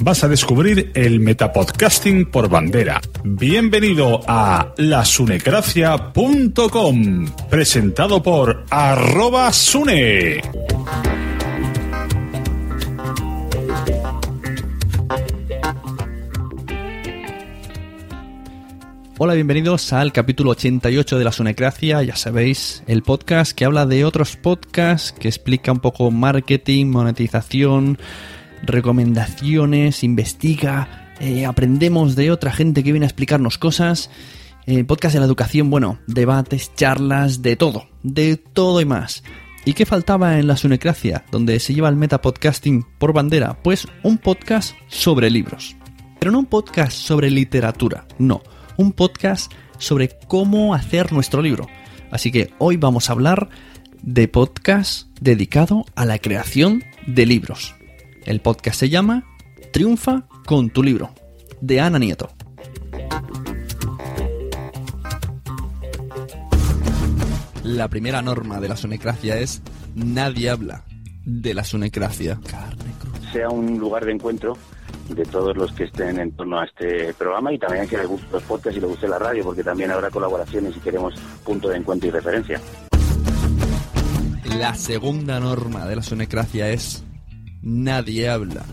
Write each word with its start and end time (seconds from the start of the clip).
Vas 0.00 0.24
a 0.24 0.28
descubrir 0.28 0.90
el 0.94 1.20
metapodcasting 1.20 2.26
por 2.26 2.48
bandera. 2.48 3.00
Bienvenido 3.22 4.22
a 4.26 4.72
lasunecracia.com, 4.76 7.26
presentado 7.48 8.20
por 8.22 8.64
arroba 8.70 9.52
sune. 9.52 10.40
Hola, 19.16 19.34
bienvenidos 19.34 19.92
al 19.92 20.12
capítulo 20.12 20.50
88 20.50 21.18
de 21.18 21.24
la 21.24 21.30
Sonecracia, 21.30 22.02
ya 22.02 22.16
sabéis, 22.16 22.82
el 22.88 23.02
podcast 23.02 23.52
que 23.52 23.64
habla 23.64 23.86
de 23.86 24.04
otros 24.04 24.36
podcasts, 24.36 25.12
que 25.12 25.28
explica 25.28 25.70
un 25.70 25.78
poco 25.78 26.10
marketing, 26.10 26.86
monetización, 26.86 27.96
recomendaciones, 28.66 30.04
investiga, 30.04 31.12
eh, 31.20 31.46
aprendemos 31.46 32.16
de 32.16 32.30
otra 32.30 32.52
gente 32.52 32.82
que 32.82 32.92
viene 32.92 33.06
a 33.06 33.08
explicarnos 33.08 33.58
cosas. 33.58 34.10
Eh, 34.66 34.84
podcast 34.84 35.12
de 35.12 35.20
la 35.20 35.26
educación, 35.26 35.68
bueno, 35.68 35.98
debates, 36.06 36.72
charlas, 36.74 37.42
de 37.42 37.56
todo, 37.56 37.86
de 38.02 38.36
todo 38.36 38.80
y 38.80 38.84
más. 38.84 39.22
¿Y 39.66 39.74
qué 39.74 39.86
faltaba 39.86 40.38
en 40.38 40.46
la 40.46 40.56
Sunecracia, 40.56 41.24
donde 41.30 41.58
se 41.60 41.74
lleva 41.74 41.88
el 41.88 41.96
metapodcasting 41.96 42.84
por 42.98 43.12
bandera? 43.12 43.62
Pues 43.62 43.86
un 44.02 44.18
podcast 44.18 44.74
sobre 44.88 45.30
libros. 45.30 45.76
Pero 46.18 46.32
no 46.32 46.40
un 46.40 46.46
podcast 46.46 46.92
sobre 46.92 47.30
literatura, 47.30 48.06
no, 48.18 48.42
un 48.76 48.92
podcast 48.92 49.52
sobre 49.78 50.10
cómo 50.28 50.74
hacer 50.74 51.12
nuestro 51.12 51.42
libro. 51.42 51.66
Así 52.10 52.30
que 52.30 52.50
hoy 52.58 52.76
vamos 52.76 53.08
a 53.08 53.12
hablar 53.12 53.48
de 54.02 54.28
podcast 54.28 55.08
dedicado 55.20 55.84
a 55.94 56.04
la 56.04 56.18
creación 56.18 56.84
de 57.06 57.26
libros. 57.26 57.74
El 58.24 58.40
podcast 58.40 58.80
se 58.80 58.88
llama 58.88 59.22
Triunfa 59.70 60.26
con 60.46 60.70
tu 60.70 60.82
libro, 60.82 61.10
de 61.60 61.80
Ana 61.80 61.98
Nieto. 61.98 62.30
La 67.62 67.88
primera 67.88 68.22
norma 68.22 68.60
de 68.60 68.68
la 68.68 68.76
sonecracia 68.76 69.38
es 69.38 69.62
nadie 69.94 70.48
habla 70.48 70.84
de 71.26 71.52
la 71.52 71.64
sonecracia. 71.64 72.40
sea 73.30 73.50
un 73.50 73.78
lugar 73.78 74.06
de 74.06 74.12
encuentro 74.12 74.56
de 75.10 75.24
todos 75.24 75.54
los 75.54 75.72
que 75.72 75.84
estén 75.84 76.18
en 76.18 76.32
torno 76.32 76.60
a 76.60 76.64
este 76.64 77.12
programa 77.14 77.52
y 77.52 77.58
también 77.58 77.86
que 77.86 77.98
les 77.98 78.06
guste 78.06 78.26
los 78.32 78.42
podcasts 78.44 78.78
y 78.78 78.80
les 78.80 78.88
guste 78.88 79.06
la 79.06 79.18
radio, 79.18 79.44
porque 79.44 79.62
también 79.62 79.90
habrá 79.90 80.08
colaboraciones 80.08 80.74
y 80.74 80.80
queremos 80.80 81.14
punto 81.44 81.68
de 81.68 81.76
encuentro 81.76 82.08
y 82.08 82.12
referencia. 82.12 82.58
La 84.58 84.74
segunda 84.74 85.40
norma 85.40 85.84
de 85.86 85.96
la 85.96 86.02
sonecracia 86.02 86.70
es 86.70 87.04
nadie 87.64 88.28
habla 88.28 88.64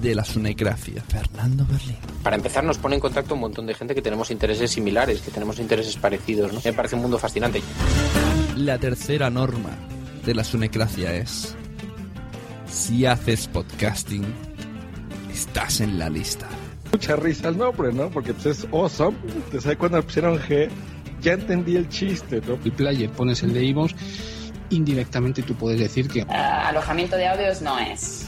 de 0.00 0.14
la 0.14 0.24
sonecracia. 0.24 1.02
Fernando 1.08 1.66
Berlín. 1.68 1.96
Para 2.22 2.36
empezar, 2.36 2.62
nos 2.62 2.78
pone 2.78 2.94
en 2.94 3.00
contacto 3.00 3.34
un 3.34 3.40
montón 3.40 3.66
de 3.66 3.74
gente 3.74 3.94
que 3.94 4.02
tenemos 4.02 4.30
intereses 4.30 4.70
similares, 4.70 5.20
que 5.20 5.30
tenemos 5.30 5.58
intereses 5.58 5.96
parecidos. 5.96 6.52
¿no? 6.52 6.60
Me 6.64 6.72
parece 6.72 6.94
un 6.94 7.02
mundo 7.02 7.18
fascinante. 7.18 7.62
La 8.56 8.78
tercera 8.78 9.28
norma 9.28 9.70
de 10.24 10.34
la 10.34 10.44
sonecracia 10.44 11.14
es 11.14 11.56
si 12.66 13.06
haces 13.06 13.48
podcasting, 13.48 14.24
estás 15.32 15.80
en 15.80 15.98
la 15.98 16.08
lista. 16.08 16.46
Mucha 16.92 17.16
risa 17.16 17.48
el 17.48 17.58
nombre, 17.58 17.92
¿no? 17.92 18.08
Porque 18.10 18.34
pues, 18.34 18.46
es 18.46 18.68
awesome. 18.72 19.16
Te 19.50 19.60
sabes 19.60 19.78
cuando 19.78 20.02
pusieron 20.02 20.38
G, 20.38 20.68
ya 21.20 21.32
entendí 21.32 21.76
el 21.76 21.88
chiste, 21.88 22.40
¿no? 22.46 22.58
el 22.62 22.72
player, 22.72 23.10
pones 23.10 23.42
el 23.42 23.52
de 23.52 23.64
Ivos, 23.64 23.94
indirectamente 24.70 25.42
tú 25.42 25.54
puedes 25.54 25.80
decir 25.80 26.08
que 26.08 26.20
Eh, 26.20 26.24
alojamiento 26.30 27.16
de 27.16 27.26
audios 27.28 27.62
no 27.62 27.78
es. 27.78 28.27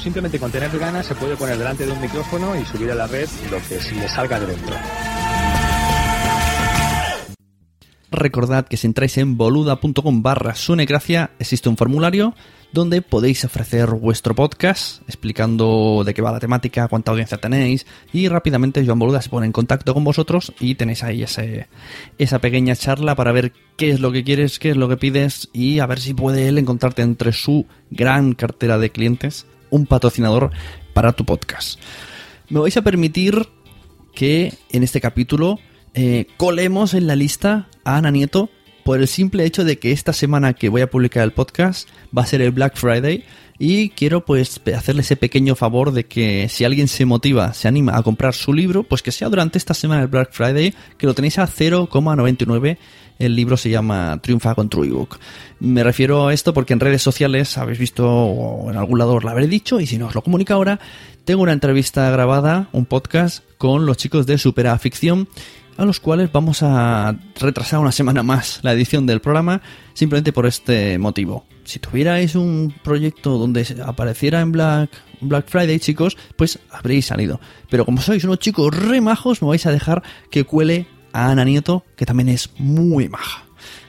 simplemente 0.00 0.38
con 0.38 0.50
tener 0.50 0.76
ganas 0.78 1.06
se 1.06 1.14
puede 1.14 1.36
poner 1.36 1.58
delante 1.58 1.86
de 1.86 1.92
un 1.92 2.00
micrófono 2.00 2.58
y 2.58 2.64
subir 2.64 2.90
a 2.90 2.94
la 2.94 3.06
red 3.06 3.28
lo 3.50 3.58
que 3.58 3.80
se 3.80 3.94
le 3.94 4.08
salga 4.08 4.40
de 4.40 4.46
dentro. 4.46 4.74
Recordad 8.10 8.66
que 8.66 8.76
si 8.76 8.88
entráis 8.88 9.18
en 9.18 9.36
boluda.com 9.36 10.22
barra 10.22 10.56
sunecracia 10.56 11.30
existe 11.38 11.68
un 11.68 11.76
formulario 11.76 12.34
donde 12.72 13.02
podéis 13.02 13.44
ofrecer 13.44 13.88
vuestro 13.90 14.34
podcast 14.34 15.02
explicando 15.06 16.02
de 16.04 16.12
qué 16.12 16.20
va 16.20 16.32
la 16.32 16.40
temática, 16.40 16.88
cuánta 16.88 17.12
audiencia 17.12 17.38
tenéis 17.38 17.86
y 18.12 18.26
rápidamente 18.28 18.84
Joan 18.84 18.98
Boluda 18.98 19.22
se 19.22 19.28
pone 19.28 19.46
en 19.46 19.52
contacto 19.52 19.94
con 19.94 20.02
vosotros 20.02 20.52
y 20.58 20.74
tenéis 20.74 21.04
ahí 21.04 21.22
ese, 21.22 21.68
esa 22.18 22.40
pequeña 22.40 22.74
charla 22.74 23.14
para 23.14 23.32
ver 23.32 23.52
qué 23.76 23.90
es 23.90 24.00
lo 24.00 24.10
que 24.10 24.24
quieres, 24.24 24.58
qué 24.58 24.70
es 24.70 24.76
lo 24.76 24.88
que 24.88 24.96
pides 24.96 25.48
y 25.52 25.78
a 25.78 25.86
ver 25.86 26.00
si 26.00 26.12
puede 26.12 26.48
él 26.48 26.58
encontrarte 26.58 27.02
entre 27.02 27.32
su 27.32 27.66
gran 27.90 28.34
cartera 28.34 28.78
de 28.78 28.90
clientes 28.90 29.46
un 29.70 29.86
patrocinador 29.86 30.50
para 30.92 31.12
tu 31.12 31.24
podcast. 31.24 31.80
Me 32.48 32.60
vais 32.60 32.76
a 32.76 32.82
permitir 32.82 33.48
que 34.14 34.52
en 34.70 34.82
este 34.82 35.00
capítulo 35.00 35.58
eh, 35.94 36.26
colemos 36.36 36.94
en 36.94 37.06
la 37.06 37.16
lista 37.16 37.68
a 37.84 37.96
Ana 37.96 38.10
Nieto 38.10 38.50
por 38.84 38.98
el 39.00 39.08
simple 39.08 39.44
hecho 39.44 39.64
de 39.64 39.78
que 39.78 39.92
esta 39.92 40.12
semana 40.12 40.54
que 40.54 40.68
voy 40.68 40.82
a 40.82 40.90
publicar 40.90 41.24
el 41.24 41.32
podcast 41.32 41.88
va 42.16 42.22
a 42.22 42.26
ser 42.26 42.42
el 42.42 42.50
Black 42.50 42.76
Friday 42.76 43.24
y 43.58 43.90
quiero 43.90 44.24
pues 44.24 44.60
hacerle 44.74 45.02
ese 45.02 45.16
pequeño 45.16 45.54
favor 45.54 45.92
de 45.92 46.06
que 46.06 46.48
si 46.48 46.64
alguien 46.64 46.88
se 46.88 47.04
motiva, 47.04 47.52
se 47.52 47.68
anima 47.68 47.94
a 47.94 48.02
comprar 48.02 48.34
su 48.34 48.54
libro, 48.54 48.84
pues 48.84 49.02
que 49.02 49.12
sea 49.12 49.28
durante 49.28 49.58
esta 49.58 49.74
semana 49.74 50.00
el 50.00 50.08
Black 50.08 50.32
Friday, 50.32 50.74
que 50.96 51.06
lo 51.06 51.14
tenéis 51.14 51.38
a 51.38 51.46
0,99. 51.46 52.78
El 53.20 53.36
libro 53.36 53.58
se 53.58 53.68
llama 53.68 54.18
Triunfa 54.22 54.54
con 54.54 54.70
True 54.70 54.88
Ebook. 54.88 55.18
Me 55.60 55.84
refiero 55.84 56.28
a 56.28 56.32
esto 56.32 56.54
porque 56.54 56.72
en 56.72 56.80
redes 56.80 57.02
sociales 57.02 57.58
habéis 57.58 57.78
visto 57.78 58.08
o 58.10 58.70
en 58.70 58.78
algún 58.78 58.98
lado 58.98 59.14
os 59.14 59.22
lo 59.22 59.28
habré 59.28 59.46
dicho 59.46 59.78
y 59.78 59.86
si 59.86 59.98
no 59.98 60.06
os 60.06 60.14
lo 60.14 60.22
comunico 60.22 60.54
ahora, 60.54 60.80
tengo 61.26 61.42
una 61.42 61.52
entrevista 61.52 62.10
grabada, 62.10 62.70
un 62.72 62.86
podcast 62.86 63.44
con 63.58 63.84
los 63.84 63.98
chicos 63.98 64.24
de 64.24 64.38
Supera 64.38 64.78
Ficción 64.78 65.28
a 65.76 65.84
los 65.84 66.00
cuales 66.00 66.32
vamos 66.32 66.62
a 66.62 67.14
retrasar 67.38 67.80
una 67.80 67.92
semana 67.92 68.22
más 68.22 68.60
la 68.62 68.72
edición 68.72 69.04
del 69.04 69.20
programa 69.20 69.60
simplemente 69.92 70.32
por 70.32 70.46
este 70.46 70.98
motivo. 70.98 71.44
Si 71.64 71.78
tuvierais 71.78 72.34
un 72.36 72.74
proyecto 72.82 73.36
donde 73.36 73.66
apareciera 73.84 74.40
en 74.40 74.50
Black, 74.50 74.90
Black 75.20 75.46
Friday, 75.46 75.78
chicos, 75.78 76.16
pues 76.36 76.58
habréis 76.70 77.04
salido. 77.04 77.38
Pero 77.68 77.84
como 77.84 78.00
sois 78.00 78.24
unos 78.24 78.38
chicos 78.38 78.74
re 78.74 79.02
majos, 79.02 79.42
me 79.42 79.48
vais 79.48 79.66
a 79.66 79.72
dejar 79.72 80.02
que 80.30 80.44
cuele 80.44 80.86
Ana 81.12 81.44
Nieto, 81.44 81.84
que 81.96 82.06
también 82.06 82.28
es 82.28 82.50
muy 82.58 83.08
maja. 83.08 83.44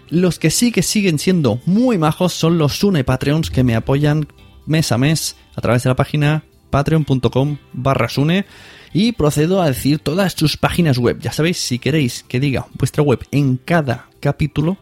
Los 0.09 0.39
que 0.39 0.51
sí 0.51 0.71
que 0.71 0.83
siguen 0.83 1.19
siendo 1.19 1.61
muy 1.65 1.97
majos 1.97 2.33
son 2.33 2.57
los 2.57 2.73
Sune 2.73 3.03
Patreons 3.03 3.49
que 3.49 3.63
me 3.63 3.75
apoyan 3.75 4.27
mes 4.65 4.91
a 4.91 4.97
mes 4.97 5.37
a 5.55 5.61
través 5.61 5.83
de 5.83 5.89
la 5.89 5.95
página 5.95 6.43
patreon.com 6.69 7.57
barra 7.73 8.09
Sune 8.09 8.45
y 8.93 9.13
procedo 9.13 9.61
a 9.61 9.67
decir 9.67 9.99
todas 9.99 10.33
sus 10.33 10.57
páginas 10.57 10.97
web. 10.97 11.19
Ya 11.21 11.31
sabéis, 11.31 11.57
si 11.57 11.79
queréis 11.79 12.23
que 12.27 12.39
diga 12.39 12.67
vuestra 12.73 13.03
web 13.03 13.19
en 13.31 13.57
cada 13.57 14.09
capítulo, 14.19 14.77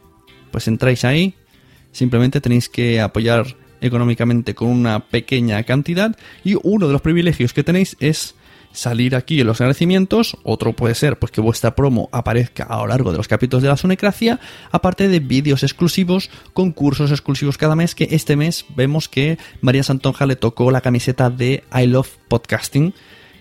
pues 0.51 0.67
entráis 0.67 1.05
ahí. 1.05 1.35
Simplemente 1.91 2.41
tenéis 2.41 2.69
que 2.69 3.01
apoyar 3.01 3.55
económicamente 3.81 4.55
con 4.55 4.69
una 4.69 4.99
pequeña 4.99 5.63
cantidad 5.63 6.17
y 6.43 6.55
uno 6.61 6.87
de 6.87 6.93
los 6.93 7.01
privilegios 7.01 7.53
que 7.53 7.63
tenéis 7.63 7.95
es 7.99 8.35
salir 8.71 9.15
aquí 9.15 9.41
en 9.41 9.47
los 9.47 9.61
agradecimientos. 9.61 10.37
Otro 10.43 10.73
puede 10.73 10.95
ser 10.95 11.19
pues 11.19 11.31
que 11.31 11.41
vuestra 11.41 11.75
promo 11.75 12.09
aparezca 12.11 12.63
a 12.63 12.77
lo 12.77 12.87
largo 12.87 13.11
de 13.11 13.17
los 13.17 13.27
capítulos 13.27 13.63
de 13.63 13.69
la 13.69 13.77
Sonecracia, 13.77 14.39
aparte 14.71 15.07
de 15.07 15.19
vídeos 15.19 15.63
exclusivos, 15.63 16.29
concursos 16.53 17.11
exclusivos 17.11 17.57
cada 17.57 17.75
mes, 17.75 17.95
que 17.95 18.07
este 18.11 18.35
mes 18.35 18.65
vemos 18.75 19.09
que 19.09 19.37
María 19.61 19.83
Santonja 19.83 20.25
le 20.25 20.35
tocó 20.35 20.71
la 20.71 20.81
camiseta 20.81 21.29
de 21.29 21.63
I 21.73 21.87
Love 21.87 22.17
Podcasting 22.27 22.93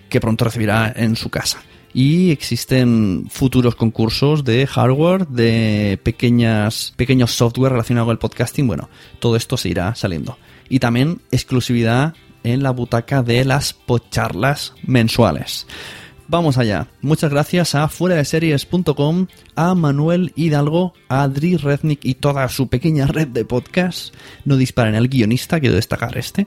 que 0.09 0.19
pronto 0.19 0.43
recibirá 0.43 0.91
en 0.95 1.15
su 1.15 1.29
casa. 1.29 1.61
Y 1.93 2.31
existen 2.31 3.27
futuros 3.29 3.75
concursos 3.75 4.43
de 4.43 4.67
hardware, 4.67 5.27
de 5.27 5.99
pequeñas, 6.03 6.93
pequeños 6.97 7.31
software 7.31 7.71
relacionados 7.71 8.07
con 8.07 8.13
el 8.13 8.19
podcasting. 8.19 8.67
Bueno, 8.67 8.89
todo 9.19 9.35
esto 9.35 9.57
se 9.57 9.69
irá 9.69 9.95
saliendo. 9.95 10.37
Y 10.67 10.79
también 10.79 11.21
exclusividad 11.31 12.13
en 12.43 12.63
la 12.63 12.71
butaca 12.71 13.23
de 13.23 13.45
las 13.45 13.73
pocharlas 13.73 14.73
mensuales. 14.83 15.67
Vamos 16.31 16.59
allá. 16.59 16.87
Muchas 17.01 17.31
gracias 17.31 17.73
a 17.73 17.87
fuera 17.87 18.15
de 18.15 18.23
series.com, 18.23 19.25
a 19.55 19.73
Manuel 19.73 20.31
Hidalgo, 20.35 20.93
a 21.07 21.23
Adri 21.23 21.57
Rednick 21.57 22.05
y 22.05 22.13
toda 22.13 22.47
su 22.49 22.67
pequeña 22.67 23.07
red 23.07 23.29
de 23.29 23.45
podcasts. 23.45 24.13
No 24.45 24.55
disparen 24.55 24.93
al 24.93 25.07
guionista, 25.07 25.59
quiero 25.59 25.75
destacar 25.75 26.19
este 26.19 26.45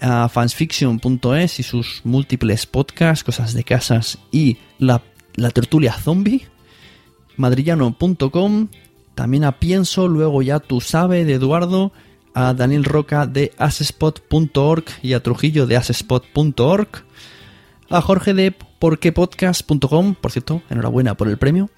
a 0.00 0.28
fansfiction.es 0.28 1.60
y 1.60 1.62
sus 1.62 2.02
múltiples 2.04 2.66
podcasts, 2.66 3.24
cosas 3.24 3.54
de 3.54 3.64
casas 3.64 4.18
y 4.30 4.58
la, 4.78 5.02
tertulia 5.52 5.92
zombie, 5.92 6.46
madrillano.com, 7.36 8.68
también 9.14 9.44
a 9.44 9.58
Pienso, 9.58 10.08
luego 10.08 10.42
ya 10.42 10.60
tú 10.60 10.80
sabe 10.80 11.24
de 11.24 11.34
Eduardo, 11.34 11.92
a 12.36 12.52
Daniel 12.52 12.84
Roca 12.84 13.26
de 13.26 13.52
asespot.org 13.56 14.84
y 15.02 15.14
a 15.14 15.22
Trujillo 15.22 15.66
de 15.66 15.78
asespot.org, 15.78 16.88
a 17.88 18.00
Jorge 18.02 18.34
de 18.34 18.52
porquepodcast.com, 18.52 20.14
por 20.14 20.30
cierto, 20.30 20.60
enhorabuena 20.68 21.16
por 21.16 21.28
el 21.28 21.38
premio, 21.38 21.70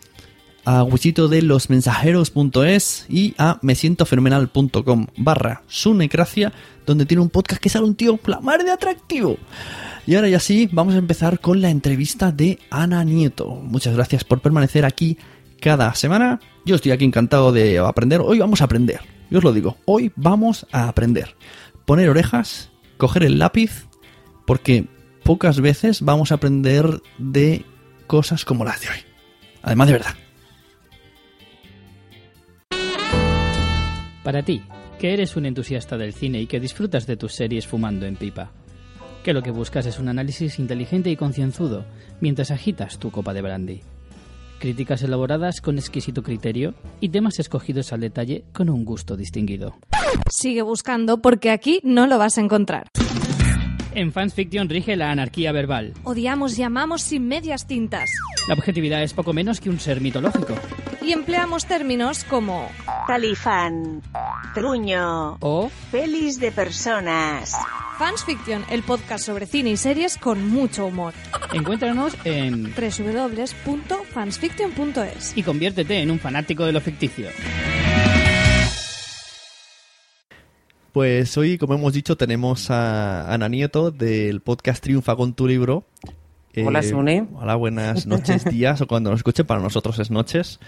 a 0.64 0.82
Wichito 0.82 1.28
de 1.28 1.42
losmensajeros.es 1.42 3.06
y 3.08 3.36
a 3.38 3.60
mesientofenomenal.com 3.62 5.06
barra 5.16 5.62
sunecracia, 5.68 6.52
donde 6.84 7.06
tiene 7.06 7.22
un 7.22 7.30
podcast 7.30 7.62
que 7.62 7.68
sale 7.68 7.86
un 7.86 7.94
tío 7.94 8.18
la 8.26 8.40
mar 8.40 8.64
de 8.64 8.72
atractivo. 8.72 9.38
Y 10.08 10.16
ahora 10.16 10.28
ya 10.28 10.40
sí, 10.40 10.68
vamos 10.72 10.96
a 10.96 10.98
empezar 10.98 11.38
con 11.38 11.62
la 11.62 11.70
entrevista 11.70 12.32
de 12.32 12.58
Ana 12.70 13.04
Nieto. 13.04 13.46
Muchas 13.46 13.94
gracias 13.94 14.24
por 14.24 14.40
permanecer 14.40 14.84
aquí 14.84 15.18
cada 15.60 15.94
semana. 15.94 16.40
Yo 16.64 16.76
estoy 16.76 16.92
aquí 16.92 17.04
encantado 17.04 17.52
de 17.52 17.78
aprender. 17.78 18.20
Hoy 18.20 18.38
vamos 18.38 18.60
a 18.60 18.64
aprender. 18.64 19.00
Yo 19.30 19.38
os 19.38 19.44
lo 19.44 19.52
digo, 19.52 19.76
hoy 19.84 20.12
vamos 20.16 20.66
a 20.72 20.88
aprender. 20.88 21.36
Poner 21.84 22.08
orejas, 22.08 22.70
coger 22.96 23.24
el 23.24 23.38
lápiz, 23.38 23.86
porque 24.46 24.86
pocas 25.22 25.60
veces 25.60 26.02
vamos 26.02 26.32
a 26.32 26.36
aprender 26.36 27.02
de 27.18 27.64
cosas 28.06 28.44
como 28.44 28.64
las 28.64 28.80
de 28.80 28.88
hoy. 28.88 28.98
Además 29.62 29.88
de 29.88 29.92
verdad. 29.92 30.14
Para 34.22 34.42
ti, 34.42 34.62
que 34.98 35.12
eres 35.12 35.36
un 35.36 35.46
entusiasta 35.46 35.96
del 35.96 36.12
cine 36.12 36.40
y 36.40 36.46
que 36.46 36.60
disfrutas 36.60 37.06
de 37.06 37.16
tus 37.16 37.34
series 37.34 37.66
fumando 37.66 38.06
en 38.06 38.16
pipa. 38.16 38.50
Que 39.22 39.32
lo 39.32 39.42
que 39.42 39.50
buscas 39.50 39.86
es 39.86 39.98
un 39.98 40.08
análisis 40.08 40.58
inteligente 40.58 41.10
y 41.10 41.16
concienzudo 41.16 41.84
mientras 42.20 42.50
agitas 42.50 42.98
tu 42.98 43.10
copa 43.10 43.32
de 43.32 43.42
brandy. 43.42 43.80
Críticas 44.58 45.02
elaboradas 45.02 45.60
con 45.60 45.78
exquisito 45.78 46.22
criterio 46.22 46.74
y 47.00 47.10
temas 47.10 47.38
escogidos 47.38 47.92
al 47.92 48.00
detalle 48.00 48.44
con 48.52 48.68
un 48.68 48.84
gusto 48.84 49.16
distinguido. 49.16 49.76
Sigue 50.30 50.62
buscando 50.62 51.22
porque 51.22 51.50
aquí 51.50 51.80
no 51.84 52.06
lo 52.06 52.18
vas 52.18 52.38
a 52.38 52.40
encontrar. 52.40 52.88
En 53.94 54.12
Fans 54.12 54.34
Fiction 54.34 54.68
rige 54.68 54.96
la 54.96 55.10
anarquía 55.10 55.52
verbal. 55.52 55.94
Odiamos 56.04 56.58
y 56.58 56.62
amamos 56.62 57.02
sin 57.02 57.26
medias 57.26 57.66
tintas. 57.66 58.10
La 58.48 58.54
objetividad 58.54 59.02
es 59.02 59.12
poco 59.12 59.32
menos 59.32 59.60
que 59.60 59.70
un 59.70 59.80
ser 59.80 60.00
mitológico. 60.00 60.54
Y 61.02 61.12
empleamos 61.12 61.66
términos 61.66 62.24
como 62.24 62.68
talifán, 63.06 64.02
truño 64.54 65.36
o 65.40 65.70
pelis 65.90 66.38
de 66.38 66.52
personas. 66.52 67.54
Fans 67.98 68.24
Fiction, 68.24 68.64
el 68.70 68.84
podcast 68.84 69.24
sobre 69.24 69.46
cine 69.46 69.70
y 69.70 69.76
series 69.76 70.16
con 70.18 70.48
mucho 70.48 70.86
humor. 70.86 71.14
Encuéntranos 71.52 72.14
en 72.24 72.72
www.fansfiction.es 72.72 75.36
y 75.36 75.42
conviértete 75.42 76.00
en 76.00 76.12
un 76.12 76.20
fanático 76.20 76.64
de 76.64 76.70
lo 76.70 76.80
ficticio. 76.80 77.26
Pues 80.92 81.36
hoy, 81.36 81.58
como 81.58 81.74
hemos 81.74 81.92
dicho, 81.92 82.16
tenemos 82.16 82.70
a 82.70 83.32
Ana 83.32 83.48
Nieto 83.48 83.90
del 83.90 84.42
podcast 84.42 84.80
Triunfa 84.80 85.16
con 85.16 85.34
tu 85.34 85.48
libro. 85.48 85.88
Hola, 86.64 86.78
eh, 86.78 86.84
Sune. 86.84 87.26
Hola, 87.34 87.56
buenas 87.56 88.06
noches, 88.06 88.44
días, 88.50 88.80
o 88.80 88.86
cuando 88.86 89.10
nos 89.10 89.18
escuche, 89.18 89.42
para 89.42 89.60
nosotros 89.60 89.98
es 89.98 90.12
noches. 90.12 90.60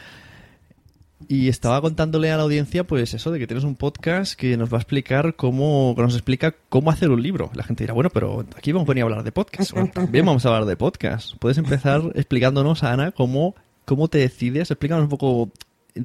Y 1.31 1.47
estaba 1.47 1.81
contándole 1.81 2.33
a 2.33 2.37
la 2.37 2.43
audiencia, 2.43 2.83
pues 2.83 3.15
eso, 3.15 3.31
de 3.31 3.39
que 3.39 3.47
tienes 3.47 3.63
un 3.63 3.77
podcast 3.77 4.35
que 4.35 4.57
nos 4.57 4.73
va 4.73 4.79
a 4.79 4.81
explicar 4.81 5.37
cómo, 5.37 5.95
que 5.95 6.03
nos 6.03 6.15
explica 6.15 6.57
cómo 6.69 6.91
hacer 6.91 7.09
un 7.09 7.23
libro. 7.23 7.53
La 7.55 7.63
gente 7.63 7.85
dirá, 7.85 7.95
bueno, 7.95 8.11
pero 8.11 8.45
aquí 8.57 8.73
vamos 8.73 8.89
a 8.89 8.91
venir 8.91 9.03
a 9.03 9.05
hablar 9.05 9.23
de 9.23 9.31
podcast. 9.31 9.73
también 9.95 10.27
vamos 10.27 10.45
a 10.45 10.49
hablar 10.49 10.65
de 10.65 10.75
podcast. 10.75 11.37
Puedes 11.39 11.57
empezar 11.57 12.03
explicándonos, 12.17 12.83
Ana, 12.83 13.13
cómo, 13.13 13.55
cómo 13.85 14.09
te 14.09 14.19
decides, 14.19 14.73
explícanos 14.73 15.05
un 15.05 15.09
poco 15.09 15.51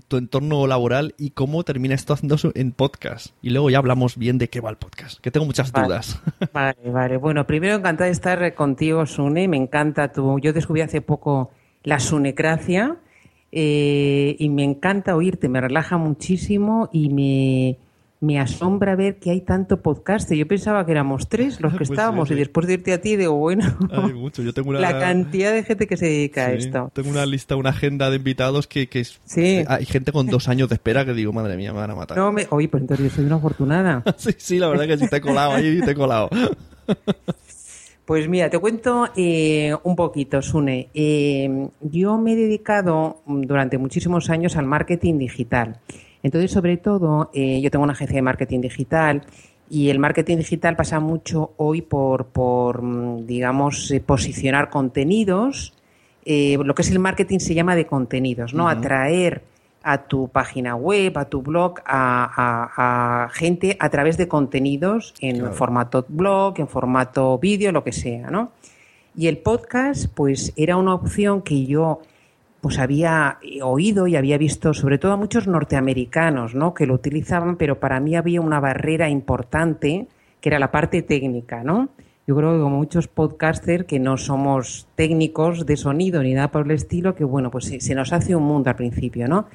tu 0.07 0.17
entorno 0.17 0.67
laboral 0.67 1.15
y 1.17 1.31
cómo 1.31 1.63
termina 1.63 1.95
esto 1.95 2.13
haciendo 2.13 2.37
en 2.53 2.71
podcast. 2.71 3.33
Y 3.41 3.49
luego 3.49 3.71
ya 3.71 3.79
hablamos 3.79 4.17
bien 4.17 4.37
de 4.37 4.51
qué 4.51 4.61
va 4.61 4.69
el 4.69 4.77
podcast, 4.77 5.19
que 5.21 5.31
tengo 5.31 5.47
muchas 5.47 5.71
dudas. 5.71 6.21
Vale, 6.53 6.91
vale. 6.91 7.17
Bueno, 7.17 7.47
primero 7.47 7.73
encantada 7.73 8.05
de 8.05 8.11
estar 8.11 8.53
contigo, 8.53 9.07
Sune. 9.07 9.47
Me 9.47 9.57
encanta 9.57 10.11
tu... 10.11 10.37
Yo 10.37 10.53
descubrí 10.53 10.81
hace 10.81 11.01
poco 11.01 11.49
la 11.81 11.99
sunecracia 11.99 12.99
eh, 13.57 14.35
y 14.37 14.49
me 14.49 14.63
encanta 14.65 15.15
oírte, 15.15 15.47
me 15.49 15.61
relaja 15.61 15.97
muchísimo 15.97 16.89
y 16.91 17.07
me, 17.09 17.77
me 18.19 18.37
asombra 18.39 18.95
ver 18.97 19.17
que 19.17 19.31
hay 19.31 19.39
tanto 19.41 19.81
podcast. 19.81 20.29
Yo 20.33 20.45
pensaba 20.45 20.85
que 20.85 20.91
éramos 20.91 21.29
tres 21.29 21.61
los 21.61 21.71
que 21.71 21.77
Pues 21.79 21.89
estábamos 21.91 22.27
sí. 22.27 22.33
y 22.33 22.37
después 22.37 22.67
de 22.67 22.73
irte 22.73 22.91
a 22.91 22.99
ti 23.01 23.15
digo, 23.15 23.33
bueno, 23.35 23.63
Hay 23.91 24.13
mucho. 24.13 24.43
Yo 24.43 24.53
tengo 24.53 24.71
una... 24.71 24.81
la 24.81 24.99
cantidad 24.99 25.53
de 25.53 25.63
gente 25.63 25.87
que 25.87 25.95
se 25.95 26.05
dedica 26.05 26.47
a 26.47 26.51
esto. 26.51 26.91
Tengo 26.93 27.09
una 27.11 27.25
lista, 27.25 27.55
una 27.55 27.69
agenda 27.69 28.09
de 28.09 28.17
invitados 28.17 28.67
que, 28.67 28.87
que 28.89 28.99
es- 28.99 29.21
hay 29.67 29.85
gente 29.85 30.11
con 30.11 30.27
dos 30.27 30.49
años 30.49 30.67
de 30.67 30.75
espera 30.75 31.05
que 31.05 31.13
digo, 31.13 31.31
madre 31.31 31.55
mía, 31.55 31.71
me 31.71 31.79
van 31.79 31.91
a 31.91 31.95
matar. 31.95 32.17
No, 32.17 32.31
me... 32.33 32.45
Oye, 32.49 32.67
pues 32.67 32.81
entonces 32.81 33.09
yo 33.09 33.15
soy 33.15 33.25
una 33.25 33.35
afortunada. 33.37 34.03
sí, 34.17 34.31
sí, 34.37 34.59
la 34.59 34.67
verdad 34.67 34.85
que 34.85 34.97
sí 34.97 35.07
te 35.07 35.15
he 35.17 35.21
colado 35.21 35.53
ahí, 35.53 35.79
te 35.81 35.91
he 35.91 35.95
colado. 35.95 36.29
Pues 38.05 38.27
mira, 38.27 38.51
te 38.51 38.59
cuento 38.59 39.09
eh, 39.15 39.75
un 39.83 39.95
poquito, 39.95 40.39
Sune. 40.41 40.89
Eh, 40.93 41.69
yo 41.81 42.17
me 42.19 42.33
he 42.33 42.35
dedicado 42.35 43.21
durante 43.25 43.79
muchísimos 43.79 44.29
años 44.29 44.55
al 44.57 44.67
marketing 44.67 45.17
digital. 45.17 45.79
Entonces, 46.21 46.51
sobre 46.51 46.77
todo, 46.77 47.31
eh, 47.33 47.59
yo 47.61 47.71
tengo 47.71 47.83
una 47.83 47.93
agencia 47.93 48.15
de 48.15 48.21
marketing 48.21 48.61
digital 48.61 49.23
y 49.71 49.89
el 49.89 49.97
marketing 49.97 50.37
digital 50.37 50.75
pasa 50.75 50.99
mucho 50.99 51.53
hoy 51.57 51.81
por, 51.81 52.27
por 52.27 52.83
mm, 52.83 53.25
digamos, 53.25 53.91
posicionar 54.05 54.69
contenidos. 54.69 55.73
Lo 56.27 56.75
que 56.75 56.81
es 56.81 56.91
el 56.91 56.99
marketing 56.99 57.39
se 57.39 57.53
llama 57.53 57.75
de 57.75 57.85
contenidos, 57.85 58.53
¿no? 58.53 58.67
Atraer 58.67 59.43
a 59.85 59.99
tu 60.07 60.27
página 60.27 60.75
web, 60.75 61.17
a 61.17 61.25
tu 61.25 61.41
blog, 61.41 61.79
a, 61.85 62.25
a- 62.75 63.25
a 63.25 63.29
gente 63.29 63.77
a 63.79 63.89
través 63.89 64.17
de 64.17 64.27
contenidos 64.27 65.13
en 65.21 65.37
Claro. 65.39 65.53
formato 65.53 66.05
blog, 66.09 66.59
en 66.59 66.67
formato 66.67 67.37
vídeo, 67.37 67.71
lo 67.71 67.83
que 67.83 67.91
sea, 67.91 68.29
¿no? 68.31 68.51
Y 69.15 69.27
el 69.27 69.37
podcast, 69.37 70.07
pues 70.13 70.51
era 70.57 70.75
una 70.75 70.93
opción 70.95 71.41
que 71.41 71.65
yo 71.65 72.01
pues 72.61 72.79
había 72.79 73.37
oído 73.61 74.07
y 74.07 74.15
había 74.15 74.39
visto 74.39 74.73
sobre 74.73 74.97
todo 74.97 75.11
a 75.13 75.17
muchos 75.17 75.45
norteamericanos, 75.47 76.55
¿no? 76.55 76.73
Que 76.73 76.87
lo 76.87 76.95
utilizaban, 76.95 77.55
pero 77.57 77.79
para 77.79 77.99
mí 77.99 78.15
había 78.15 78.41
una 78.41 78.59
barrera 78.59 79.07
importante 79.07 80.07
que 80.41 80.49
era 80.49 80.57
la 80.59 80.71
parte 80.71 81.03
técnica, 81.03 81.63
¿no? 81.63 81.89
Yo 82.27 82.35
creo 82.35 82.53
que 82.53 82.61
como 82.61 82.77
muchos 82.77 83.07
podcasters 83.07 83.85
que 83.85 83.99
no 83.99 84.17
somos 84.17 84.87
técnicos 84.95 85.65
de 85.65 85.77
sonido 85.77 86.23
ni 86.23 86.33
nada 86.33 86.49
por 86.51 86.65
el 86.65 86.71
estilo, 86.71 87.13
que 87.13 87.23
bueno, 87.23 87.51
pues 87.51 87.65
se, 87.65 87.95
nos 87.95 88.13
hace 88.13 88.35
un 88.35 88.43
mundo 88.43 88.69
al 88.69 88.75
principio, 88.75 89.27
¿no? 89.27 89.45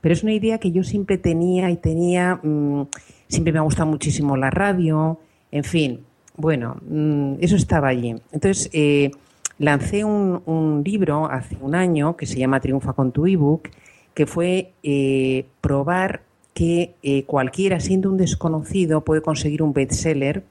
Pero 0.00 0.12
es 0.12 0.22
una 0.22 0.32
idea 0.32 0.58
que 0.58 0.70
yo 0.70 0.84
siempre 0.84 1.18
tenía 1.18 1.70
y 1.70 1.76
tenía, 1.76 2.36
mm, 2.42 2.86
siempre 3.28 3.52
me 3.52 3.58
ha 3.58 3.62
gustado 3.62 3.90
muchísimo 3.90 4.36
la 4.36 4.50
radio, 4.50 5.18
en 5.50 5.64
fin, 5.64 6.00
bueno, 6.36 6.76
mm, 6.88 7.34
eso 7.40 7.56
estaba 7.56 7.88
allí. 7.88 8.14
Entonces, 8.32 8.70
eh, 8.72 9.10
lancé 9.58 10.04
un, 10.04 10.40
un 10.46 10.82
libro 10.84 11.26
hace 11.30 11.56
un 11.60 11.74
año 11.74 12.16
que 12.16 12.26
se 12.26 12.38
llama 12.38 12.60
Triunfa 12.60 12.92
con 12.92 13.10
tu 13.10 13.26
ebook, 13.26 13.68
que 14.14 14.26
fue 14.26 14.72
eh, 14.82 15.46
probar 15.60 16.22
que 16.54 16.94
eh, 17.02 17.24
cualquiera, 17.24 17.80
siendo 17.80 18.10
un 18.10 18.16
desconocido, 18.16 19.02
puede 19.02 19.22
conseguir 19.22 19.62
un 19.62 19.72
bestseller 19.72 20.44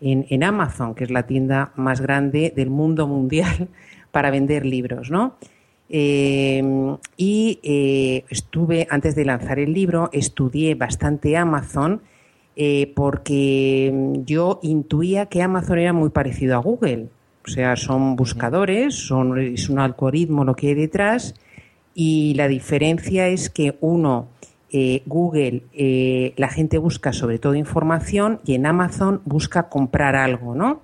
en, 0.00 0.26
en 0.28 0.44
Amazon, 0.44 0.94
que 0.94 1.04
es 1.04 1.10
la 1.10 1.26
tienda 1.26 1.72
más 1.76 2.00
grande 2.00 2.52
del 2.54 2.70
mundo 2.70 3.06
mundial 3.06 3.68
para 4.10 4.30
vender 4.30 4.64
libros, 4.66 5.10
¿no? 5.10 5.36
Eh, 5.88 6.62
y 7.16 7.60
eh, 7.62 8.24
estuve, 8.28 8.86
antes 8.90 9.14
de 9.14 9.24
lanzar 9.24 9.58
el 9.58 9.72
libro, 9.72 10.10
estudié 10.12 10.74
bastante 10.74 11.36
Amazon 11.36 12.02
eh, 12.56 12.92
porque 12.96 13.92
mm, 13.92 14.24
yo 14.24 14.58
intuía 14.62 15.26
que 15.26 15.42
Amazon 15.42 15.78
era 15.78 15.92
muy 15.92 16.10
parecido 16.10 16.56
a 16.56 16.58
Google. 16.58 17.08
O 17.46 17.48
sea, 17.48 17.76
son 17.76 18.16
buscadores, 18.16 18.94
son, 18.94 19.38
es 19.38 19.68
un 19.68 19.78
algoritmo 19.78 20.44
lo 20.44 20.56
que 20.56 20.68
hay 20.68 20.74
detrás 20.74 21.34
y 21.94 22.34
la 22.34 22.48
diferencia 22.48 23.28
es 23.28 23.50
que 23.50 23.76
uno, 23.80 24.28
eh, 24.70 25.02
Google, 25.06 25.62
eh, 25.72 26.34
la 26.36 26.48
gente 26.48 26.78
busca 26.78 27.12
sobre 27.12 27.38
todo 27.38 27.54
información 27.54 28.40
y 28.44 28.54
en 28.54 28.66
Amazon 28.66 29.22
busca 29.24 29.68
comprar 29.68 30.16
algo, 30.16 30.54
¿no? 30.54 30.82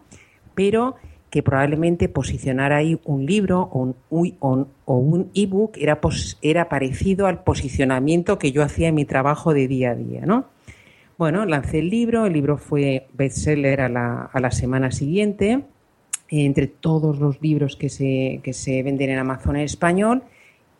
Pero 0.55 0.97
que 1.31 1.43
probablemente 1.43 2.09
posicionar 2.09 2.73
ahí 2.73 3.01
un 3.05 3.25
libro 3.25 3.63
o 3.73 3.79
un, 3.81 3.97
uy, 4.11 4.37
o, 4.39 4.67
un 4.87 5.31
ebook 5.35 5.79
era, 5.79 5.99
era 6.43 6.69
parecido 6.69 7.27
al 7.27 7.43
posicionamiento 7.43 8.39
que 8.39 8.53
yo 8.53 8.63
hacía 8.63 8.89
en 8.89 8.95
mi 8.95 9.07
trabajo 9.07 9.55
de 9.55 9.67
día 9.67 9.93
a 9.93 9.95
día, 9.95 10.27
¿no? 10.27 10.45
Bueno, 11.17 11.47
lancé 11.47 11.79
el 11.79 11.89
libro, 11.89 12.27
el 12.27 12.35
libro 12.35 12.59
fue 12.59 13.09
bestseller 13.15 13.81
a 13.81 13.89
la, 13.89 14.31
a 14.33 14.41
la 14.41 14.51
semana 14.51 14.91
siguiente, 14.91 15.65
entre 16.29 16.67
todos 16.67 17.19
los 17.19 17.41
libros 17.41 17.77
que 17.77 17.89
se, 17.89 18.41
que 18.43 18.53
se 18.53 18.83
venden 18.83 19.11
en 19.11 19.19
Amazon 19.19 19.57
en 19.57 19.63
español, 19.63 20.23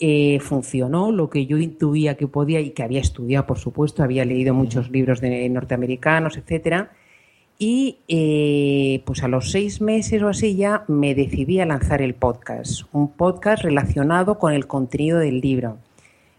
eh, 0.05 0.41
funcionó 0.41 1.13
lo 1.13 1.31
que 1.31 1.47
yo 1.47 1.59
intuía 1.59 2.17
que 2.17 2.27
podía 2.27 2.59
y 2.59 2.71
que 2.71 2.83
había 2.83 3.01
estudiado, 3.01 3.47
por 3.47 3.61
supuesto, 3.61 4.03
había 4.03 4.25
leído 4.25 4.53
muchos 4.53 4.91
libros 4.91 5.21
de 5.21 5.49
norteamericanos, 5.49 6.37
etcétera. 6.37 6.91
Y 7.57 7.99
eh, 8.09 9.05
pues 9.05 9.23
a 9.23 9.29
los 9.29 9.53
seis 9.53 9.81
meses 9.81 10.21
o 10.21 10.29
así 10.29 10.57
ya 10.57 10.83
me 10.89 11.15
decidí 11.15 11.61
a 11.61 11.67
lanzar 11.67 12.03
el 12.03 12.15
podcast, 12.15 12.83
un 12.91 13.13
podcast 13.13 13.63
relacionado 13.63 14.41
con 14.41 14.53
el 14.53 14.67
contenido 14.67 15.21
del 15.21 15.41
libro. 15.41 15.79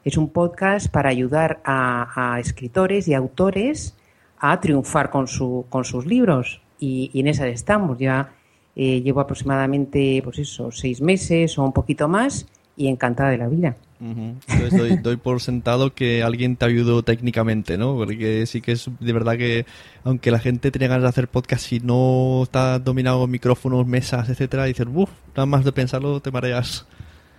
Es 0.04 0.18
un 0.18 0.28
podcast 0.28 0.90
para 0.92 1.08
ayudar 1.08 1.62
a, 1.64 2.34
a 2.34 2.42
escritores 2.42 3.08
y 3.08 3.14
autores 3.14 3.96
a 4.40 4.60
triunfar 4.60 5.10
con, 5.10 5.30
su, 5.30 5.68
con 5.70 5.86
sus 5.86 6.06
libros. 6.06 6.60
Y, 6.80 7.12
y 7.14 7.22
en 7.22 7.28
esa 7.28 7.48
estamos. 7.48 7.98
Ya 7.98 8.34
eh, 8.76 9.02
llevo 9.02 9.22
aproximadamente, 9.22 10.20
pues 10.22 10.40
eso, 10.40 10.70
seis 10.70 11.00
meses 11.00 11.58
o 11.58 11.64
un 11.64 11.72
poquito 11.72 12.10
más 12.10 12.46
y 12.76 12.88
encantada 12.88 13.30
de 13.30 13.38
la 13.38 13.48
vida. 13.48 13.76
Entonces 14.00 14.78
doy, 14.78 14.98
doy 14.98 15.16
por 15.16 15.40
sentado 15.40 15.94
que 15.94 16.24
alguien 16.24 16.58
te 16.58 16.66
ayudó 16.66 17.04
técnicamente, 17.04 17.78
¿no? 17.78 17.96
Porque 17.96 18.46
sí 18.48 18.60
que 18.60 18.74
es 18.74 18.90
de 19.00 19.14
verdad 19.14 19.38
que, 19.38 19.66
aunque 20.04 20.30
la 20.30 20.40
gente 20.40 20.72
tenía 20.72 20.90
ganas 20.90 21.04
de 21.04 21.10
hacer 21.10 21.28
podcast, 21.30 21.66
si 21.66 21.80
no 21.80 22.42
está 22.44 22.80
dominado 22.80 23.26
micrófonos, 23.28 23.88
mesas, 23.88 24.28
etcétera, 24.28 24.66
dices, 24.66 24.88
uff, 24.94 25.10
nada 25.36 25.46
más 25.46 25.64
de 25.64 25.72
pensarlo 25.72 26.20
te 26.20 26.32
mareas. 26.32 26.86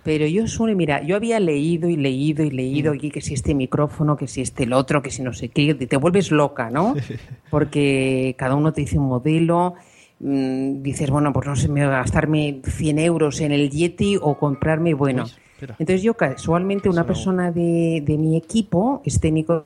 Pero 0.03 0.25
yo 0.27 0.47
suele, 0.47 0.75
mira, 0.75 1.03
yo 1.03 1.15
había 1.15 1.39
leído 1.39 1.89
y 1.89 1.97
leído 1.97 2.43
y 2.43 2.51
leído 2.51 2.93
aquí 2.93 3.09
que 3.09 3.21
si 3.21 3.33
este 3.33 3.53
micrófono, 3.55 4.15
que 4.15 4.27
si 4.27 4.41
este 4.41 4.63
el 4.63 4.73
otro, 4.73 5.01
que 5.01 5.11
si 5.11 5.21
no 5.21 5.33
sé 5.33 5.49
qué, 5.49 5.73
te 5.73 5.97
vuelves 5.97 6.31
loca, 6.31 6.69
¿no? 6.69 6.95
Porque 7.49 8.35
cada 8.37 8.55
uno 8.55 8.71
te 8.73 8.81
dice 8.81 8.97
un 8.97 9.07
modelo, 9.07 9.75
mm, 10.19 10.81
dices, 10.81 11.09
bueno, 11.09 11.31
pues 11.33 11.47
no 11.47 11.55
sé, 11.55 11.67
me 11.67 11.85
voy 11.85 11.93
a 11.93 11.99
gastarme 11.99 12.61
100 12.63 12.99
euros 12.99 13.41
en 13.41 13.51
el 13.51 13.69
Yeti 13.69 14.17
o 14.21 14.37
comprarme, 14.37 14.93
bueno. 14.93 15.25
Entonces 15.61 16.03
yo 16.03 16.15
casualmente 16.15 16.89
una 16.89 17.05
persona 17.05 17.51
de, 17.51 18.03
de 18.05 18.17
mi 18.17 18.35
equipo, 18.35 19.01
es 19.05 19.19
técnico, 19.19 19.65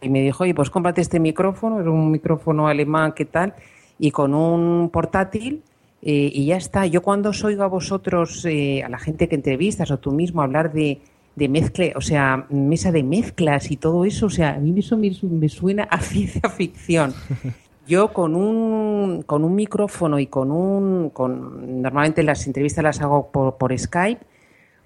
y 0.00 0.08
me 0.08 0.22
dijo, 0.22 0.44
oye, 0.44 0.54
pues 0.54 0.70
cómprate 0.70 1.00
este 1.00 1.18
micrófono, 1.18 1.80
es 1.80 1.86
un 1.86 2.10
micrófono 2.10 2.68
alemán, 2.68 3.12
¿qué 3.12 3.24
tal? 3.24 3.54
Y 3.98 4.10
con 4.10 4.34
un 4.34 4.90
portátil 4.90 5.62
eh, 6.02 6.30
y 6.32 6.46
ya 6.46 6.56
está. 6.56 6.86
Yo 6.86 7.02
cuando 7.02 7.30
os 7.30 7.42
oigo 7.44 7.64
a 7.64 7.66
vosotros, 7.66 8.44
eh, 8.44 8.82
a 8.84 8.88
la 8.88 8.98
gente 8.98 9.28
que 9.28 9.34
entrevistas 9.34 9.90
o 9.90 9.98
tú 9.98 10.12
mismo 10.12 10.42
hablar 10.42 10.72
de, 10.72 11.00
de 11.34 11.48
mezcla, 11.48 11.86
o 11.96 12.00
sea, 12.00 12.46
mesa 12.50 12.92
de 12.92 13.02
mezclas 13.02 13.70
y 13.70 13.76
todo 13.76 14.04
eso, 14.04 14.26
o 14.26 14.30
sea, 14.30 14.54
a 14.54 14.58
mí 14.58 14.72
eso 14.78 14.96
me, 14.96 15.10
me 15.22 15.48
suena 15.48 15.84
a 15.84 16.00
ciencia 16.00 16.48
ficción. 16.50 17.14
Yo 17.88 18.12
con 18.12 18.36
un, 18.36 19.22
con 19.22 19.44
un 19.44 19.54
micrófono 19.54 20.18
y 20.18 20.26
con 20.26 20.50
un... 20.52 21.08
Con, 21.10 21.80
normalmente 21.82 22.22
las 22.22 22.46
entrevistas 22.46 22.84
las 22.84 23.00
hago 23.00 23.30
por, 23.32 23.78
Skype, 23.78 24.20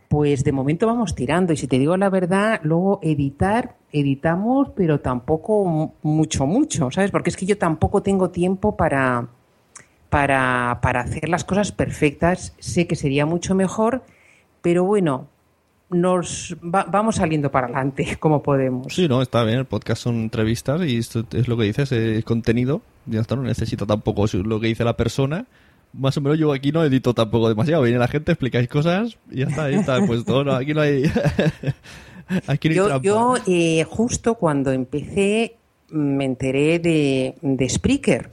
pues 0.08 0.44
de 0.44 0.52
momento 0.52 0.86
vamos 0.86 1.16
tirando. 1.16 1.52
Y 1.52 1.56
si 1.56 1.66
te 1.66 1.80
digo 1.80 1.96
la 1.96 2.10
verdad, 2.10 2.60
luego 2.62 3.00
editar, 3.02 3.74
editamos, 3.92 4.70
pero 4.76 5.00
tampoco 5.00 5.64
mu- 5.64 5.90
mucho, 6.02 6.46
mucho, 6.46 6.92
¿sabes? 6.92 7.10
Porque 7.10 7.30
es 7.30 7.36
que 7.36 7.46
yo 7.46 7.58
tampoco 7.58 8.02
tengo 8.02 8.30
tiempo 8.30 8.76
para, 8.76 9.26
para, 10.10 10.78
para 10.80 11.00
hacer 11.00 11.28
las 11.28 11.44
cosas 11.44 11.72
perfectas. 11.72 12.54
Sé 12.60 12.86
que 12.86 12.94
sería 12.94 13.26
mucho 13.26 13.56
mejor, 13.56 14.04
pero 14.62 14.84
bueno, 14.84 15.26
nos 15.92 16.56
va- 16.62 16.86
vamos 16.90 17.16
saliendo 17.16 17.50
para 17.50 17.66
adelante 17.66 18.16
como 18.20 18.42
podemos. 18.42 18.92
Sí, 18.92 19.06
no, 19.08 19.22
está 19.22 19.44
bien, 19.44 19.58
el 19.58 19.64
podcast 19.66 20.02
son 20.02 20.16
entrevistas 20.16 20.80
y 20.86 20.96
esto 20.98 21.24
es 21.32 21.46
lo 21.48 21.56
que 21.56 21.64
dices, 21.64 21.92
es 21.92 22.24
contenido, 22.24 22.82
ya 23.06 23.20
está, 23.20 23.36
no 23.36 23.42
necesita 23.42 23.86
tampoco 23.86 24.24
lo 24.44 24.58
que 24.60 24.66
dice 24.68 24.84
la 24.84 24.96
persona. 24.96 25.46
Más 25.94 26.16
o 26.16 26.22
menos 26.22 26.38
yo 26.38 26.52
aquí 26.52 26.72
no 26.72 26.82
edito 26.84 27.12
tampoco 27.12 27.48
demasiado, 27.50 27.82
viene 27.82 27.98
la 27.98 28.08
gente, 28.08 28.32
explicáis 28.32 28.66
cosas 28.68 29.18
y 29.30 29.40
ya 29.40 29.46
está, 29.46 29.64
ahí 29.64 29.74
está 29.74 30.04
puesto, 30.06 30.42
no, 30.42 30.52
aquí 30.52 30.72
no 30.72 30.80
hay... 30.80 31.02
aquí 32.46 32.68
no 32.68 32.72
hay 32.72 32.76
Yo, 32.76 32.86
trampa. 32.86 33.04
yo 33.06 33.34
eh, 33.46 33.84
justo 33.84 34.34
cuando 34.36 34.72
empecé 34.72 35.56
me 35.90 36.24
enteré 36.24 36.78
de, 36.78 37.34
de 37.42 37.68
Spreaker, 37.68 38.30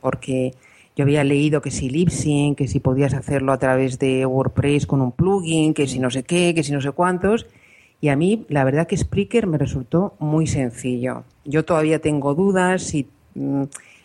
porque 0.00 0.52
yo 0.96 1.02
había 1.02 1.24
leído 1.24 1.60
que 1.60 1.70
si 1.70 1.90
Libsyn, 1.90 2.54
que 2.54 2.68
si 2.68 2.78
podías 2.78 3.14
hacerlo 3.14 3.52
a 3.52 3.58
través 3.58 3.98
de 3.98 4.24
WordPress 4.26 4.86
con 4.86 5.00
un 5.00 5.12
plugin, 5.12 5.74
que 5.74 5.88
si 5.88 5.98
no 5.98 6.10
sé 6.10 6.22
qué, 6.22 6.54
que 6.54 6.62
si 6.62 6.72
no 6.72 6.80
sé 6.80 6.92
cuántos. 6.92 7.46
Y 8.00 8.08
a 8.08 8.16
mí, 8.16 8.44
la 8.48 8.64
verdad 8.64 8.86
que 8.86 8.96
Spreaker 8.96 9.46
me 9.46 9.58
resultó 9.58 10.14
muy 10.20 10.46
sencillo. 10.46 11.24
Yo 11.44 11.64
todavía 11.64 11.98
tengo 11.98 12.34
dudas 12.34 12.82
si 12.82 13.08
mm, 13.34 13.62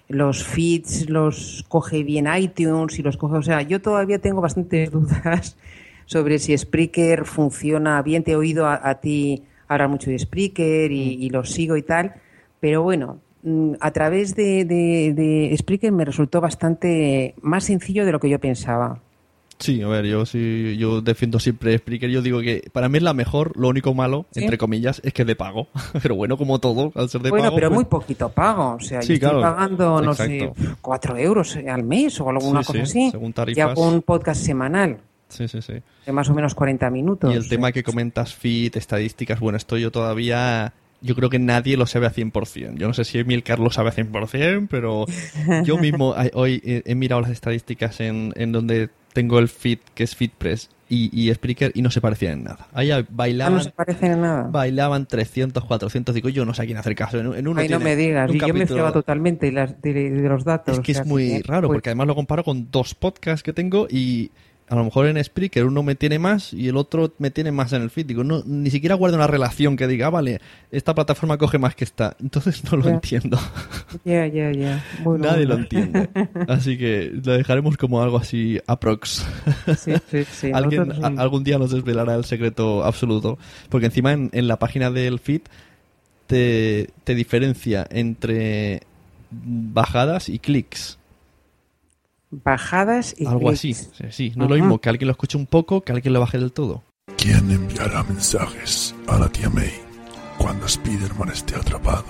los 0.08 0.44
feeds 0.44 1.10
los 1.10 1.64
coge 1.68 2.04
bien 2.04 2.28
iTunes, 2.36 2.96
si 2.96 3.04
los 3.04 3.18
coge, 3.18 3.38
o 3.38 3.44
sea, 3.44 3.62
yo 3.62 3.82
todavía 3.82 4.20
tengo 4.20 4.42
bastantes 4.42 4.90
dudas 4.92 5.58
sobre 6.06 6.40
si 6.40 6.58
Spreaker 6.58 7.26
funciona 7.26 8.02
bien. 8.02 8.24
Te 8.24 8.32
he 8.32 8.36
oído 8.36 8.66
a, 8.66 8.80
a 8.90 9.00
ti 9.00 9.44
hablar 9.68 9.90
mucho 9.90 10.10
de 10.10 10.18
Spreaker 10.18 10.92
y, 10.92 11.24
y 11.24 11.30
lo 11.30 11.44
sigo 11.44 11.78
y 11.78 11.84
tal. 11.84 12.16
Pero 12.60 12.82
bueno, 12.82 13.20
mm, 13.29 13.29
a 13.80 13.92
través 13.92 14.36
de, 14.36 14.66
de, 14.66 15.14
de 15.14 15.56
Spreaker 15.58 15.92
me 15.92 16.06
resultó 16.06 16.42
bastante 16.42 17.36
más 17.42 17.64
sencillo 17.66 18.06
de 18.06 18.12
lo 18.12 18.20
que 18.20 18.30
yo 18.30 18.40
pensaba. 18.40 19.00
Sí, 19.58 19.82
a 19.82 19.88
ver, 19.90 20.06
yo 20.06 20.26
sí, 20.26 20.78
yo 20.78 21.02
defiendo 21.02 21.38
siempre 21.38 21.78
Spreaker. 21.78 22.10
Yo 22.10 22.22
digo 22.22 22.40
que 22.40 22.70
para 22.72 22.88
mí 22.88 22.98
es 22.98 23.04
la 23.04 23.14
mejor. 23.14 23.52
Lo 23.58 23.68
único 23.68 23.94
malo, 23.94 24.26
¿Sí? 24.32 24.42
entre 24.42 24.58
comillas, 24.58 25.02
es 25.04 25.12
que 25.12 25.24
es 25.24 25.28
de 25.28 25.36
pago. 25.36 25.68
pero 26.02 26.16
bueno, 26.16 26.38
como 26.38 26.60
todo, 26.60 26.94
al 26.96 27.10
ser 27.10 27.22
de 27.22 27.30
bueno, 27.30 27.46
pago. 27.48 27.56
pero 27.58 27.68
pues- 27.70 27.76
muy 27.76 27.86
poquito 27.86 28.30
pago. 28.30 28.76
O 28.76 28.80
sea, 28.80 29.02
Sí, 29.02 29.20
yo 29.20 29.28
estoy 29.28 29.42
pagando, 29.42 30.02
no 30.02 30.12
exacto. 30.12 30.54
sé, 30.56 30.70
cuatro 30.82 31.18
euros 31.18 31.58
al 31.58 31.84
mes 31.84 32.22
o 32.22 32.30
alguna 32.30 32.62
Sí, 32.64 32.68
cosa 32.68 32.86
sí, 32.86 33.00
así. 33.02 33.12
según 33.12 33.32
Y 33.32 33.34
tarifas. 33.34 33.72
hago 33.72 33.88
un 33.90 34.02
podcast 34.02 34.42
semanal 34.46 35.00
Sí, 35.28 35.48
sí, 35.50 35.62
sí. 35.62 35.74
de 36.06 36.12
más 36.14 36.30
o 36.30 36.34
menos 36.34 36.56
40 36.56 36.90
minutos. 36.90 37.34
Y 37.34 37.36
el 37.38 37.50
tema 37.50 37.74
que 37.74 37.84
comentas, 37.84 38.34
feed, 38.34 38.78
estadísticas, 38.78 39.40
bueno, 39.42 39.58
esto 39.58 39.78
yo 39.78 39.92
todavía... 39.92 40.72
Yo 41.02 41.16
creo 41.16 41.30
que 41.30 41.40
nadie 41.40 41.78
lo 41.78 41.86
sabe 41.86 42.08
a 42.08 42.12
100%. 42.12 42.78
Yo 42.78 42.88
no 42.88 42.94
sé 42.94 43.04
si 43.06 43.20
Emilcar 43.20 43.60
lo 43.60 43.72
sabe 43.72 43.90
a 43.90 43.94
100%, 43.94 44.68
pero 44.70 45.06
yo 45.64 45.78
mismo 45.82 46.14
hoy 46.34 46.62
he, 46.64 46.96
mirado 46.96 47.22
las 47.22 47.32
estadísticas 47.32 48.00
en, 48.02 48.34
en 48.36 48.52
donde 48.52 48.90
tengo 49.14 49.40
el 49.40 49.48
feed, 49.48 49.80
que 49.96 50.04
es 50.04 50.16
FeedPress, 50.16 50.70
y, 50.92 51.10
y 51.14 51.32
Spreaker, 51.34 51.72
y 51.76 51.82
no 51.84 51.92
se 51.92 52.02
parecían 52.02 52.34
en 52.40 52.44
nada. 52.46 52.68
Ahí 52.74 52.90
Ah, 52.92 53.06
bailaban, 53.10 53.54
no 53.56 53.60
se 53.64 53.72
parecen 53.72 54.12
en 54.14 54.22
nada. 54.22 54.44
bailaban 54.52 55.06
300, 55.06 55.64
400, 55.66 56.16
digo, 56.16 56.30
yo 56.30 56.46
no 56.46 56.54
sé 56.54 56.64
a 56.64 56.66
quién 56.66 56.78
hacer 56.78 56.96
caso. 56.96 57.20
En, 57.20 57.34
en 57.34 57.48
uno 57.48 57.62
Ay, 57.62 57.70
no 57.70 57.80
me 57.80 57.96
digas. 57.96 58.34
Y 58.34 58.40
yo 58.40 58.54
me 58.54 58.66
fiaba 58.66 58.92
totalmente 58.92 59.46
de, 59.48 59.52
las- 59.52 59.82
de- 59.82 59.94
de 59.94 60.30
los 60.30 60.44
datos. 60.44 60.78
es 60.80 60.84
que 60.84 60.92
o 60.92 60.96
sea 60.96 61.04
es 61.04 61.08
muy 61.08 61.42
raro, 61.44 61.68
porque 61.68 61.90
además 61.90 62.08
lo 62.08 62.16
comparo 62.16 62.44
con 62.44 62.70
dos 62.72 62.96
podcasts 62.96 63.44
que 63.44 63.54
tengo 63.54 63.88
y 63.90 64.32
a 64.70 64.76
lo 64.76 64.84
mejor 64.84 65.08
en 65.08 65.24
Spreaker 65.24 65.66
uno 65.66 65.82
me 65.84 65.96
tiene 65.96 66.20
más 66.20 66.54
y 66.54 66.68
el 66.68 66.78
otro 66.78 67.14
me 67.18 67.32
tiene 67.32 67.52
más 67.52 67.74
en 67.74 67.82
el 67.82 67.90
feed. 67.90 68.06
Digo, 68.06 68.24
no, 68.24 68.44
ni 68.46 68.70
siquiera 68.70 68.96
guardo 68.96 69.16
una 69.18 69.28
relación 69.28 69.76
que 69.76 69.88
diga, 69.88 70.08
ah, 70.08 70.12
vale, 70.12 70.40
esta 70.72 70.94
plataforma 70.96 71.38
coge 71.38 71.58
más 71.58 71.76
que 71.76 71.84
esta. 71.84 72.16
Entonces 72.22 72.64
no 72.72 72.78
lo 72.78 72.88
entiendo. 72.90 73.40
Ya, 74.06 74.28
ya, 74.28 74.52
ya. 74.52 74.84
Nadie 75.06 75.46
lo 75.46 75.56
entiende. 75.56 76.10
Así 76.48 76.78
que 76.78 77.12
lo 77.24 77.34
dejaremos 77.34 77.78
como 77.78 78.02
algo 78.02 78.18
así 78.18 78.60
aprox. 78.68 79.26
Sí, 79.78 79.94
sí, 80.10 80.24
sí. 80.26 80.52
Alguien 80.54 80.88
Nosotros, 80.88 81.04
a- 81.06 81.10
sí. 81.10 81.16
algún 81.18 81.44
día 81.44 81.58
nos 81.58 81.72
desvelará 81.72 82.16
el 82.16 82.26
secreto 82.26 82.84
absoluto. 82.86 83.38
Porque 83.70 83.88
encima 83.88 84.12
en, 84.14 84.30
en 84.34 84.48
la 84.48 84.60
página 84.60 84.92
del 84.92 85.20
feed 85.20 85.42
te, 86.28 86.90
te 87.04 87.16
diferencia 87.16 87.88
entre 87.90 88.82
bajadas 89.32 90.30
y 90.30 90.38
clics. 90.40 90.99
Bajadas 92.32 93.16
y 93.18 93.26
Algo 93.26 93.50
clics. 93.50 93.60
así. 93.60 93.74
Sí, 93.74 94.04
sí. 94.12 94.34
No 94.36 94.46
es 94.46 94.50
lo 94.52 94.56
mismo 94.56 94.80
que 94.80 94.90
alguien 94.90 95.08
lo 95.08 95.12
escuche 95.14 95.38
un 95.38 95.48
poco 95.48 95.82
que 95.82 95.92
alguien 95.92 96.14
lo 96.14 96.20
baje 96.20 96.38
del 96.38 96.52
todo. 96.52 96.84
¿Quién 97.18 97.50
enviará 97.52 98.04
mensajes 98.04 98.96
a 99.08 99.18
la 99.18 99.28
tía 99.30 99.50
May 99.50 99.74
cuando 100.38 100.66
Spider-Man 100.68 101.30
esté 101.30 101.56
atrapado? 101.56 102.06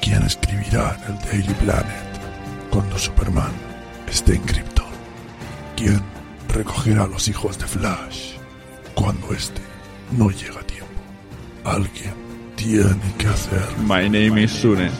¿Quién 0.00 0.22
escribirá 0.22 0.96
en 1.06 1.14
el 1.14 1.20
Daily 1.22 1.54
Planet 1.54 2.20
cuando 2.70 2.98
Superman 2.98 3.52
esté 4.08 4.34
en 4.36 4.42
Krypton? 4.42 4.86
¿Quién 5.76 6.00
recogerá 6.48 7.04
a 7.04 7.08
los 7.08 7.28
hijos 7.28 7.58
de 7.58 7.66
Flash 7.66 8.32
cuando 8.94 9.32
este 9.32 9.60
no 10.16 10.30
llega 10.30 10.60
a 10.60 10.64
tiempo? 10.66 10.86
Alguien 11.64 12.14
tiene 12.56 12.96
que 13.18 13.26
hacer. 13.28 13.62
My 13.86 14.08
name 14.08 14.42
is 14.42 14.50
Sune. 14.50 14.90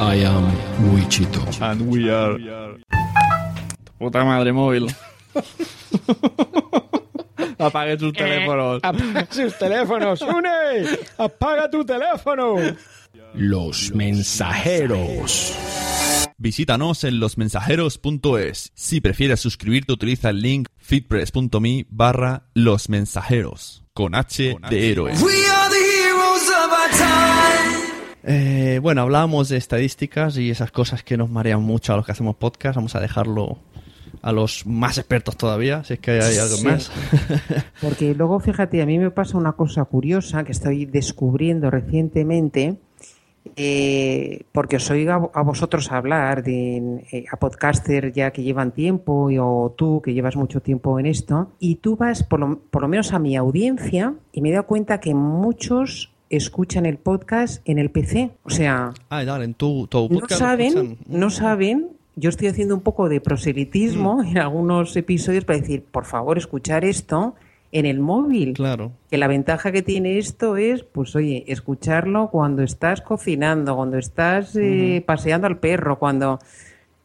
I 0.00 0.24
am 0.24 0.50
Wichito. 0.92 1.40
And 1.60 1.82
we 1.82 2.10
are. 2.10 2.36
Puta 3.98 4.24
madre 4.24 4.52
móvil. 4.52 4.86
Apague 7.58 7.98
sus 7.98 8.12
teléfonos. 8.12 8.80
Apaga 8.82 9.26
sus 9.30 9.58
teléfonos, 9.58 10.22
une. 10.22 10.86
Apaga 11.18 11.68
tu 11.68 11.84
teléfono. 11.84 12.56
Los 13.34 13.92
mensajeros. 13.94 15.54
Visítanos 16.36 17.02
en 17.02 17.18
losmensajeros.es. 17.18 18.72
Si 18.74 19.00
prefieres 19.00 19.40
suscribirte, 19.40 19.92
utiliza 19.92 20.30
el 20.30 20.40
link 20.40 20.68
feedpress.me 20.76 21.86
barra 21.90 22.44
los 22.54 22.88
mensajeros. 22.88 23.82
Con 23.92 24.14
H 24.14 24.56
de 24.70 24.90
héroe. 24.90 25.12
Eh, 28.22 28.78
bueno, 28.80 29.02
hablábamos 29.02 29.48
de 29.48 29.56
estadísticas 29.56 30.36
y 30.36 30.50
esas 30.50 30.70
cosas 30.70 31.02
que 31.02 31.16
nos 31.16 31.28
marean 31.28 31.62
mucho 31.62 31.92
a 31.92 31.96
los 31.96 32.06
que 32.06 32.12
hacemos 32.12 32.36
podcast. 32.36 32.76
Vamos 32.76 32.94
a 32.94 33.00
dejarlo 33.00 33.58
a 34.22 34.32
los 34.32 34.66
más 34.66 34.98
expertos 34.98 35.36
todavía, 35.36 35.84
si 35.84 35.94
es 35.94 36.00
que 36.00 36.12
hay 36.12 36.36
algo 36.38 36.56
Sí. 36.56 36.66
más. 36.66 36.90
Porque 37.80 38.14
luego, 38.14 38.40
fíjate, 38.40 38.80
a 38.82 38.86
mí 38.86 38.98
me 38.98 39.10
pasa 39.10 39.36
una 39.38 39.52
cosa 39.52 39.84
curiosa 39.84 40.44
que 40.44 40.52
estoy 40.52 40.84
descubriendo 40.86 41.70
recientemente, 41.70 42.76
eh, 43.56 44.42
porque 44.52 44.76
os 44.76 44.90
oigo 44.90 45.30
a, 45.34 45.40
a 45.40 45.42
vosotros 45.42 45.90
hablar 45.90 46.42
de 46.42 47.02
eh, 47.10 47.24
a 47.32 47.36
podcaster 47.38 48.12
ya 48.12 48.30
que 48.30 48.42
llevan 48.42 48.72
tiempo 48.72 49.30
y- 49.30 49.38
o 49.38 49.74
tú 49.76 50.02
que 50.02 50.12
llevas 50.12 50.36
mucho 50.36 50.60
tiempo 50.60 50.98
en 51.00 51.06
esto, 51.06 51.50
y 51.58 51.76
tú 51.76 51.96
vas 51.96 52.22
por 52.22 52.40
lo, 52.40 52.58
por 52.70 52.82
lo 52.82 52.88
menos 52.88 53.12
a 53.12 53.18
mi 53.18 53.36
audiencia 53.36 54.14
y 54.32 54.42
me 54.42 54.50
he 54.50 54.52
dado 54.52 54.66
cuenta 54.66 55.00
que 55.00 55.14
muchos 55.14 56.12
escuchan 56.30 56.84
el 56.84 56.98
podcast 56.98 57.66
en 57.66 57.78
el 57.78 57.90
PC. 57.90 58.32
O 58.42 58.50
sea, 58.50 58.92
Ah, 59.08 59.24
dale, 59.24 59.44
en 59.46 59.54
tu, 59.54 59.86
tu 59.86 60.08
no 60.10 60.20
podcast 60.20 60.38
saben, 60.40 60.98
no 61.06 61.30
saben. 61.30 61.88
Yo 62.20 62.30
estoy 62.30 62.48
haciendo 62.48 62.74
un 62.74 62.80
poco 62.80 63.08
de 63.08 63.20
proselitismo 63.20 64.24
en 64.24 64.38
algunos 64.38 64.96
episodios 64.96 65.44
para 65.44 65.60
decir, 65.60 65.84
por 65.84 66.04
favor, 66.04 66.36
escuchar 66.36 66.84
esto 66.84 67.36
en 67.70 67.86
el 67.86 68.00
móvil. 68.00 68.54
Claro. 68.54 68.90
Que 69.08 69.18
la 69.18 69.28
ventaja 69.28 69.70
que 69.70 69.82
tiene 69.82 70.18
esto 70.18 70.56
es, 70.56 70.82
pues 70.82 71.14
oye, 71.14 71.44
escucharlo 71.46 72.28
cuando 72.30 72.64
estás 72.64 73.02
cocinando, 73.02 73.76
cuando 73.76 73.98
estás 73.98 74.56
eh, 74.56 75.04
paseando 75.06 75.46
al 75.46 75.58
perro, 75.58 76.00
cuando 76.00 76.40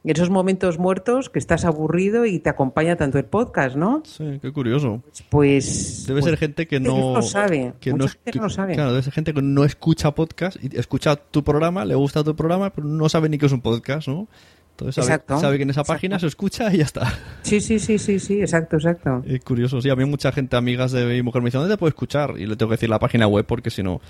esos 0.03 0.31
momentos 0.31 0.79
muertos 0.79 1.29
que 1.29 1.37
estás 1.37 1.63
aburrido 1.63 2.25
y 2.25 2.39
te 2.39 2.49
acompaña 2.49 2.95
tanto 2.95 3.19
el 3.19 3.25
podcast, 3.25 3.75
¿no? 3.75 4.01
Sí, 4.05 4.39
qué 4.41 4.51
curioso. 4.51 5.03
Pues 5.29 6.05
Debe 6.07 6.21
pues, 6.21 6.31
ser 6.31 6.39
gente 6.39 6.67
que 6.67 6.79
no, 6.79 7.13
lo 7.13 7.21
sabe. 7.21 7.73
que 7.79 7.91
Mucha 7.91 8.05
no, 8.05 8.11
gente 8.25 8.39
no 8.39 8.43
lo 8.45 8.49
sabe. 8.49 8.73
Claro, 8.73 8.89
debe 8.91 9.03
ser 9.03 9.13
gente 9.13 9.33
que 9.33 9.43
no 9.43 9.63
escucha 9.63 10.09
podcast 10.15 10.57
y 10.59 10.75
escucha 10.75 11.15
tu 11.15 11.43
programa, 11.43 11.85
le 11.85 11.93
gusta 11.93 12.23
tu 12.23 12.35
programa, 12.35 12.71
pero 12.71 12.87
no 12.87 13.07
sabe 13.09 13.29
ni 13.29 13.37
que 13.37 13.45
es 13.45 13.51
un 13.51 13.61
podcast, 13.61 14.07
¿no? 14.07 14.27
Entonces 14.73 14.95
sabe, 14.95 15.05
Exacto, 15.15 15.39
sabe 15.39 15.57
que 15.57 15.63
en 15.63 15.69
esa 15.69 15.83
página 15.83 16.17
se 16.19 16.25
escucha 16.27 16.73
y 16.73 16.77
ya 16.77 16.83
está. 16.85 17.13
Sí, 17.43 17.61
sí, 17.61 17.77
sí, 17.79 17.99
sí, 17.99 18.19
sí, 18.19 18.41
exacto, 18.41 18.77
exacto. 18.77 19.23
Es 19.25 19.39
curioso, 19.43 19.79
sí. 19.81 19.89
A 19.89 19.95
mí 19.95 20.03
mucha 20.05 20.31
gente, 20.31 20.55
amigas 20.55 20.91
de 20.91 21.05
mi 21.05 21.21
mujer, 21.21 21.41
me 21.43 21.47
dicen, 21.47 21.61
¿dónde 21.61 21.75
te 21.75 21.77
puedo 21.77 21.89
escuchar? 21.89 22.33
Y 22.39 22.47
le 22.47 22.55
tengo 22.55 22.69
que 22.71 22.73
decir 22.75 22.89
la 22.89 22.97
página 22.99 23.27
web 23.27 23.45
porque 23.45 23.69
si 23.69 23.83
no, 23.83 24.01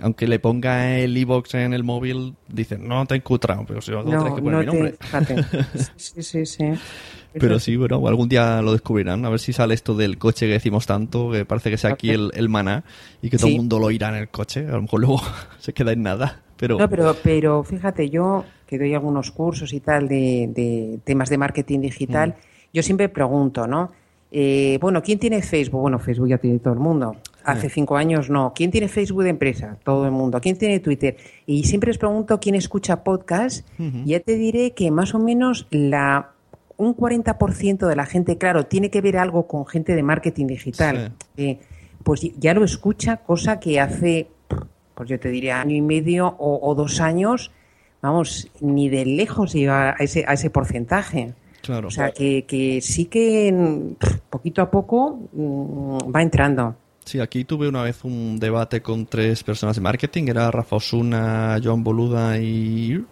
aunque 0.00 0.26
le 0.26 0.40
ponga 0.40 0.98
el 0.98 1.16
iBox 1.16 1.54
en 1.54 1.72
el 1.72 1.84
móvil, 1.84 2.34
dicen, 2.48 2.86
no 2.88 3.06
te 3.06 3.14
he 3.14 3.18
encontrado, 3.18 3.64
pero 3.66 3.80
si 3.80 3.92
no, 3.92 4.02
tienes 4.02 4.24
No, 4.24 4.34
que 4.34 4.42
poner 4.42 4.66
no 4.66 4.72
mi 4.72 4.78
nombre. 4.78 4.92
te, 4.92 5.04
fíjate. 5.06 5.44
Sí, 5.96 6.22
sí, 6.22 6.46
sí. 6.46 6.64
Pero 7.38 7.60
sí, 7.60 7.76
bueno, 7.76 8.04
algún 8.08 8.28
día 8.28 8.60
lo 8.62 8.72
descubrirán. 8.72 9.24
A 9.24 9.28
ver 9.28 9.38
si 9.38 9.52
sale 9.52 9.74
esto 9.74 9.94
del 9.94 10.18
coche 10.18 10.46
que 10.46 10.54
decimos 10.54 10.86
tanto, 10.86 11.30
que 11.30 11.44
parece 11.44 11.70
que 11.70 11.76
sea 11.76 11.90
aquí 11.92 12.10
el, 12.10 12.30
el 12.34 12.48
maná 12.48 12.84
y 13.22 13.28
que 13.30 13.36
todo 13.36 13.46
el 13.48 13.52
Sí. 13.52 13.56
mundo 13.58 13.78
lo 13.78 13.90
irá 13.92 14.08
en 14.08 14.14
el 14.16 14.28
coche. 14.30 14.66
A 14.66 14.72
lo 14.72 14.82
mejor 14.82 15.00
luego 15.00 15.20
se 15.60 15.72
queda 15.74 15.92
en 15.92 16.02
nada. 16.02 16.42
Pero, 16.58 16.78
No, 16.78 16.88
pero, 16.88 17.16
pero 17.22 17.62
fíjate, 17.64 18.10
yo 18.10 18.44
que 18.66 18.78
doy 18.78 18.94
algunos 18.94 19.30
cursos 19.30 19.72
y 19.72 19.80
tal 19.80 20.08
de, 20.08 20.50
de 20.54 20.98
temas 21.04 21.30
de 21.30 21.38
marketing 21.38 21.80
digital, 21.80 22.34
yo 22.72 22.82
siempre 22.82 23.08
pregunto, 23.08 23.66
¿no? 23.66 23.90
Eh, 24.30 24.78
bueno, 24.80 25.02
¿quién 25.02 25.18
tiene 25.18 25.40
Facebook? 25.40 25.80
Bueno, 25.80 25.98
Facebook 25.98 26.28
ya 26.28 26.38
tiene 26.38 26.58
todo 26.58 26.74
el 26.74 26.80
mundo. 26.80 27.16
Hace 27.44 27.70
cinco 27.70 27.96
años 27.96 28.28
no. 28.28 28.52
¿Quién 28.54 28.70
tiene 28.70 28.88
Facebook 28.88 29.22
de 29.22 29.30
empresa? 29.30 29.78
Todo 29.82 30.04
el 30.04 30.10
mundo. 30.10 30.38
¿Quién 30.38 30.58
tiene 30.58 30.80
Twitter? 30.80 31.16
Y 31.46 31.64
siempre 31.64 31.88
les 31.88 31.96
pregunto 31.96 32.38
quién 32.40 32.54
escucha 32.54 33.02
podcast. 33.02 33.66
Ya 34.04 34.20
te 34.20 34.34
diré 34.34 34.72
que 34.72 34.90
más 34.90 35.14
o 35.14 35.18
menos 35.18 35.66
la 35.70 36.32
un 36.76 36.94
40% 36.94 37.86
de 37.88 37.96
la 37.96 38.06
gente, 38.06 38.38
claro, 38.38 38.66
tiene 38.66 38.90
que 38.90 39.00
ver 39.00 39.16
algo 39.16 39.46
con 39.48 39.66
gente 39.66 39.94
de 39.94 40.02
marketing 40.02 40.46
digital. 40.46 41.12
Eh, 41.36 41.58
pues 42.04 42.20
ya 42.38 42.54
lo 42.54 42.64
escucha, 42.64 43.16
cosa 43.16 43.58
que 43.58 43.80
hace, 43.80 44.28
pues 44.98 45.08
yo 45.08 45.18
te 45.20 45.28
diría, 45.30 45.60
año 45.60 45.76
y 45.76 45.80
medio 45.80 46.26
o, 46.26 46.58
o 46.68 46.74
dos 46.74 47.00
años, 47.00 47.52
vamos, 48.02 48.50
ni 48.60 48.88
de 48.88 49.06
lejos 49.06 49.54
iba 49.54 49.90
a 49.90 49.92
ese, 50.00 50.24
a 50.26 50.32
ese 50.32 50.50
porcentaje. 50.50 51.34
claro. 51.62 51.86
O 51.86 51.90
sea, 51.92 52.10
que, 52.10 52.44
que 52.46 52.80
sí 52.80 53.04
que 53.04 53.54
poquito 54.28 54.60
a 54.60 54.70
poco 54.70 55.20
mm, 55.32 55.98
va 56.14 56.20
entrando. 56.22 56.74
Sí, 57.04 57.20
aquí 57.20 57.44
tuve 57.44 57.68
una 57.68 57.82
vez 57.84 58.04
un 58.04 58.38
debate 58.38 58.82
con 58.82 59.06
tres 59.06 59.42
personas 59.42 59.76
de 59.76 59.80
marketing. 59.80 60.24
Era 60.28 60.50
Rafa 60.50 60.76
Osuna, 60.76 61.58
Joan 61.62 61.82
Boluda 61.82 62.38
y... 62.38 63.02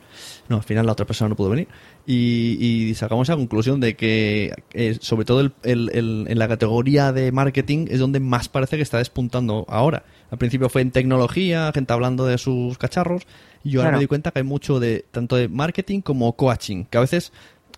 No, 0.50 0.56
al 0.56 0.62
final 0.64 0.84
la 0.84 0.92
otra 0.92 1.06
persona 1.06 1.30
no 1.30 1.34
pudo 1.36 1.48
venir. 1.50 1.66
Y, 2.06 2.58
y 2.90 2.94
sacamos 2.94 3.28
la 3.30 3.36
conclusión 3.36 3.80
de 3.80 3.96
que, 3.96 4.52
eh, 4.74 4.98
sobre 5.00 5.24
todo 5.24 5.40
el- 5.40 5.52
el- 5.62 5.90
el- 5.94 6.26
en 6.28 6.38
la 6.38 6.46
categoría 6.46 7.10
de 7.12 7.32
marketing, 7.32 7.86
es 7.88 7.98
donde 7.98 8.20
más 8.20 8.50
parece 8.50 8.76
que 8.76 8.82
está 8.82 8.98
despuntando 8.98 9.64
ahora. 9.66 10.02
Al 10.30 10.38
principio 10.38 10.68
fue 10.68 10.82
en 10.82 10.90
tecnología, 10.90 11.70
gente 11.72 11.92
hablando 11.92 12.26
de 12.26 12.38
sus 12.38 12.78
cacharros. 12.78 13.22
Y 13.64 13.70
yo 13.70 13.80
ahora 13.80 13.90
Claro. 13.90 13.98
me 13.98 14.02
di 14.04 14.06
cuenta 14.08 14.30
que 14.30 14.40
hay 14.40 14.44
mucho 14.44 14.80
de 14.80 15.04
tanto 15.10 15.36
de 15.36 15.48
marketing 15.48 16.00
como 16.00 16.32
coaching, 16.34 16.84
que 16.84 16.98
a 16.98 17.00
veces 17.00 17.32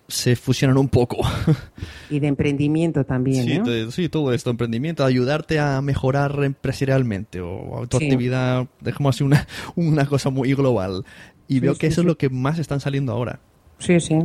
se 0.07 0.35
fusionan 0.35 0.77
un 0.77 0.89
poco. 0.89 1.17
Y 2.09 2.19
de 2.19 2.27
emprendimiento 2.27 3.03
también, 3.05 3.43
Sí, 3.45 3.57
¿no? 3.59 3.63
te- 3.65 3.91
sí, 3.91 4.09
todo 4.09 4.33
esto, 4.33 4.49
emprendimiento, 4.49 5.05
ayudarte 5.05 5.59
a 5.59 5.79
mejorar 5.81 6.43
empresarialmente 6.43 7.41
o 7.41 7.85
tu 7.87 7.99
Sí. 7.99 8.05
actividad, 8.05 8.65
dejemos 8.81 9.15
así 9.15 9.23
una, 9.23 9.47
una 9.75 10.07
cosa 10.07 10.31
muy 10.31 10.53
global. 10.55 11.05
Y 11.47 11.55
Sí, 11.55 11.59
veo 11.59 11.75
que 11.75 11.87
eso 11.87 12.01
es 12.01 12.07
lo 12.07 12.17
que 12.17 12.29
más 12.29 12.57
están 12.57 12.79
saliendo 12.79 13.11
ahora. 13.11 13.39
Sí, 13.77 13.99
sí. 13.99 14.17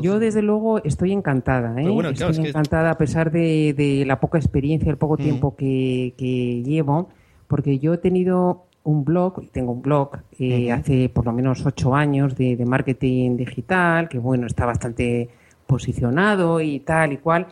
Yo 0.00 0.18
desde 0.18 0.42
luego 0.42 0.82
estoy 0.84 1.12
encantada, 1.12 1.72
¿eh? 1.72 1.82
Pero 1.82 1.94
bueno, 1.94 2.12
claro, 2.12 2.30
estoy 2.30 2.44
es 2.46 2.52
que- 2.52 2.58
encantada 2.58 2.90
a 2.92 2.98
pesar 2.98 3.30
de, 3.30 3.74
de 3.76 4.04
la 4.06 4.20
poca 4.20 4.38
experiencia, 4.38 4.90
el 4.90 4.96
poco 4.96 5.16
tiempo 5.16 5.56
que, 5.56 6.14
que 6.16 6.62
llevo, 6.62 7.08
porque 7.48 7.78
yo 7.78 7.92
he 7.94 7.98
tenido 7.98 8.64
un 8.84 9.04
blog, 9.04 9.48
tengo 9.52 9.72
un 9.72 9.82
blog 9.82 10.18
eh, 10.38 10.72
hace 10.72 11.08
por 11.08 11.24
lo 11.26 11.32
menos 11.32 11.64
ocho 11.66 11.94
años 11.94 12.36
de, 12.36 12.56
de 12.56 12.64
marketing 12.64 13.36
digital, 13.36 14.08
que 14.08 14.18
bueno, 14.18 14.46
está 14.46 14.64
bastante 14.66 15.28
posicionado 15.66 16.60
y 16.60 16.80
tal 16.80 17.12
y 17.12 17.16
cual, 17.18 17.46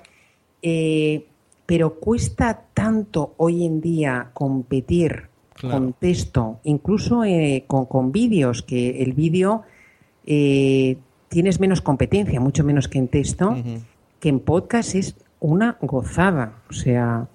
eh, 0.63 1.27
pero 1.67 1.95
cuesta 1.95 2.63
tanto 2.75 3.35
hoy 3.37 3.65
en 3.65 3.81
día 3.81 4.31
competir 4.33 5.29
Claro. 5.55 5.77
con 5.79 5.93
texto, 5.93 6.59
incluso 6.65 7.23
eh, 7.23 7.65
con, 7.67 7.85
con 7.85 8.13
vídeos, 8.13 8.63
que 8.63 9.03
el 9.03 9.13
vídeo 9.13 9.61
eh, 10.25 10.97
tienes 11.31 11.59
menos 11.61 11.81
competencia, 11.81 12.39
mucho 12.41 12.63
menos 12.65 12.87
que 12.89 12.99
en 12.99 13.09
texto, 13.09 13.57
que 14.21 14.29
en 14.29 14.41
podcast 14.41 14.95
es 14.95 15.17
una 15.41 15.79
gozada. 15.81 16.53
O 16.69 16.75
sea, 16.75 17.27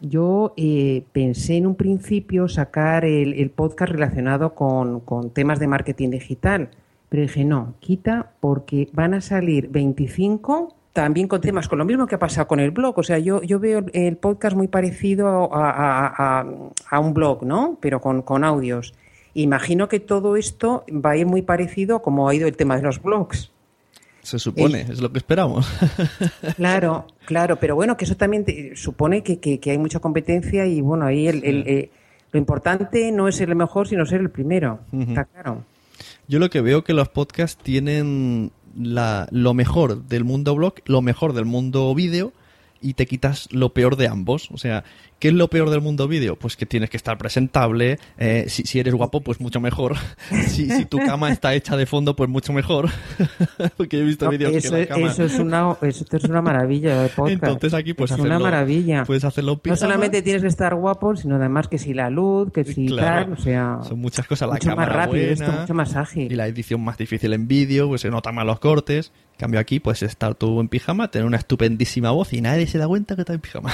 yo 0.00 0.52
eh, 0.56 1.04
pensé 1.12 1.56
en 1.56 1.66
un 1.68 1.76
principio 1.76 2.48
sacar 2.48 3.04
el, 3.04 3.34
el 3.34 3.50
podcast 3.50 3.92
relacionado 3.92 4.54
con, 4.54 5.00
con 5.00 5.30
temas 5.30 5.60
de 5.60 5.68
marketing 5.68 6.10
digital, 6.10 6.70
pero 7.08 7.22
dije, 7.22 7.44
no, 7.44 7.74
quita 7.78 8.32
porque 8.40 8.88
van 8.92 9.14
a 9.14 9.20
salir 9.20 9.68
25 9.68 10.74
también 10.92 11.28
con 11.28 11.40
temas, 11.40 11.68
con 11.68 11.78
lo 11.78 11.84
mismo 11.84 12.06
que 12.06 12.16
ha 12.16 12.18
pasado 12.18 12.46
con 12.48 12.60
el 12.60 12.70
blog. 12.70 12.98
O 12.98 13.02
sea, 13.02 13.18
yo, 13.18 13.42
yo 13.42 13.58
veo 13.60 13.84
el 13.92 14.16
podcast 14.16 14.56
muy 14.56 14.68
parecido 14.68 15.54
a, 15.54 15.70
a- 15.70 16.40
a- 16.40 16.46
a 16.90 16.98
un 17.00 17.14
blog, 17.14 17.44
¿no? 17.44 17.78
Pero 17.80 18.00
con, 18.00 18.22
con 18.22 18.44
audios. 18.44 18.92
Imagino 19.34 19.88
que 19.88 20.00
todo 20.00 20.36
esto 20.36 20.84
va 20.90 21.10
a 21.10 21.16
ir 21.16 21.26
muy 21.26 21.42
parecido 21.42 22.02
como 22.02 22.28
ha 22.28 22.34
ido 22.34 22.46
el 22.48 22.56
tema 22.56 22.76
de 22.76 22.82
los 22.82 23.00
blogs. 23.02 23.50
Se 24.22 24.38
supone, 24.38 24.82
es 24.82 25.00
lo 25.00 25.10
que 25.10 25.18
esperamos. 25.18 25.66
Claro, 26.56 27.06
claro, 27.24 27.56
pero 27.56 27.74
bueno, 27.74 27.96
que 27.96 28.04
eso 28.04 28.16
también 28.16 28.44
te- 28.44 28.76
supone 28.76 29.22
que, 29.22 29.38
que- 29.40 29.58
que 29.58 29.70
hay 29.72 29.78
mucha 29.78 30.00
competencia 30.00 30.66
y 30.66 30.80
bueno, 30.80 31.06
ahí 31.06 31.26
el, 31.28 31.42
el- 31.44 31.64
eh, 31.66 31.90
lo 32.30 32.38
importante 32.38 33.10
no 33.12 33.28
es 33.28 33.36
ser 33.36 33.48
el 33.50 33.56
mejor, 33.56 33.88
sino 33.88 34.06
ser 34.06 34.20
el 34.20 34.30
primero. 34.30 34.80
Está 34.98 35.24
claro. 35.24 35.64
Yo 36.28 36.38
lo 36.38 36.48
que 36.50 36.60
veo 36.60 36.84
que 36.84 36.94
los 36.94 37.08
podcasts 37.08 37.62
tienen 37.62 38.52
la, 38.78 39.28
lo 39.30 39.54
mejor 39.54 40.04
del 40.04 40.24
mundo 40.24 40.54
blog, 40.54 40.74
lo 40.86 41.02
mejor 41.02 41.32
del 41.34 41.44
mundo 41.44 41.94
vídeo 41.94 42.32
y 42.82 42.94
te 42.94 43.06
quitas 43.06 43.48
lo 43.52 43.72
peor 43.72 43.96
de 43.96 44.08
ambos. 44.08 44.50
O 44.50 44.58
sea, 44.58 44.84
¿qué 45.18 45.28
es 45.28 45.34
lo 45.34 45.48
peor 45.48 45.70
del 45.70 45.80
mundo 45.80 46.08
vídeo? 46.08 46.36
Pues 46.36 46.56
que 46.56 46.66
tienes 46.66 46.90
que 46.90 46.96
estar 46.96 47.16
presentable. 47.18 47.98
eh, 48.18 48.46
si, 48.48 48.64
si 48.64 48.80
eres 48.80 48.94
guapo, 48.94 49.20
pues 49.20 49.40
mucho 49.40 49.60
mejor. 49.60 49.96
si, 50.48 50.68
si 50.68 50.84
tu 50.84 50.98
cama 50.98 51.30
está 51.30 51.54
hecha 51.54 51.76
de 51.76 51.86
fondo, 51.86 52.16
pues 52.16 52.28
mucho 52.28 52.52
mejor. 52.52 52.90
Porque 53.76 53.98
he 53.98 54.02
visto 54.02 54.24
No, 54.26 54.30
vídeos 54.32 54.52
que 54.52 54.58
eso, 54.58 54.72
la 54.72 54.80
es- 54.80 54.86
cama... 54.88 55.06
eso 55.10 55.24
es 55.24 55.38
una, 55.38 55.76
eso 55.82 56.04
es 56.10 56.24
una 56.24 56.42
maravilla 56.42 57.02
de 57.02 57.08
podcast. 57.08 57.42
Entonces 57.44 57.74
aquí 57.74 57.94
puedes 57.94 58.10
es 58.12 58.18
una 58.18 58.34
hacerlo- 58.36 58.44
maravilla. 58.44 59.04
puedes 59.04 59.24
hacerlo 59.24 59.60
No 59.64 59.76
solamente 59.76 60.22
tienes 60.22 60.42
que 60.42 60.48
estar 60.48 60.74
guapo, 60.74 61.16
sino 61.16 61.36
además 61.36 61.68
que 61.68 61.78
si 61.78 61.94
la 61.94 62.10
luz, 62.10 62.52
que 62.52 62.64
si 62.64 62.86
Claro. 62.86 63.24
tal, 63.26 63.32
o 63.32 63.36
sea, 63.42 63.78
Son 63.88 64.00
muchas 64.00 64.26
cosas. 64.26 64.48
La 64.48 64.54
mucho 64.54 64.76
más 64.76 64.88
rápido 64.88 65.24
esto, 65.32 65.44
buena, 65.46 65.60
mucho 65.62 65.74
más 65.74 65.96
ágil. 65.96 66.32
Y 66.32 66.34
la 66.34 66.46
edición 66.46 66.82
más 66.82 66.98
difícil 66.98 67.32
en 67.32 67.46
vídeo, 67.48 67.88
pues 67.88 68.00
se 68.00 68.10
notan 68.10 68.34
más 68.34 68.44
los 68.46 68.58
cortes. 68.58 69.12
Cambio 69.42 69.60
aquí, 69.60 69.80
pues 69.80 70.02
estar 70.02 70.34
tú 70.34 70.60
en 70.60 70.68
pijama, 70.68 71.10
tener 71.10 71.26
una 71.26 71.36
estupendísima 71.36 72.10
voz 72.12 72.32
y 72.32 72.40
nadie 72.40 72.66
se 72.66 72.78
da 72.78 72.86
cuenta 72.86 73.14
que 73.16 73.22
está 73.22 73.34
en 73.34 73.40
pijama. 73.40 73.72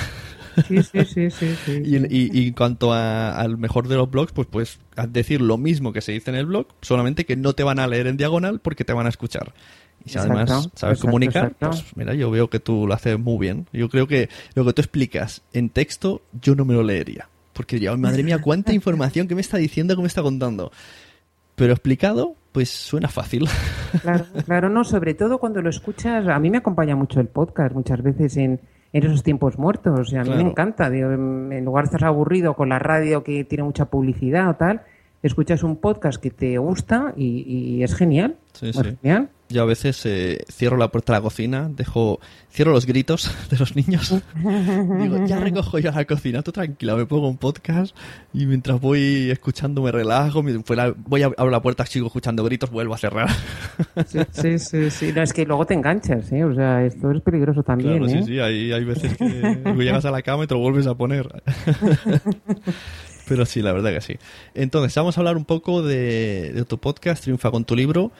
Sí, 0.66 0.82
sí, 0.82 1.04
sí, 1.04 1.30
sí, 1.30 1.46
sí. 1.64 1.82
Y, 1.84 1.96
en- 1.96 2.08
y- 2.10 2.36
y 2.36 2.48
en 2.48 2.54
cuanto 2.54 2.92
a- 2.92 3.38
al 3.38 3.58
mejor 3.58 3.86
de 3.86 3.96
los 3.96 4.10
blogs, 4.10 4.32
pues 4.32 4.48
puedes 4.50 4.78
decir 5.10 5.40
lo 5.40 5.56
mismo 5.58 5.92
que 5.92 6.00
se 6.00 6.12
dice 6.12 6.30
en 6.30 6.36
el 6.36 6.46
blog, 6.46 6.66
solamente 6.82 7.24
que 7.26 7.36
no 7.36 7.52
te 7.52 7.62
van 7.64 7.78
a 7.78 7.86
leer 7.86 8.06
en 8.06 8.16
diagonal 8.16 8.60
porque 8.60 8.84
te 8.84 8.92
van 8.92 9.06
a 9.06 9.10
escuchar. 9.10 9.52
Y 10.04 10.10
si 10.10 10.18
además 10.18 10.42
Exacto, 10.50 10.70
sabes 10.78 10.94
exacto, 10.98 11.06
comunicar, 11.06 11.44
exacto. 11.44 11.70
pues 11.70 11.84
mira, 11.96 12.14
yo 12.14 12.30
veo 12.30 12.48
que 12.48 12.60
tú 12.60 12.86
lo 12.86 12.94
haces 12.94 13.18
muy 13.18 13.38
bien. 13.38 13.66
Yo 13.72 13.88
creo 13.88 14.06
que 14.08 14.28
lo 14.54 14.64
que 14.64 14.72
tú 14.72 14.80
explicas 14.80 15.42
en 15.52 15.68
texto, 15.68 16.22
yo 16.40 16.54
no 16.54 16.64
me 16.64 16.72
lo 16.74 16.82
leería. 16.82 17.28
Porque 17.52 17.76
diría, 17.76 17.90
"Ay, 17.90 17.98
madre 17.98 18.22
mía, 18.22 18.38
cuánta 18.38 18.72
información 18.72 19.28
que 19.28 19.34
me 19.34 19.40
está 19.42 19.58
diciendo, 19.58 19.94
que 19.96 20.02
me 20.02 20.08
está 20.08 20.22
contando. 20.22 20.72
Pero 21.56 21.72
explicado, 21.72 22.36
pues 22.52 22.68
suena 22.70 23.08
fácil. 23.08 23.48
Claro, 24.02 24.24
claro, 24.44 24.68
no, 24.68 24.84
sobre 24.84 25.14
todo 25.14 25.38
cuando 25.38 25.62
lo 25.62 25.70
escuchas, 25.70 26.28
a 26.28 26.38
mí 26.38 26.50
me 26.50 26.58
acompaña 26.58 26.94
mucho 26.94 27.20
el 27.20 27.28
podcast 27.28 27.74
muchas 27.74 28.02
veces 28.02 28.36
en, 28.36 28.60
en 28.92 29.02
esos 29.06 29.22
tiempos 29.22 29.58
muertos, 29.58 30.12
y 30.12 30.16
a 30.16 30.20
mí 30.20 30.26
Claro. 30.28 30.44
me 30.44 30.50
encanta, 30.50 30.90
digo, 30.90 31.10
en 31.10 31.64
lugar 31.64 31.84
de 31.84 31.96
estar 31.96 32.04
aburrido 32.06 32.54
con 32.54 32.68
la 32.68 32.78
radio 32.78 33.24
que 33.24 33.44
tiene 33.44 33.64
mucha 33.64 33.86
publicidad 33.86 34.50
o 34.50 34.54
tal, 34.56 34.82
escuchas 35.22 35.62
un 35.62 35.76
podcast 35.76 36.20
que 36.22 36.30
te 36.30 36.58
gusta 36.58 37.14
y, 37.16 37.44
y 37.78 37.82
es 37.82 37.94
genial, 37.94 38.36
sí. 38.52 38.72
genial. 38.72 39.30
Yo 39.50 39.62
a 39.62 39.64
veces 39.64 40.04
eh, 40.04 40.44
cierro 40.52 40.76
la 40.76 40.88
puerta 40.90 41.14
de 41.14 41.18
la 41.18 41.22
cocina, 41.22 41.70
dejo, 41.74 42.20
cierro 42.52 42.72
los 42.72 42.84
gritos 42.84 43.30
de 43.50 43.56
los 43.56 43.76
niños. 43.76 44.14
Digo, 44.36 45.26
ya 45.26 45.38
recojo 45.40 45.78
yo 45.78 45.90
la 45.90 46.04
cocina, 46.04 46.42
tú 46.42 46.52
tranquila, 46.52 46.94
me 46.96 47.06
pongo 47.06 47.28
un 47.28 47.38
podcast 47.38 47.96
y 48.34 48.44
mientras 48.44 48.78
voy 48.78 49.30
escuchando 49.30 49.80
me 49.82 49.90
relajo, 49.90 50.42
fuera- 50.64 50.92
voy 50.96 51.22
a 51.22 51.26
abro 51.26 51.50
la 51.50 51.62
puerta, 51.62 51.86
sigo 51.86 52.08
escuchando 52.08 52.44
gritos, 52.44 52.70
vuelvo 52.70 52.92
a 52.92 52.98
cerrar. 52.98 53.30
Sí, 54.06 54.18
sí, 54.32 54.58
sí, 54.58 54.90
sí. 54.90 55.12
No, 55.14 55.22
es 55.22 55.32
que 55.32 55.46
luego 55.46 55.64
te 55.64 55.72
enganchas, 55.72 56.30
¿eh? 56.30 56.44
o 56.44 56.54
sea, 56.54 56.84
esto 56.84 57.10
es 57.10 57.22
peligroso 57.22 57.62
también. 57.62 57.98
Claro, 58.02 58.06
¿eh? 58.06 58.22
sí, 58.22 58.26
sí, 58.34 58.38
hay, 58.40 58.72
hay 58.72 58.84
veces 58.84 59.16
que 59.16 59.24
llegas 59.78 60.04
a 60.04 60.10
la 60.10 60.20
cama 60.20 60.44
y 60.44 60.46
te 60.46 60.52
lo 60.54 60.60
vuelves 60.60 60.86
a 60.86 60.94
poner. 60.94 61.26
Pero 63.28 63.44
sí, 63.44 63.60
la 63.60 63.72
verdad 63.72 63.92
que 63.92 64.00
sí. 64.00 64.16
Entonces, 64.54 64.94
vamos 64.94 65.16
a 65.16 65.20
hablar 65.20 65.36
un 65.36 65.44
poco 65.44 65.82
de, 65.82 66.52
de 66.54 66.64
tu 66.64 66.78
podcast, 66.78 67.22
Triunfa 67.24 67.50
con 67.50 67.64
tu 67.64 67.76
libro. 67.76 68.10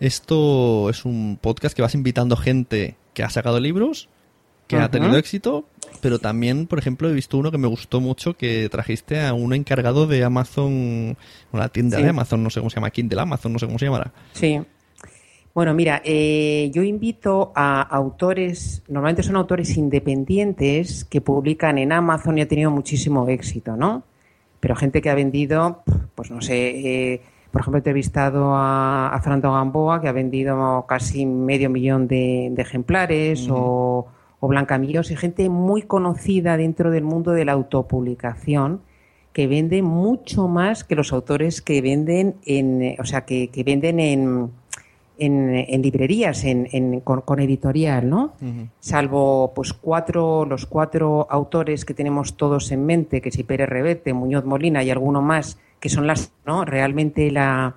Esto 0.00 0.88
es 0.88 1.04
un 1.04 1.38
podcast 1.40 1.76
que 1.76 1.82
vas 1.82 1.94
invitando 1.94 2.36
gente 2.36 2.96
que 3.12 3.22
ha 3.22 3.30
sacado 3.30 3.60
libros, 3.60 4.08
que 4.66 4.76
ha 4.76 4.90
tenido 4.90 5.16
éxito, 5.18 5.66
pero 6.00 6.18
también, 6.20 6.66
por 6.66 6.78
ejemplo, 6.78 7.10
he 7.10 7.12
visto 7.12 7.36
uno 7.36 7.50
que 7.50 7.58
me 7.58 7.66
gustó 7.68 8.00
mucho, 8.00 8.34
que 8.34 8.68
trajiste 8.70 9.20
a 9.20 9.34
uno 9.34 9.54
encargado 9.54 10.06
de 10.06 10.24
Amazon, 10.24 11.16
la 11.52 11.68
tienda 11.68 11.98
Sí. 11.98 12.02
de 12.04 12.08
Amazon, 12.10 12.42
no 12.42 12.50
sé 12.50 12.60
cómo 12.60 12.70
se 12.70 12.76
llama, 12.76 12.90
Kindle 12.90 13.20
Amazon, 13.20 13.52
no 13.52 13.58
sé 13.58 13.66
cómo 13.66 13.78
se 13.78 13.86
llamará. 13.86 14.12
Sí. 14.32 14.60
Bueno, 15.52 15.74
mira, 15.74 16.00
eh, 16.04 16.70
yo 16.72 16.82
invito 16.84 17.52
a 17.56 17.82
autores, 17.82 18.82
normalmente 18.88 19.24
son 19.24 19.34
autores 19.36 19.76
independientes 19.76 21.04
que 21.04 21.20
publican 21.20 21.76
en 21.76 21.92
Amazon 21.92 22.38
y 22.38 22.42
ha 22.42 22.48
tenido 22.48 22.70
muchísimo 22.70 23.28
éxito, 23.28 23.76
¿no? 23.76 24.04
Pero 24.60 24.76
gente 24.76 25.02
que 25.02 25.10
ha 25.10 25.14
vendido, 25.14 25.82
pues 26.14 26.30
no 26.30 26.40
sé, 26.40 27.12
eh, 27.14 27.22
por 27.50 27.60
ejemplo, 27.60 27.78
he 27.78 27.80
entrevistado 27.80 28.54
a, 28.54 29.08
a 29.08 29.20
Fernando 29.20 29.52
Gamboa, 29.52 30.00
que 30.00 30.08
ha 30.08 30.12
vendido 30.12 30.84
casi 30.88 31.26
medio 31.26 31.70
millón 31.70 32.06
de, 32.08 32.48
de 32.52 32.62
ejemplares, 32.62 33.48
o, 33.50 34.06
o 34.40 34.48
Blanca 34.48 34.78
Millos, 34.78 35.10
y 35.10 35.16
gente 35.16 35.48
muy 35.48 35.82
conocida 35.82 36.56
dentro 36.56 36.90
del 36.90 37.04
mundo 37.04 37.32
de 37.32 37.44
la 37.44 37.52
autopublicación, 37.52 38.80
que 39.32 39.46
vende 39.46 39.82
mucho 39.82 40.48
más 40.48 40.82
que 40.82 40.96
los 40.96 41.12
autores 41.12 41.62
que 41.62 41.80
venden 41.82 42.34
en, 42.44 42.96
o 42.98 43.04
sea, 43.04 43.24
que, 43.24 43.48
que 43.48 43.62
venden 43.62 44.00
en, 44.00 44.50
en, 45.18 45.50
en 45.54 45.82
librerías, 45.82 46.44
en, 46.44 46.66
en- 46.72 47.00
con, 47.00 47.20
con 47.20 47.38
editorial, 47.40 48.08
¿no? 48.08 48.32
Salvo 48.80 49.52
pues 49.54 49.72
cuatro, 49.72 50.46
los 50.46 50.66
cuatro 50.66 51.26
autores 51.30 51.84
que 51.84 51.94
tenemos 51.94 52.36
todos 52.36 52.72
en 52.72 52.86
mente, 52.86 53.20
que 53.20 53.30
si 53.30 53.44
Pérez 53.44 53.68
Reverte, 53.68 54.12
Muñoz 54.14 54.44
Molina 54.44 54.82
y 54.82 54.90
alguno 54.90 55.20
más, 55.22 55.58
que 55.80 55.88
son 55.88 56.06
las, 56.06 56.32
¿no? 56.46 56.64
Realmente 56.64 57.30
la 57.30 57.76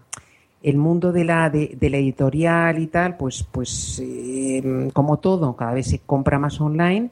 el 0.63 0.77
mundo 0.77 1.11
de 1.11 1.25
la 1.25 1.49
de, 1.49 1.75
de 1.77 1.89
la 1.89 1.97
editorial 1.97 2.79
y 2.79 2.87
tal, 2.87 3.17
pues, 3.17 3.45
pues 3.51 4.01
eh, 4.01 4.89
como 4.93 5.17
todo, 5.17 5.55
cada 5.57 5.73
vez 5.73 5.87
se 5.87 5.99
compra 5.99 6.39
más 6.39 6.59
online 6.61 7.09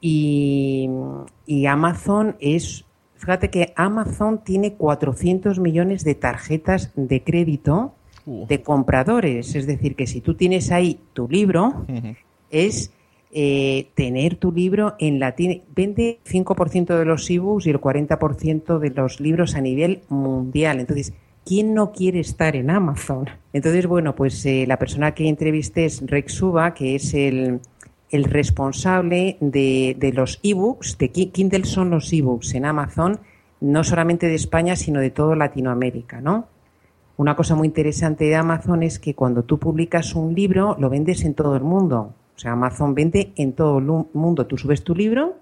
y, 0.00 0.88
y 1.44 1.66
Amazon 1.66 2.36
es, 2.38 2.84
fíjate 3.16 3.50
que 3.50 3.72
Amazon 3.74 4.44
tiene 4.44 4.74
400 4.74 5.58
millones 5.58 6.04
de 6.04 6.14
tarjetas 6.14 6.92
de 6.94 7.22
crédito 7.22 7.94
de 8.26 8.62
compradores, 8.62 9.54
es 9.54 9.66
decir, 9.66 9.96
que 9.96 10.06
si 10.06 10.20
tú 10.20 10.34
tienes 10.34 10.70
ahí 10.70 10.98
tu 11.12 11.28
libro, 11.28 11.84
es 12.50 12.90
eh, 13.34 13.88
tener 13.94 14.36
tu 14.36 14.52
libro 14.52 14.94
en 14.98 15.18
la 15.18 15.34
tiene- 15.34 15.62
vende 15.74 16.20
5% 16.24 16.96
de 16.96 17.04
los 17.04 17.28
ebooks 17.28 17.66
y 17.66 17.70
el 17.70 17.80
40% 17.80 18.78
de 18.78 18.90
los 18.90 19.20
libros 19.20 19.54
a 19.56 19.60
nivel 19.60 20.00
mundial. 20.08 20.78
Entonces, 20.80 21.12
¿quién 21.44 21.74
no 21.74 21.92
quiere 21.92 22.20
estar 22.20 22.54
en 22.56 22.70
Amazon? 22.70 23.28
Entonces, 23.52 23.86
bueno, 23.86 24.14
pues 24.14 24.46
eh, 24.46 24.64
la 24.68 24.78
persona 24.78 25.12
que 25.14 25.28
entrevisté 25.28 25.84
es 25.84 26.02
Rex 26.06 26.32
Suba, 26.32 26.74
que 26.74 26.94
es 26.94 27.12
el, 27.14 27.60
responsable 28.12 29.36
de, 29.40 29.96
de 29.98 30.12
los 30.12 30.38
ebooks, 30.42 30.98
de 30.98 31.10
Ki- 31.10 31.26
Kindle 31.30 31.64
son 31.64 31.90
los 31.90 32.12
ebooks 32.12 32.54
en 32.54 32.64
Amazon, 32.64 33.18
no 33.60 33.82
solamente 33.82 34.26
de 34.28 34.34
España, 34.34 34.76
sino 34.76 35.00
de 35.00 35.10
toda 35.10 35.34
Latinoamérica, 35.36 36.20
¿no? 36.20 36.46
Una 37.16 37.34
cosa 37.36 37.54
muy 37.54 37.66
interesante 37.68 38.24
de 38.24 38.34
Amazon 38.36 38.82
es 38.82 38.98
que 38.98 39.14
cuando 39.14 39.42
tú 39.44 39.58
publicas 39.58 40.14
un 40.14 40.34
libro, 40.34 40.76
lo 40.78 40.90
vendes 40.90 41.24
en 41.24 41.34
todo 41.34 41.56
el 41.56 41.62
mundo. 41.62 42.12
O 42.36 42.38
sea, 42.38 42.52
Amazon 42.52 42.94
vende 42.94 43.32
en 43.36 43.52
todo 43.52 43.78
el 43.78 43.84
mundo. 44.12 44.46
Tú 44.46 44.56
subes 44.58 44.82
tu 44.82 44.94
libro 44.94 45.36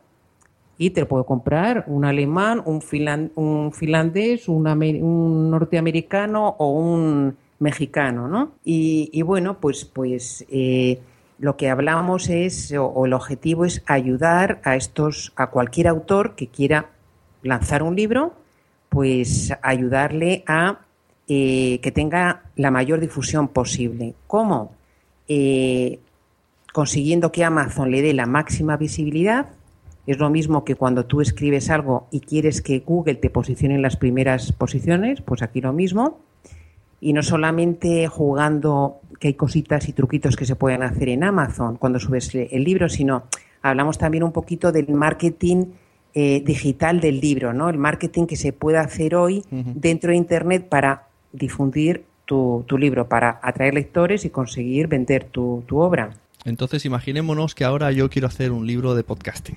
y 0.78 0.90
te 0.90 1.00
lo 1.02 1.08
puedo 1.08 1.24
comprar 1.24 1.84
un 1.86 2.04
alemán, 2.04 2.62
un, 2.64 2.82
finlandés, 2.82 4.48
un, 4.48 4.66
ame- 4.66 5.02
un 5.02 5.50
norteamericano 5.50 6.56
o 6.58 6.70
un 6.72 7.36
mexicano, 7.60 8.28
¿no? 8.28 8.52
Y, 8.64 9.22
bueno, 9.22 9.58
pues, 9.58 9.84
pues 9.84 10.44
eh, 10.50 10.98
lo 11.38 11.56
que 11.56 11.70
hablamos 11.70 12.28
es, 12.28 12.72
o, 12.72 12.86
o 12.86 13.06
el 13.06 13.12
objetivo 13.12 13.64
es 13.64 13.82
ayudar 13.86 14.60
a 14.64 14.76
estos, 14.76 15.32
a 15.36 15.48
cualquier 15.48 15.88
autor 15.88 16.34
que 16.34 16.48
quiera 16.48 16.90
lanzar 17.42 17.82
un 17.82 17.94
libro, 17.96 18.34
pues 18.88 19.52
ayudarle 19.62 20.42
a 20.46 20.80
eh, 21.28 21.78
que 21.82 21.92
tenga 21.92 22.42
la 22.56 22.70
mayor 22.70 23.00
difusión 23.00 23.48
posible. 23.48 24.14
¿Cómo? 24.26 24.72
Eh, 25.28 26.00
consiguiendo 26.72 27.32
que 27.32 27.44
Amazon 27.44 27.90
le 27.90 28.02
dé 28.02 28.14
la 28.14 28.26
máxima 28.26 28.76
visibilidad. 28.76 29.50
Es 30.06 30.18
lo 30.18 30.30
mismo 30.30 30.64
que 30.64 30.74
cuando 30.74 31.04
tú 31.04 31.20
escribes 31.20 31.70
algo 31.70 32.08
y 32.10 32.20
quieres 32.20 32.60
que 32.60 32.80
Google 32.80 33.14
te 33.16 33.30
posicione 33.30 33.76
en 33.76 33.82
las 33.82 33.96
primeras 33.96 34.52
posiciones, 34.52 35.20
pues 35.20 35.42
aquí 35.42 35.60
lo 35.60 35.72
mismo. 35.72 36.18
Y 37.00 37.12
no 37.12 37.22
solamente 37.22 38.08
jugando 38.08 39.00
que 39.20 39.28
hay 39.28 39.34
cositas 39.34 39.88
y 39.88 39.92
truquitos 39.92 40.34
que 40.36 40.46
se 40.46 40.56
pueden 40.56 40.82
hacer 40.82 41.08
en 41.08 41.24
Amazon 41.24 41.76
cuando 41.76 42.00
subes 42.00 42.34
el 42.34 42.64
libro, 42.64 42.88
sino 42.88 43.24
hablamos 43.60 43.98
también 43.98 44.24
un 44.24 44.32
poquito 44.32 44.72
del 44.72 44.88
marketing 44.88 45.66
eh, 46.14 46.42
digital 46.44 47.00
del 47.00 47.20
libro, 47.20 47.52
¿no? 47.52 47.70
El 47.70 47.78
marketing 47.78 48.26
que 48.26 48.36
se 48.36 48.52
puede 48.52 48.78
hacer 48.78 49.14
hoy 49.14 49.44
dentro 49.50 50.10
de 50.10 50.16
Internet 50.16 50.68
para 50.68 51.06
difundir 51.32 52.04
tu, 52.24 52.64
tu 52.66 52.76
libro, 52.78 53.08
para 53.08 53.40
atraer 53.42 53.74
lectores 53.74 54.24
y 54.24 54.30
conseguir 54.30 54.88
vender 54.88 55.24
tu, 55.24 55.64
tu 55.66 55.78
obra. 55.78 56.10
Entonces, 56.44 56.84
imaginémonos 56.84 57.54
que 57.54 57.64
ahora 57.64 57.92
yo 57.92 58.10
quiero 58.10 58.26
hacer 58.28 58.50
un 58.52 58.66
libro 58.66 58.94
de 58.94 59.04
podcasting. 59.04 59.56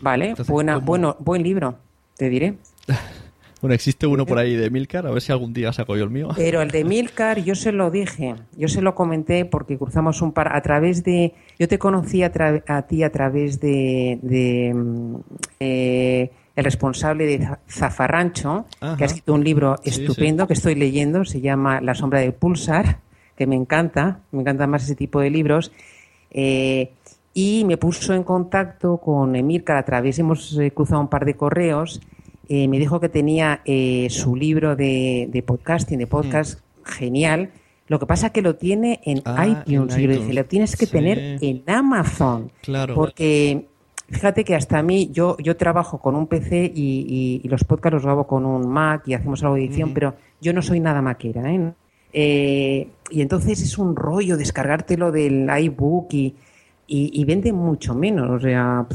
Vale, 0.00 0.30
Entonces, 0.30 0.50
buena, 0.52 0.74
¿cómo? 0.74 0.86
bueno, 0.86 1.16
buen 1.20 1.42
libro, 1.42 1.76
te 2.16 2.28
diré. 2.28 2.54
Bueno, 3.60 3.76
existe 3.76 4.06
uno 4.06 4.26
por 4.26 4.36
ahí 4.36 4.56
de 4.56 4.68
Milcar, 4.68 5.06
a 5.06 5.10
ver 5.10 5.22
si 5.22 5.32
algún 5.32 5.54
día 5.54 5.72
saco 5.72 5.96
yo 5.96 6.04
el 6.04 6.10
mío. 6.10 6.28
Pero 6.36 6.60
el 6.60 6.70
de 6.70 6.84
Milcar, 6.84 7.42
yo 7.42 7.54
se 7.54 7.72
lo 7.72 7.90
dije, 7.90 8.34
yo 8.58 8.68
se 8.68 8.82
lo 8.82 8.94
comenté 8.94 9.46
porque 9.46 9.78
cruzamos 9.78 10.20
un 10.20 10.32
par 10.32 10.54
a 10.54 10.60
través 10.60 11.02
de, 11.02 11.32
yo 11.58 11.66
te 11.66 11.78
conocí 11.78 12.22
a, 12.22 12.30
tra- 12.30 12.62
a 12.66 12.82
ti 12.82 13.02
a 13.02 13.10
través 13.10 13.60
de, 13.60 14.18
de, 14.20 14.76
eh, 15.60 16.30
el 16.56 16.64
responsable 16.64 17.24
de 17.24 17.38
Za- 17.38 17.58
Zafarrancho, 17.66 18.66
Ajá. 18.80 18.98
que 18.98 19.04
ha 19.04 19.06
escrito 19.06 19.32
un 19.32 19.42
libro 19.42 19.76
Sí, 19.82 19.88
estupendo 19.92 20.46
que 20.46 20.52
estoy 20.52 20.74
leyendo, 20.74 21.24
se 21.24 21.40
llama 21.40 21.80
La 21.80 21.94
sombra 21.94 22.20
del 22.20 22.34
pulsar, 22.34 22.98
que 23.36 23.46
me 23.46 23.56
encanta, 23.56 24.20
me 24.32 24.40
encantan 24.42 24.70
más 24.70 24.84
ese 24.84 24.94
tipo 24.94 25.20
de 25.20 25.30
libros. 25.30 25.72
Eh, 26.30 26.90
y 27.32 27.64
me 27.64 27.76
puso 27.76 28.14
en 28.14 28.22
contacto 28.22 28.98
con 28.98 29.34
Emilcar 29.34 29.76
a 29.76 29.84
través, 29.84 30.18
hemos 30.18 30.56
eh, 30.58 30.70
cruzado 30.70 31.00
un 31.00 31.08
par 31.08 31.24
de 31.24 31.34
correos. 31.34 32.00
eh, 32.48 32.68
me 32.68 32.78
dijo 32.78 33.00
que 33.00 33.08
tenía 33.08 33.62
eh, 33.64 34.06
su 34.10 34.36
libro 34.36 34.76
de, 34.76 35.28
de 35.32 35.42
podcasting, 35.42 35.98
de 35.98 36.06
podcast 36.06 36.60
genial. 36.84 37.50
Lo 37.88 37.98
que 37.98 38.04
pasa 38.06 38.30
que 38.30 38.42
lo 38.42 38.56
tiene 38.56 39.00
en 39.04 39.22
Ah, 39.24 39.46
iTunes. 39.46 39.94
en 39.94 40.00
y 40.00 40.06
yo 40.06 40.12
dije, 40.20 40.32
lo 40.34 40.44
tienes 40.44 40.76
que 40.76 40.84
Sí. 40.86 40.92
tener 40.92 41.38
en 41.42 41.62
Amazon. 41.66 42.52
Claro. 42.62 42.94
Porque 42.94 43.66
fíjate 44.10 44.44
que 44.44 44.54
hasta 44.54 44.78
a 44.78 44.82
mí, 44.82 45.08
yo, 45.10 45.36
yo 45.38 45.56
trabajo 45.56 45.98
con 45.98 46.14
un 46.16 46.26
PC 46.26 46.70
y, 46.74 47.06
y- 47.08 47.40
y 47.42 47.48
los 47.48 47.64
podcasts 47.64 47.94
los 47.94 48.02
grabo 48.04 48.26
con 48.26 48.44
un 48.44 48.68
Mac 48.68 49.02
y 49.08 49.14
hacemos 49.14 49.42
algo 49.42 49.54
de 49.56 49.64
edición, 49.64 49.92
pero 49.94 50.14
yo 50.40 50.52
no 50.52 50.60
soy 50.62 50.80
nada 50.80 51.00
maquera. 51.02 51.50
¿eh? 51.52 51.72
Eh, 52.16 52.88
y 53.10 53.20
entonces 53.22 53.60
es 53.60 53.76
un 53.76 53.96
rollo 53.96 54.36
descargártelo 54.36 55.10
del 55.10 55.48
iBook 55.64 56.06
y, 56.14 56.34
y, 56.86 57.10
y 57.12 57.24
vende 57.24 57.52
mucho 57.52 57.94
menos. 57.94 58.30
O 58.30 58.38
sea, 58.38 58.86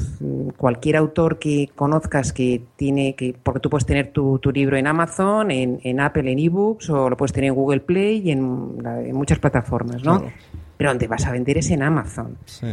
cualquier 0.57 0.95
autor 0.95 1.37
que 1.37 1.69
conozcas 1.75 2.31
que 2.31 2.61
tiene 2.77 3.15
que, 3.15 3.35
porque 3.43 3.59
tú 3.59 3.69
puedes 3.69 3.85
tener 3.85 4.13
tu, 4.13 4.39
tu 4.39 4.51
libro 4.51 4.77
en 4.77 4.87
Amazon, 4.87 5.51
en, 5.51 5.79
en 5.83 5.99
Apple, 5.99 6.31
en 6.31 6.39
ebooks, 6.39 6.89
o 6.91 7.09
lo 7.09 7.17
puedes 7.17 7.33
tener 7.33 7.49
en 7.49 7.55
Google 7.55 7.81
Play 7.81 8.21
y 8.25 8.31
en, 8.31 8.41
muchas 9.13 9.37
plataformas, 9.39 10.01
¿no? 10.03 10.19
Claro. 10.19 10.33
Pero 10.77 10.91
donde 10.91 11.07
vas 11.07 11.25
a 11.25 11.31
vender 11.33 11.57
es 11.57 11.69
en 11.71 11.83
Amazon. 11.83 12.37
Sí. 12.45 12.67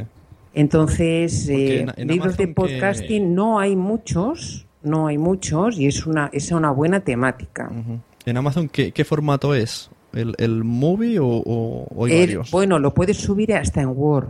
Entonces, 0.55 1.49
eh, 1.49 1.81
en- 1.81 1.93
en 1.97 2.09
libros 2.09 2.37
de 2.37 2.47
que- 2.47 2.55
podcasting 2.55 3.35
no 3.35 3.59
hay 3.59 3.77
muchos, 3.77 4.67
no 4.83 5.07
hay 5.09 5.19
muchos 5.19 5.79
y 5.79 5.87
es 5.87 6.07
una, 6.07 6.31
es 6.33 6.51
una 6.53 6.71
buena 6.71 7.01
temática. 7.01 7.71
En 8.25 8.37
Amazon, 8.37 8.69
¿qué, 8.69 8.93
qué 8.93 9.05
formato 9.05 9.55
es? 9.55 9.91
¿El, 10.16 10.35
el 10.38 10.64
movie 10.64 11.18
o, 11.18 11.26
o- 11.26 11.87
o 11.94 12.05
hay 12.07 12.12
El- 12.12 12.18
varios? 12.20 12.50
bueno, 12.50 12.79
lo 12.79 12.92
puedes 12.94 13.16
subir 13.18 13.55
hasta 13.55 13.81
en 13.83 13.90
Word. 13.94 14.29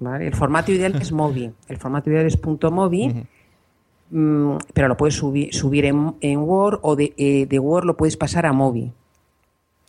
¿vale? 0.00 0.26
El 0.26 0.34
formato 0.34 0.72
ideal 0.72 0.96
es 1.00 1.12
Mobi. 1.12 1.50
El 1.68 1.76
formato 1.78 2.10
ideal 2.10 2.26
es 2.26 2.36
punto 2.36 2.70
.mobi, 2.70 3.24
mm, 4.10 4.56
pero 4.74 4.88
lo 4.88 4.96
puedes 4.96 5.14
subir, 5.14 5.54
subir 5.54 5.84
en, 5.84 6.14
en 6.20 6.38
Word 6.40 6.80
o 6.82 6.96
de, 6.96 7.14
eh, 7.16 7.46
de 7.46 7.58
Word 7.58 7.84
lo 7.84 7.96
puedes 7.96 8.16
pasar 8.16 8.46
a 8.46 8.52
Mobi. 8.52 8.92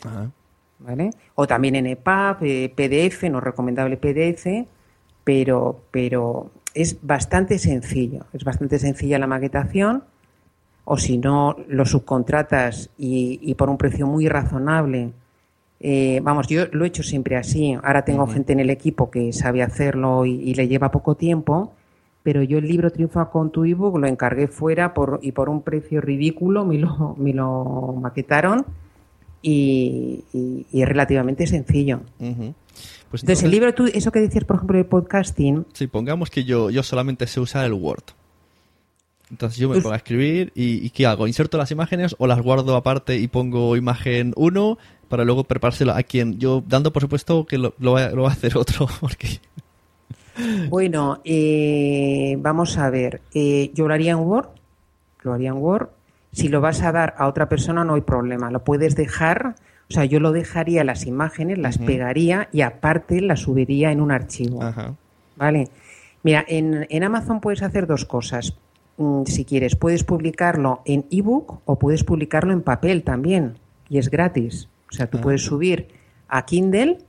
Ajá. 0.05 0.29
¿vale? 0.79 1.09
O 1.35 1.47
también 1.47 1.75
en 1.75 1.87
EPUB, 1.87 2.37
eh, 2.43 2.73
PDF, 2.75 3.23
no 3.29 3.37
es 3.39 3.43
recomendable 3.43 3.97
PDF, 3.97 4.67
pero, 5.23 5.81
pero 5.91 6.51
es 6.73 6.97
bastante 7.01 7.57
sencillo. 7.57 8.25
Es 8.33 8.43
bastante 8.43 8.77
sencilla 8.79 9.17
la 9.17 9.27
maquetación. 9.27 10.03
O 10.85 10.97
si 10.97 11.17
no, 11.17 11.55
lo 11.69 11.85
subcontratas 11.85 12.89
y, 12.97 13.39
y 13.41 13.55
por 13.55 13.69
un 13.69 13.77
precio 13.77 14.05
muy 14.05 14.27
razonable. 14.27 15.13
Eh, 15.85 16.21
vamos, 16.23 16.47
yo 16.47 16.65
lo 16.71 16.85
he 16.85 16.87
hecho 16.87 17.03
siempre 17.03 17.35
así. 17.35 17.73
Ahora 17.83 18.05
tengo 18.05 18.25
gente 18.25 18.53
en 18.53 18.61
el 18.61 18.69
equipo 18.69 19.11
que 19.11 19.33
sabe 19.33 19.61
hacerlo 19.61 20.25
y, 20.25 20.31
y 20.35 20.53
le 20.55 20.67
lleva 20.69 20.89
poco 20.91 21.15
tiempo. 21.15 21.73
Pero 22.23 22.41
yo 22.41 22.57
el 22.59 22.67
libro 22.69 22.89
Triunfa 22.89 23.25
con 23.29 23.51
tu 23.51 23.65
ebook 23.65 23.97
lo 23.97 24.07
encargué 24.07 24.47
fuera 24.47 24.93
por, 24.93 25.19
y 25.21 25.33
por 25.33 25.49
un 25.49 25.61
precio 25.61 25.99
ridículo 25.99 26.63
me 26.63 26.77
lo, 26.77 27.15
me 27.19 27.33
lo 27.33 27.95
maquetaron 28.01 28.65
y, 29.41 30.23
y- 30.33 30.65
y 30.71 30.81
es 30.81 30.87
relativamente 30.87 31.45
sencillo. 31.47 31.99
Pues 32.17 33.23
Entonces, 33.23 33.43
el 33.43 33.51
libro, 33.51 33.73
tú, 33.73 33.85
eso 33.93 34.11
que 34.11 34.21
decías, 34.21 34.45
por 34.45 34.55
ejemplo, 34.55 34.77
de 34.77 34.85
podcasting, 34.85 35.65
Sí, 35.73 35.87
pongamos 35.87 36.29
que 36.29 36.45
yo, 36.45 36.69
yo 36.69 36.81
solamente 36.81 37.27
sé 37.27 37.41
usar 37.41 37.65
el 37.65 37.73
Word. 37.73 38.03
Entonces 39.29 39.57
yo 39.59 39.67
me 39.69 39.75
pongo 39.81 39.91
a 39.93 39.97
escribir 39.97 40.51
y, 40.55 40.85
y 40.85 40.89
¿qué 40.91 41.05
hago? 41.07 41.27
¿Inserto 41.27 41.57
las 41.57 41.71
imágenes 41.71 42.15
o 42.19 42.27
las 42.27 42.39
guardo 42.41 42.75
aparte 42.75 43.17
y 43.17 43.27
pongo 43.27 43.75
imagen 43.75 44.31
1 44.35 44.77
para 45.13 45.26
luego 45.26 45.43
preparársela 45.43 45.95
a 45.95 46.02
quien? 46.02 46.39
Yo 46.39 46.63
dando 46.67 46.91
por 46.91 47.04
supuesto 47.04 47.45
que 47.45 47.60
lo, 47.60 47.76
lo 47.78 47.91
va, 47.91 48.10
lo 48.10 48.23
va 48.23 48.30
a 48.30 48.32
hacer 48.32 48.58
otro. 48.58 48.88
Porque... 48.99 49.39
bueno, 50.71 51.21
eh, 51.23 52.36
vamos 52.39 52.80
a 52.80 52.89
ver, 52.89 53.21
eh, 53.36 53.69
yo 53.76 53.88
lo 53.88 53.93
haría 53.93 54.13
en 54.13 54.21
Word, 54.21 54.47
lo 55.21 55.34
haría 55.34 55.49
en 55.49 55.58
Word. 55.58 55.89
Si 56.32 56.47
lo 56.47 56.62
vas 56.62 56.82
a 56.82 56.91
dar 56.91 57.13
a 57.19 57.28
otra 57.28 57.47
persona 57.47 57.84
no 57.84 57.93
hay 57.93 58.02
problema, 58.02 58.49
lo 58.49 58.63
puedes 58.63 58.95
dejar, 58.95 59.54
o 59.88 59.93
sea, 59.93 60.06
yo 60.06 60.19
lo 60.19 60.32
dejaría 60.32 60.84
las 60.84 61.06
imágenes, 61.06 61.60
las 61.60 61.78
pegaría 61.78 62.49
y 62.52 62.62
aparte 62.62 63.21
las 63.21 63.41
subiría 63.41 63.91
en 63.91 64.02
un 64.02 64.12
archivo. 64.12 64.63
Ajá. 64.63 64.95
Vale. 65.36 65.69
Mira, 66.23 66.43
en, 66.47 66.88
en 66.89 67.04
Amazon 67.04 67.39
puedes 67.39 67.62
hacer 67.62 67.86
dos 67.86 68.06
cosas. 68.06 68.56
Mm, 68.97 69.26
Si 69.26 69.45
quieres, 69.45 69.76
puedes 69.76 70.04
publicarlo 70.04 70.82
en 70.86 71.06
ebook 71.12 71.62
o 71.65 71.78
puedes 71.78 72.04
publicarlo 72.04 72.52
en 72.52 72.63
papel 72.63 73.04
también. 73.04 73.60
Y 73.89 73.99
es 73.99 74.10
gratis. 74.10 74.69
O 74.93 74.95
sea, 74.95 75.08
tú 75.10 75.17
Ah. 75.17 75.21
puedes 75.21 75.43
subir 75.43 75.88
a 76.27 76.45
Kindle 76.45 76.99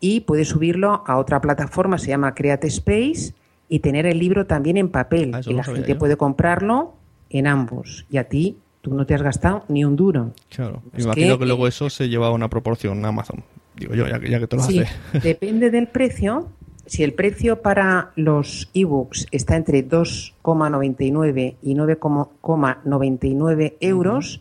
y 0.00 0.20
puedes 0.20 0.48
subirlo 0.48 1.02
a 1.06 1.18
otra 1.18 1.42
plataforma, 1.42 1.98
se 1.98 2.08
llama 2.08 2.34
Create 2.34 2.68
Space, 2.68 3.34
y 3.68 3.80
tener 3.80 4.06
el 4.06 4.18
libro 4.18 4.46
también 4.46 4.78
en 4.78 4.88
papel. 4.88 5.32
Ah, 5.34 5.42
y 5.44 5.52
la 5.52 5.62
gente 5.62 5.88
yo. 5.92 5.98
puede 5.98 6.16
comprarlo 6.16 6.94
en 7.28 7.46
ambos. 7.46 8.06
Y 8.10 8.16
a 8.16 8.24
ti, 8.24 8.56
tú 8.80 8.94
no 8.94 9.04
te 9.04 9.12
has 9.14 9.20
gastado 9.20 9.64
ni 9.68 9.84
un 9.84 9.94
duro. 9.94 10.32
Claro. 10.48 10.80
Me 10.94 11.02
imagino 11.02 11.34
que, 11.34 11.40
que, 11.40 11.46
luego 11.46 11.68
eso 11.68 11.90
se 11.90 12.08
lleva 12.08 12.28
a 12.28 12.30
una 12.30 12.48
proporción 12.48 13.04
a 13.04 13.08
Amazon. 13.08 13.44
Digo 13.76 13.94
yo, 13.94 14.08
ya 14.08 14.18
que, 14.18 14.30
ya 14.30 14.40
que 14.40 14.46
te 14.46 14.56
lo 14.56 14.62
Sí, 14.62 14.78
hace. 14.80 15.20
depende 15.22 15.70
del 15.70 15.88
precio. 15.88 16.48
Si 16.86 17.02
el 17.02 17.12
precio 17.12 17.60
para 17.60 18.12
los 18.16 18.70
ebooks 18.72 19.26
está 19.30 19.56
entre 19.56 19.86
2,99 19.86 21.56
y 21.60 21.74
9,99 21.74 23.74
euros, 23.80 24.40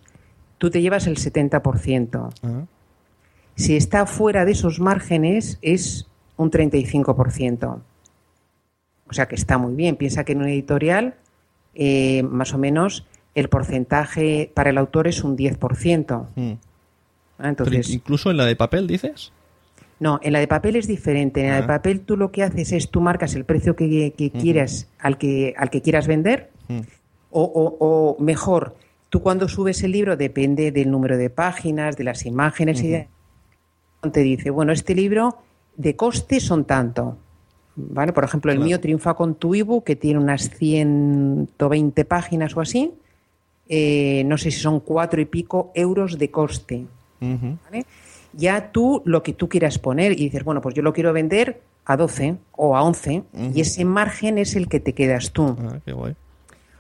tú 0.58 0.69
te 0.69 0.82
llevas 0.82 1.08
el 1.08 1.17
70%. 1.17 2.30
Ah. 2.43 2.63
Si 3.58 3.76
está 3.76 4.06
fuera 4.06 4.46
de 4.46 4.52
esos 4.54 4.80
márgenes, 4.80 5.58
es 5.62 6.08
un 6.38 6.52
35%. 6.52 7.80
O 9.10 9.13
sea 9.13 9.28
que 9.28 9.36
está 9.36 9.58
muy 9.58 9.74
bien. 9.74 9.96
Piensa 9.96 10.24
que 10.24 10.34
en 10.34 10.39
un 10.41 10.48
editorial, 10.48 11.15
eh, 11.76 12.24
más 12.24 12.54
o 12.54 12.58
menos, 12.58 13.06
el 13.36 13.50
porcentaje 13.50 14.52
para 14.54 14.70
el 14.70 14.78
autor 14.78 15.08
es 15.08 15.24
un 15.24 15.36
10%. 15.36 16.28
Mm. 16.36 16.52
Ah, 17.39 17.50
Entonces, 17.50 17.89
incluso 17.89 18.32
en 18.32 18.38
la 18.38 18.46
de 18.46 18.56
papel, 18.56 18.88
dices. 18.88 19.32
no, 20.00 20.20
en 20.24 20.34
la 20.34 20.39
de 20.39 20.48
papel 20.48 20.76
es 20.76 20.88
diferente. 20.88 21.41
En 21.41 21.50
la 21.50 21.58
de 21.58 21.63
Ah. 21.63 21.67
papel 21.67 22.02
tú 22.02 22.15
lo 22.17 22.32
que 22.32 22.43
haces 22.43 22.72
es 22.72 22.89
tú 22.91 23.02
marcas 23.02 23.34
el 23.36 23.46
precio 23.46 23.76
que, 23.76 24.13
quieras 24.39 24.88
al 25.00 25.17
que 25.17 25.54
al 25.58 25.70
que 25.72 25.82
quieras 25.82 26.06
vender 26.08 26.52
Mm. 26.67 26.80
o, 27.32 27.41
o- 27.43 27.78
o 27.80 28.22
mejor, 28.24 28.76
tú 29.10 29.22
cuando 29.22 29.48
subes 29.48 29.82
el 29.84 29.91
libro 29.93 30.15
depende 30.17 30.72
del 30.72 30.91
número 30.91 31.17
de 31.17 31.30
páginas, 31.32 31.96
de 31.98 32.04
las 32.04 32.26
imágenes 32.26 32.82
y 32.84 32.88
de- 32.89 33.08
te 34.12 34.21
dice, 34.21 34.49
bueno, 34.49 34.71
este 34.71 34.95
libro 34.95 35.38
de 35.75 35.95
coste 35.95 36.39
son 36.39 36.65
tanto, 36.65 37.17
¿vale? 37.75 38.13
Por 38.13 38.23
ejemplo, 38.23 38.51
el 38.51 38.60
mío 38.60 38.79
triunfa 38.79 39.13
con 39.13 39.36
tu 39.36 39.53
ebook, 39.55 39.83
que 39.83 39.95
tiene 39.95 40.19
unas 40.19 40.49
120 40.49 42.05
páginas 42.05 42.55
o 42.55 42.62
así. 42.62 42.93
Eh, 43.69 44.23
no 44.25 44.38
sé 44.38 44.51
si 44.51 44.60
son 44.60 44.79
cuatro 44.79 45.19
y 45.19 45.25
pico 45.25 45.71
euros 45.73 46.17
de 46.17 46.31
coste. 46.31 46.86
¿vale? 47.19 47.86
Ya 48.33 48.71
tú 48.71 49.01
lo 49.05 49.23
que 49.23 49.33
tú 49.33 49.49
quieras 49.49 49.79
poner 49.79 50.13
y 50.13 50.25
dices, 50.25 50.43
bueno, 50.43 50.62
pues 50.62 50.75
yo 50.75 50.83
lo 50.83 50.93
quiero 50.93 51.12
vender 51.13 51.62
a 51.86 51.97
12 51.97 52.38
o 52.51 52.75
a 52.75 52.83
11 52.83 53.23
y 53.53 53.62
ese 53.62 53.86
margen 53.86 54.38
es 54.38 54.55
el 54.55 54.67
que 54.67 54.79
te 54.79 54.93
quedas 54.93 55.31
tú. 55.31 55.55
Ah, 55.60 55.79
qué 55.83 55.93
guay. 55.93 56.15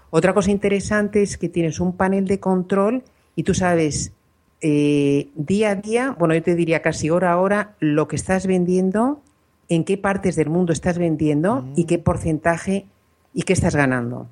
Otra 0.09 0.33
cosa 0.33 0.51
interesante 0.51 1.21
es 1.21 1.37
que 1.37 1.49
tienes 1.49 1.79
un 1.79 1.93
panel 1.93 2.27
de 2.27 2.39
control 2.39 3.03
y 3.35 3.43
tú 3.43 3.53
sabes 3.53 4.13
eh, 4.61 5.29
día 5.35 5.71
a 5.71 5.75
día, 5.75 6.15
bueno, 6.17 6.33
yo 6.33 6.41
te 6.41 6.55
diría 6.55 6.81
casi 6.81 7.09
hora 7.09 7.31
a 7.31 7.37
hora, 7.37 7.75
lo 7.79 8.07
que 8.07 8.15
estás 8.15 8.47
vendiendo, 8.47 9.21
en 9.69 9.83
qué 9.83 9.97
partes 9.97 10.35
del 10.35 10.49
mundo 10.49 10.73
estás 10.73 10.97
vendiendo 10.97 11.65
y 11.75 11.85
qué 11.85 11.99
porcentaje 11.99 12.85
y 13.33 13.43
qué 13.43 13.53
estás 13.53 13.75
ganando. 13.75 14.27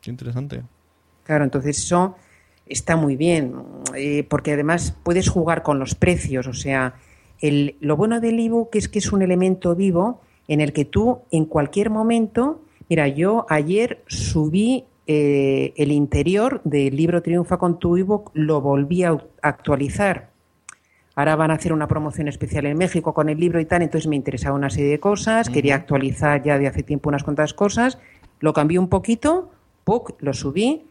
Qué 0.00 0.10
interesante. 0.10 0.62
Claro, 1.24 1.44
entonces 1.44 1.78
eso 1.78 2.16
está 2.66 2.96
muy 2.96 3.16
bien, 3.16 3.54
eh, 3.94 4.24
porque 4.28 4.52
además 4.52 4.96
puedes 5.02 5.28
jugar 5.28 5.62
con 5.62 5.78
los 5.78 5.94
precios, 5.94 6.46
o 6.46 6.52
sea, 6.52 6.94
el, 7.40 7.76
lo 7.80 7.96
bueno 7.96 8.20
del 8.20 8.38
ebook 8.38 8.70
es 8.76 8.88
que 8.88 8.98
es 8.98 9.12
un 9.12 9.22
elemento 9.22 9.74
vivo 9.74 10.20
en 10.48 10.60
el 10.60 10.72
que 10.72 10.84
tú 10.84 11.20
en 11.30 11.44
cualquier 11.44 11.90
momento, 11.90 12.62
mira, 12.88 13.08
yo 13.08 13.46
ayer 13.48 14.02
subí 14.06 14.84
eh, 15.06 15.72
el 15.76 15.92
interior 15.92 16.60
del 16.64 16.96
libro 16.96 17.22
Triunfa 17.22 17.58
con 17.58 17.78
tu 17.78 17.96
ebook, 17.96 18.30
lo 18.34 18.60
volví 18.60 19.04
a 19.04 19.16
actualizar. 19.42 20.30
Ahora 21.14 21.36
van 21.36 21.50
a 21.50 21.54
hacer 21.54 21.72
una 21.72 21.88
promoción 21.88 22.28
especial 22.28 22.66
en 22.66 22.76
México 22.76 23.14
con 23.14 23.28
el 23.28 23.38
libro 23.38 23.58
y 23.58 23.64
tal, 23.64 23.82
entonces 23.82 24.06
me 24.06 24.16
interesaba 24.16 24.54
una 24.56 24.68
serie 24.68 24.90
de 24.90 25.00
cosas, 25.00 25.48
quería 25.48 25.74
actualizar 25.74 26.42
ya 26.42 26.58
de 26.58 26.66
hace 26.66 26.82
tiempo 26.82 27.08
unas 27.08 27.24
cuantas 27.24 27.54
cosas, 27.54 27.98
lo 28.40 28.52
cambié 28.52 28.78
un 28.78 28.88
poquito, 28.88 29.50
¡puc! 29.84 30.14
lo 30.20 30.34
subí 30.34 30.84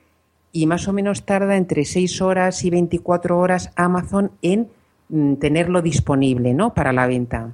y 0.51 0.65
más 0.65 0.87
o 0.87 0.93
menos 0.93 1.25
tarda 1.25 1.57
entre 1.57 1.85
6 1.85 2.21
horas 2.21 2.63
y 2.63 2.69
24 2.69 3.37
horas 3.37 3.71
Amazon 3.75 4.31
en 4.41 4.69
mm, 5.09 5.35
tenerlo 5.35 5.81
disponible, 5.81 6.53
¿no? 6.53 6.73
Para 6.73 6.93
la 6.93 7.05
venta. 7.05 7.53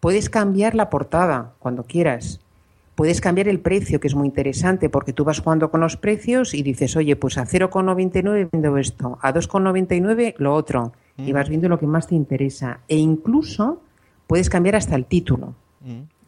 Puedes 0.00 0.30
cambiar 0.30 0.74
la 0.74 0.90
portada 0.90 1.52
cuando 1.58 1.84
quieras. 1.84 2.40
Puedes 2.94 3.20
cambiar 3.20 3.48
el 3.48 3.60
precio, 3.60 3.98
que 3.98 4.06
es 4.06 4.14
muy 4.14 4.26
interesante, 4.28 4.88
porque 4.88 5.12
tú 5.12 5.24
vas 5.24 5.40
jugando 5.40 5.70
con 5.70 5.80
los 5.80 5.96
precios 5.96 6.54
y 6.54 6.62
dices, 6.62 6.96
oye, 6.96 7.16
pues 7.16 7.38
a 7.38 7.44
0,99 7.44 8.50
vendo 8.52 8.76
esto, 8.78 9.18
a 9.20 9.32
2,99 9.34 10.34
lo 10.38 10.54
otro, 10.54 10.92
y 11.16 11.32
vas 11.32 11.48
viendo 11.48 11.68
lo 11.68 11.78
que 11.78 11.86
más 11.86 12.06
te 12.06 12.14
interesa. 12.14 12.80
E 12.86 12.96
incluso 12.96 13.82
puedes 14.26 14.48
cambiar 14.48 14.76
hasta 14.76 14.94
el 14.94 15.06
título. 15.06 15.54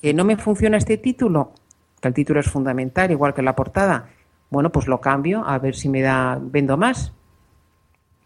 Que 0.03 0.13
no 0.13 0.25
me 0.25 0.37
funciona 0.37 0.77
este 0.77 0.99
título, 0.99 1.53
que 2.01 2.09
el 2.09 2.15
título 2.15 2.41
es 2.41 2.47
fundamental, 2.47 3.11
igual 3.11 3.33
que 3.33 3.43
la 3.43 3.55
portada. 3.55 4.11
Bueno, 4.51 4.71
pues 4.71 4.87
lo 4.87 5.01
cambio 5.01 5.45
a 5.47 5.59
ver 5.59 5.75
si 5.75 5.89
me 5.89 6.03
da, 6.03 6.39
vendo 6.41 6.77
más. 6.77 7.13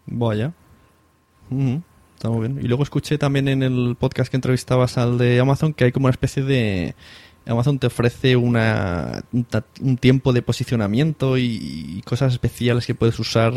Vaya. 0.06 0.52
Ujú, 1.50 1.82
Está 2.14 2.28
muy 2.28 2.48
bien. 2.48 2.62
Y 2.62 2.68
luego 2.68 2.82
escuché 2.82 3.16
también 3.16 3.48
en 3.48 3.62
el 3.62 3.96
podcast 3.98 4.30
que 4.30 4.36
entrevistabas 4.36 4.98
al 4.98 5.16
de 5.18 5.40
Amazon 5.40 5.72
que 5.72 5.84
hay 5.84 5.92
como 5.92 6.06
una 6.06 6.10
especie 6.10 6.42
de... 6.42 6.94
Amazon 7.46 7.78
te 7.78 7.86
ofrece 7.86 8.36
una, 8.36 9.24
un, 9.32 9.96
tiempo 9.96 10.32
de 10.32 10.42
posicionamiento 10.42 11.36
y, 11.38 11.58
y 11.96 12.02
cosas 12.02 12.32
especiales 12.32 12.86
que 12.86 12.94
puedes 12.94 13.18
usar 13.18 13.52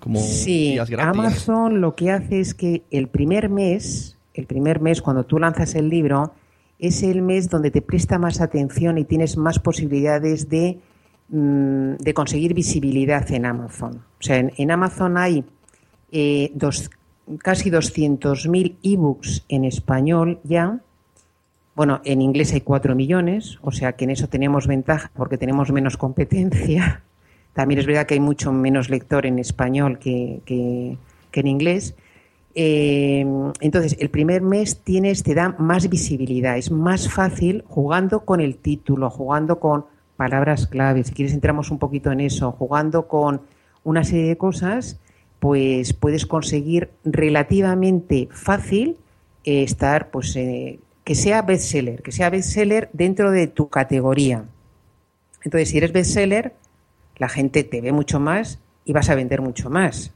como 0.00 0.20
Sí, 0.20 0.72
días 0.72 0.90
gratis. 0.90 1.18
Amazon 1.18 1.80
lo 1.80 1.94
que 1.94 2.10
hace 2.10 2.40
es 2.40 2.54
que 2.54 2.82
el 2.90 3.08
primer 3.08 3.48
mes, 3.48 4.16
el 4.34 4.46
primer 4.46 4.80
mes 4.80 5.02
cuando 5.02 5.24
tú 5.24 5.38
lanzas 5.38 5.74
el 5.74 5.88
libro, 5.88 6.32
es 6.78 7.02
el 7.02 7.22
mes 7.22 7.50
donde 7.50 7.70
te 7.70 7.82
presta 7.82 8.18
más 8.18 8.40
atención 8.40 8.98
y 8.98 9.04
tienes 9.04 9.36
más 9.36 9.58
posibilidades 9.58 10.48
de, 10.48 10.78
mm, 11.28 11.94
de 11.98 12.14
conseguir 12.14 12.54
visibilidad 12.54 13.30
en 13.32 13.46
Amazon. 13.46 14.04
O 14.20 14.22
sea, 14.22 14.36
en, 14.38 14.52
en 14.56 14.70
Amazon 14.70 15.18
hay 15.18 15.44
eh, 16.12 16.52
dos, 16.54 16.90
casi 17.38 17.70
200.000 17.70 18.76
ebooks 18.82 19.44
en 19.48 19.64
español 19.64 20.40
ya. 20.44 20.80
Bueno, 21.78 22.00
en 22.04 22.22
inglés 22.22 22.52
hay 22.54 22.62
4 22.62 22.96
millones, 22.96 23.60
o 23.62 23.70
sea 23.70 23.92
que 23.92 24.02
en 24.02 24.10
eso 24.10 24.28
tenemos 24.28 24.66
ventaja 24.66 25.12
porque 25.14 25.38
tenemos 25.38 25.70
menos 25.70 25.96
competencia. 25.96 27.04
También 27.52 27.78
es 27.78 27.86
verdad 27.86 28.04
que 28.04 28.14
hay 28.14 28.20
mucho 28.20 28.50
menos 28.52 28.90
lector 28.90 29.26
en 29.26 29.38
español 29.38 30.00
que, 30.00 30.40
que- 30.44 30.98
en 31.34 31.46
inglés. 31.46 31.94
Eh, 32.56 33.24
entonces, 33.60 33.96
el 34.00 34.10
primer 34.10 34.42
mes 34.42 34.80
tienes, 34.82 35.22
te 35.22 35.34
da 35.36 35.54
más 35.60 35.88
visibilidad, 35.88 36.58
es 36.58 36.72
más 36.72 37.08
fácil 37.08 37.62
jugando 37.68 38.24
con 38.24 38.40
el 38.40 38.56
título, 38.56 39.08
jugando 39.08 39.60
con 39.60 39.84
palabras 40.16 40.66
claves. 40.66 41.06
Si 41.06 41.14
quieres, 41.14 41.32
entramos 41.32 41.70
un 41.70 41.78
poquito 41.78 42.10
en 42.10 42.18
eso, 42.18 42.50
jugando 42.50 43.06
con 43.06 43.42
una 43.84 44.02
serie 44.02 44.26
de 44.26 44.36
cosas, 44.36 44.98
pues 45.38 45.92
puedes 45.92 46.26
conseguir 46.26 46.90
relativamente 47.04 48.26
fácil 48.32 48.96
eh, 49.44 49.62
estar, 49.62 50.10
pues, 50.10 50.34
eh, 50.34 50.80
que 51.08 51.14
sea 51.14 51.40
bestseller, 51.40 52.02
que 52.02 52.12
sea 52.12 52.28
bestseller 52.28 52.90
dentro 52.92 53.30
de 53.30 53.46
tu 53.46 53.70
categoría. 53.70 54.44
Entonces, 55.42 55.70
si 55.70 55.78
eres 55.78 55.90
bestseller, 55.90 56.52
la 57.16 57.30
gente 57.30 57.64
te 57.64 57.80
ve 57.80 57.92
mucho 57.92 58.20
más 58.20 58.58
y 58.84 58.92
vas 58.92 59.08
a 59.08 59.14
vender 59.14 59.40
mucho 59.40 59.70
más. 59.70 60.12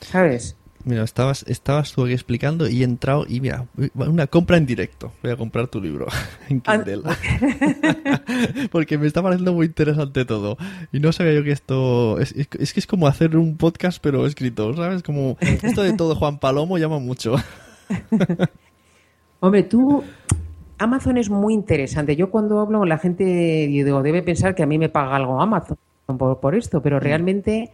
¿Sabes? 0.00 0.56
Mira, 0.84 1.04
estabas, 1.04 1.44
estabas 1.48 1.92
tú 1.92 2.02
aquí 2.04 2.14
explicando 2.14 2.66
y 2.66 2.80
he 2.80 2.84
entrado 2.84 3.26
y 3.28 3.42
mira, 3.42 3.66
una 3.94 4.26
compra 4.26 4.56
en 4.56 4.64
directo. 4.64 5.12
Voy 5.22 5.32
a 5.32 5.36
comprar 5.36 5.66
tu 5.68 5.82
libro 5.82 6.06
en 6.48 6.62
Ah, 6.64 6.82
Kindle. 6.82 7.02
Porque 8.72 8.96
me 8.96 9.06
está 9.06 9.20
pareciendo 9.22 9.52
muy 9.52 9.66
interesante 9.66 10.24
todo. 10.24 10.56
Y 10.92 11.00
no 11.00 11.12
sabía 11.12 11.34
yo 11.34 11.44
que 11.44 11.50
esto... 11.52 12.18
Es, 12.20 12.32
es- 12.32 12.48
es 12.58 12.72
que 12.72 12.80
es 12.80 12.86
como 12.86 13.06
hacer 13.06 13.36
un 13.36 13.58
podcast 13.58 13.98
pero 14.02 14.24
escrito, 14.26 14.74
¿sabes? 14.74 15.02
Como 15.02 15.36
esto 15.40 15.82
de 15.82 15.92
todo 15.92 16.14
Juan 16.14 16.38
Palomo 16.38 16.78
llama 16.78 16.98
mucho. 17.00 17.36
Hombre, 19.40 19.62
tú, 19.62 20.02
Amazon 20.78 21.16
es 21.18 21.30
muy 21.30 21.54
interesante. 21.54 22.16
Yo 22.16 22.30
cuando 22.30 22.60
hablo, 22.60 22.84
la 22.84 22.98
gente, 22.98 23.24
digo, 23.24 24.02
debe 24.02 24.22
pensar 24.22 24.54
que 24.54 24.62
a 24.62 24.66
mí 24.66 24.78
me 24.78 24.88
paga 24.88 25.16
algo 25.16 25.40
Amazon 25.40 25.78
por, 26.06 26.40
por 26.40 26.54
esto, 26.54 26.82
pero 26.82 26.98
realmente 26.98 27.70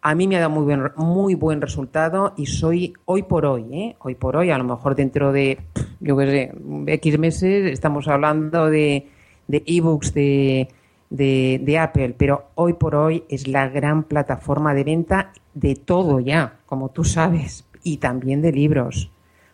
a 0.00 0.14
mí 0.14 0.28
me 0.28 0.36
ha 0.36 0.40
dado 0.40 0.50
muy 0.50 0.64
buen, 0.64 0.92
muy 0.96 1.34
buen 1.34 1.60
resultado 1.60 2.32
y 2.36 2.46
soy 2.46 2.94
hoy 3.04 3.24
por 3.24 3.44
hoy, 3.44 3.66
¿eh? 3.72 3.96
hoy 3.98 4.14
por 4.14 4.36
hoy, 4.36 4.50
a 4.50 4.58
lo 4.58 4.64
mejor 4.64 4.94
dentro 4.94 5.32
de, 5.32 5.58
yo 6.00 6.16
qué 6.16 6.26
sé, 6.26 6.52
X 6.86 7.18
meses 7.18 7.66
estamos 7.66 8.06
hablando 8.06 8.66
de 8.66 9.08
de 9.48 9.64
ebooks 9.66 10.14
de, 10.14 10.68
de, 11.10 11.60
de 11.64 11.78
Apple, 11.78 12.14
pero 12.16 12.50
hoy 12.54 12.74
por 12.74 12.94
hoy 12.94 13.24
es 13.28 13.48
la 13.48 13.68
gran 13.68 14.04
plataforma 14.04 14.74
de 14.74 14.84
venta 14.84 15.32
de 15.54 15.74
todo 15.74 16.20
ya, 16.20 16.60
como 16.66 16.90
tú 16.90 17.02
sabes, 17.02 17.64
y 17.82 17.96
también 17.96 18.42
de 18.42 18.52
libros. 18.52 19.10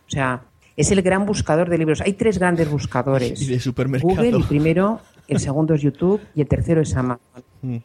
O 0.07 0.11
sea, 0.11 0.42
es 0.76 0.90
el 0.90 1.02
gran 1.02 1.26
buscador 1.26 1.68
de 1.68 1.78
libros. 1.78 2.00
Hay 2.00 2.14
tres 2.14 2.38
grandes 2.38 2.70
buscadores. 2.70 3.40
Y 3.40 3.46
de 3.46 3.60
supermercado. 3.60 4.14
Google, 4.14 4.37
el 4.37 4.44
primero, 4.44 5.00
el 5.28 5.38
segundo 5.38 5.74
es 5.74 5.82
YouTube 5.82 6.20
y 6.34 6.40
el 6.40 6.48
tercero 6.48 6.80
es 6.80 6.94
Amazon. 6.96 7.44
Mm. 7.62 7.76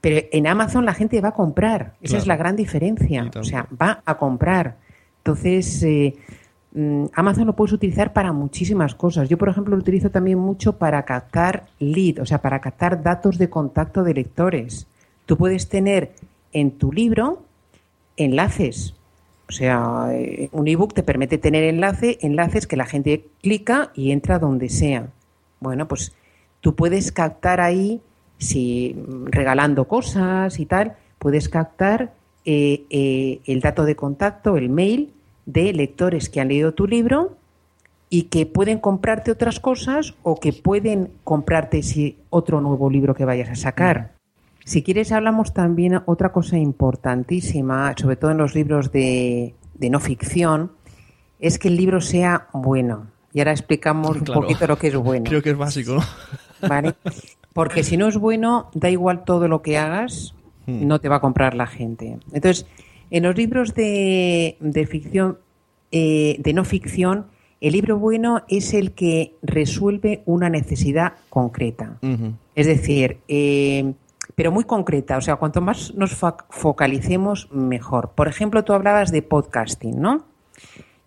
Pero 0.00 0.26
en 0.30 0.46
Amazon 0.46 0.84
la 0.84 0.94
gente 0.94 1.20
va 1.20 1.30
a 1.30 1.34
comprar. 1.34 1.94
Esa 2.00 2.18
es 2.18 2.26
la 2.26 2.36
gran 2.36 2.56
diferencia. 2.56 3.30
O 3.38 3.44
sea, 3.44 3.66
va 3.80 4.02
a 4.04 4.16
comprar. 4.16 4.76
Entonces, 5.18 5.82
eh, 5.82 6.14
mm, 6.72 7.06
Amazon 7.14 7.46
lo 7.46 7.56
puedes 7.56 7.72
utilizar 7.72 8.12
para 8.12 8.32
muchísimas 8.32 8.94
cosas. 8.94 9.28
Yo, 9.28 9.38
por 9.38 9.48
ejemplo, 9.48 9.74
lo 9.74 9.82
utilizo 9.82 10.10
también 10.10 10.38
mucho 10.38 10.78
para 10.78 11.04
captar 11.04 11.66
lead, 11.80 12.20
o 12.20 12.26
sea, 12.26 12.40
para 12.40 12.60
captar 12.60 13.02
datos 13.02 13.38
de 13.38 13.50
contacto 13.50 14.04
de 14.04 14.14
lectores. 14.14 14.86
Tú 15.26 15.36
puedes 15.36 15.68
tener 15.68 16.12
en 16.52 16.70
tu 16.72 16.92
libro 16.92 17.42
enlaces. 18.16 18.94
O 19.48 19.52
sea, 19.52 20.08
eh, 20.12 20.50
un 20.52 20.68
ebook 20.68 20.92
te 20.92 21.02
permite 21.02 21.38
tener 21.38 21.64
enlace, 21.64 22.18
enlaces 22.20 22.66
que 22.66 22.76
la 22.76 22.84
gente 22.84 23.24
clica 23.40 23.90
y 23.94 24.12
entra 24.12 24.38
donde 24.38 24.68
sea. 24.68 25.08
Bueno, 25.60 25.88
pues 25.88 26.12
tú 26.60 26.74
puedes 26.74 27.12
captar 27.12 27.60
ahí, 27.60 28.02
si 28.36 28.94
mm, 28.94 29.26
regalando 29.26 29.88
cosas 29.88 30.60
y 30.60 30.66
tal, 30.66 30.96
puedes 31.18 31.48
captar 31.48 32.12
eh, 32.44 32.84
eh, 32.90 33.40
el 33.46 33.60
dato 33.60 33.84
de 33.84 33.96
contacto, 33.96 34.56
el 34.56 34.68
mail 34.68 35.12
de 35.46 35.72
lectores 35.72 36.28
que 36.28 36.40
han 36.40 36.48
leído 36.48 36.74
tu 36.74 36.86
libro 36.86 37.36
y 38.10 38.24
que 38.24 38.44
pueden 38.44 38.78
comprarte 38.78 39.30
otras 39.30 39.60
cosas 39.60 40.14
o 40.22 40.38
que 40.38 40.52
pueden 40.52 41.10
comprarte 41.24 41.82
si 41.82 42.18
otro 42.28 42.60
nuevo 42.60 42.90
libro 42.90 43.14
que 43.14 43.24
vayas 43.24 43.48
a 43.48 43.54
sacar. 43.54 44.17
Si 44.68 44.82
quieres, 44.82 45.12
hablamos 45.12 45.54
también 45.54 46.00
otra 46.06 46.30
cosa 46.30 46.58
importantísima, 46.58 47.94
sobre 47.96 48.16
todo 48.16 48.30
en 48.32 48.38
los 48.38 48.54
libros 48.54 48.92
de, 48.92 49.54
de 49.74 49.90
no 49.90 50.00
ficción, 50.00 50.72
es 51.40 51.58
que 51.58 51.68
el 51.68 51.76
libro 51.76 52.00
sea 52.00 52.48
bueno. 52.52 53.06
Y 53.32 53.40
ahora 53.40 53.52
explicamos 53.52 54.16
un 54.16 54.24
poquito 54.34 54.66
lo 54.66 54.76
que 54.76 54.88
es 54.88 54.96
bueno. 54.96 55.24
Creo 55.24 55.42
que 55.42 55.50
es 55.50 55.56
básico, 55.56 55.94
¿no? 55.94 56.02
¿vale? 56.68 56.94
Porque 57.52 57.82
si 57.82 57.96
no 57.96 58.08
es 58.08 58.16
bueno, 58.18 58.70
da 58.74 58.90
igual 58.90 59.24
todo 59.24 59.48
lo 59.48 59.62
que 59.62 59.78
hagas, 59.78 60.34
Hmm. 60.68 60.86
no 60.86 61.00
te 61.00 61.08
va 61.08 61.16
a 61.16 61.20
comprar 61.20 61.54
la 61.54 61.66
gente. 61.66 62.18
Entonces, 62.30 62.66
en 63.10 63.22
los 63.22 63.34
libros 63.36 63.74
de, 63.74 64.58
de 64.60 64.86
ficción, 64.86 65.38
eh, 65.90 66.36
de 66.38 66.52
no 66.52 66.64
ficción, 66.64 67.26
El 67.60 67.72
libro 67.72 67.98
bueno 67.98 68.44
es 68.48 68.72
el 68.74 68.92
que 68.92 69.34
resuelve 69.42 70.22
una 70.26 70.48
necesidad 70.48 71.14
concreta. 71.28 71.98
Es 72.54 72.66
decir, 72.68 73.18
eh, 73.26 73.94
pero 74.38 74.52
muy 74.52 74.62
concreta. 74.62 75.16
O 75.16 75.20
sea, 75.20 75.34
cuanto 75.34 75.60
más 75.60 75.92
nos 75.96 76.16
focalicemos, 76.50 77.48
mejor. 77.50 78.10
Por 78.10 78.28
ejemplo, 78.28 78.62
tú 78.62 78.72
hablabas 78.72 79.10
de 79.10 79.20
podcasting, 79.20 80.00
¿no? 80.00 80.26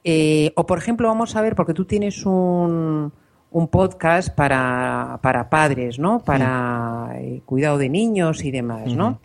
Eh, 0.04 0.52
o, 0.58 0.66
por 0.66 0.78
ejemplo, 0.78 1.08
vamos 1.08 1.38
a 1.38 1.42
ver, 1.42 1.56
porque 1.56 1.74
tú 1.74 1.86
tienes 1.86 2.26
un, 2.26 3.14
un 3.52 3.68
podcast 3.70 4.36
para, 4.36 5.18
para, 5.24 5.50
padres, 5.50 5.98
¿no? 5.98 6.20
Para 6.20 7.12
eh, 7.20 7.42
cuidado 7.46 7.78
de 7.78 7.88
niños 7.88 8.44
y 8.44 8.52
demás, 8.52 8.94
¿no? 8.94 9.22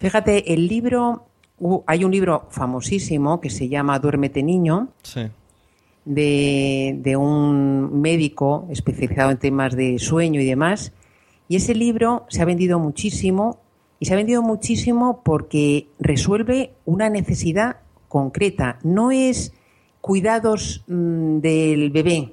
Fíjate, 0.00 0.52
el 0.52 0.66
libro, 0.66 1.26
hay 1.86 2.02
un 2.02 2.10
libro 2.10 2.48
famosísimo 2.50 3.40
que 3.40 3.50
se 3.50 3.68
llama 3.68 4.00
Duérmete 4.00 4.42
Niño. 4.42 4.88
Sí 5.04 5.30
de, 6.04 6.96
de, 6.98 7.16
un 7.16 8.02
médico 8.02 8.66
especializado 8.68 9.30
en 9.30 9.38
temas 9.38 9.74
de 9.74 9.98
sueño 9.98 10.38
y 10.38 10.44
demás. 10.44 10.92
Y 11.48 11.56
ese 11.56 11.74
libro 11.74 12.26
se 12.28 12.42
ha 12.42 12.44
vendido 12.44 12.78
muchísimo 12.78 13.58
y 14.00 14.06
se 14.06 14.14
ha 14.14 14.16
vendido 14.16 14.42
muchísimo 14.42 15.22
porque 15.24 15.88
resuelve 15.98 16.72
una 16.84 17.10
necesidad 17.10 17.76
concreta. 18.08 18.78
No 18.82 19.10
es 19.10 19.52
cuidados 20.00 20.84
mm, 20.86 21.38
del 21.38 21.90
bebé 21.90 22.32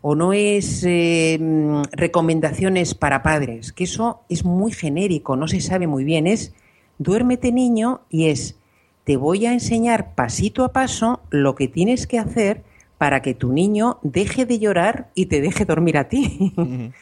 o 0.00 0.14
no 0.14 0.32
es 0.32 0.84
eh, 0.86 1.38
mm, 1.40 1.82
recomendaciones 1.92 2.94
para 2.94 3.22
padres, 3.22 3.72
que 3.72 3.84
eso 3.84 4.20
es 4.28 4.44
muy 4.44 4.72
genérico, 4.72 5.36
no 5.36 5.48
se 5.48 5.60
sabe 5.60 5.86
muy 5.86 6.04
bien. 6.04 6.26
Es 6.26 6.54
duérmete 6.98 7.52
niño 7.52 8.02
y 8.10 8.26
es 8.26 8.56
te 9.04 9.16
voy 9.16 9.46
a 9.46 9.54
enseñar 9.54 10.14
pasito 10.14 10.64
a 10.64 10.72
paso 10.72 11.20
lo 11.30 11.54
que 11.54 11.66
tienes 11.66 12.06
que 12.06 12.18
hacer 12.18 12.62
para 12.98 13.22
que 13.22 13.32
tu 13.32 13.52
niño 13.52 13.98
deje 14.02 14.44
de 14.44 14.58
llorar 14.58 15.10
y 15.14 15.26
te 15.26 15.40
deje 15.40 15.64
dormir 15.64 15.96
a 15.96 16.08
ti. 16.08 16.52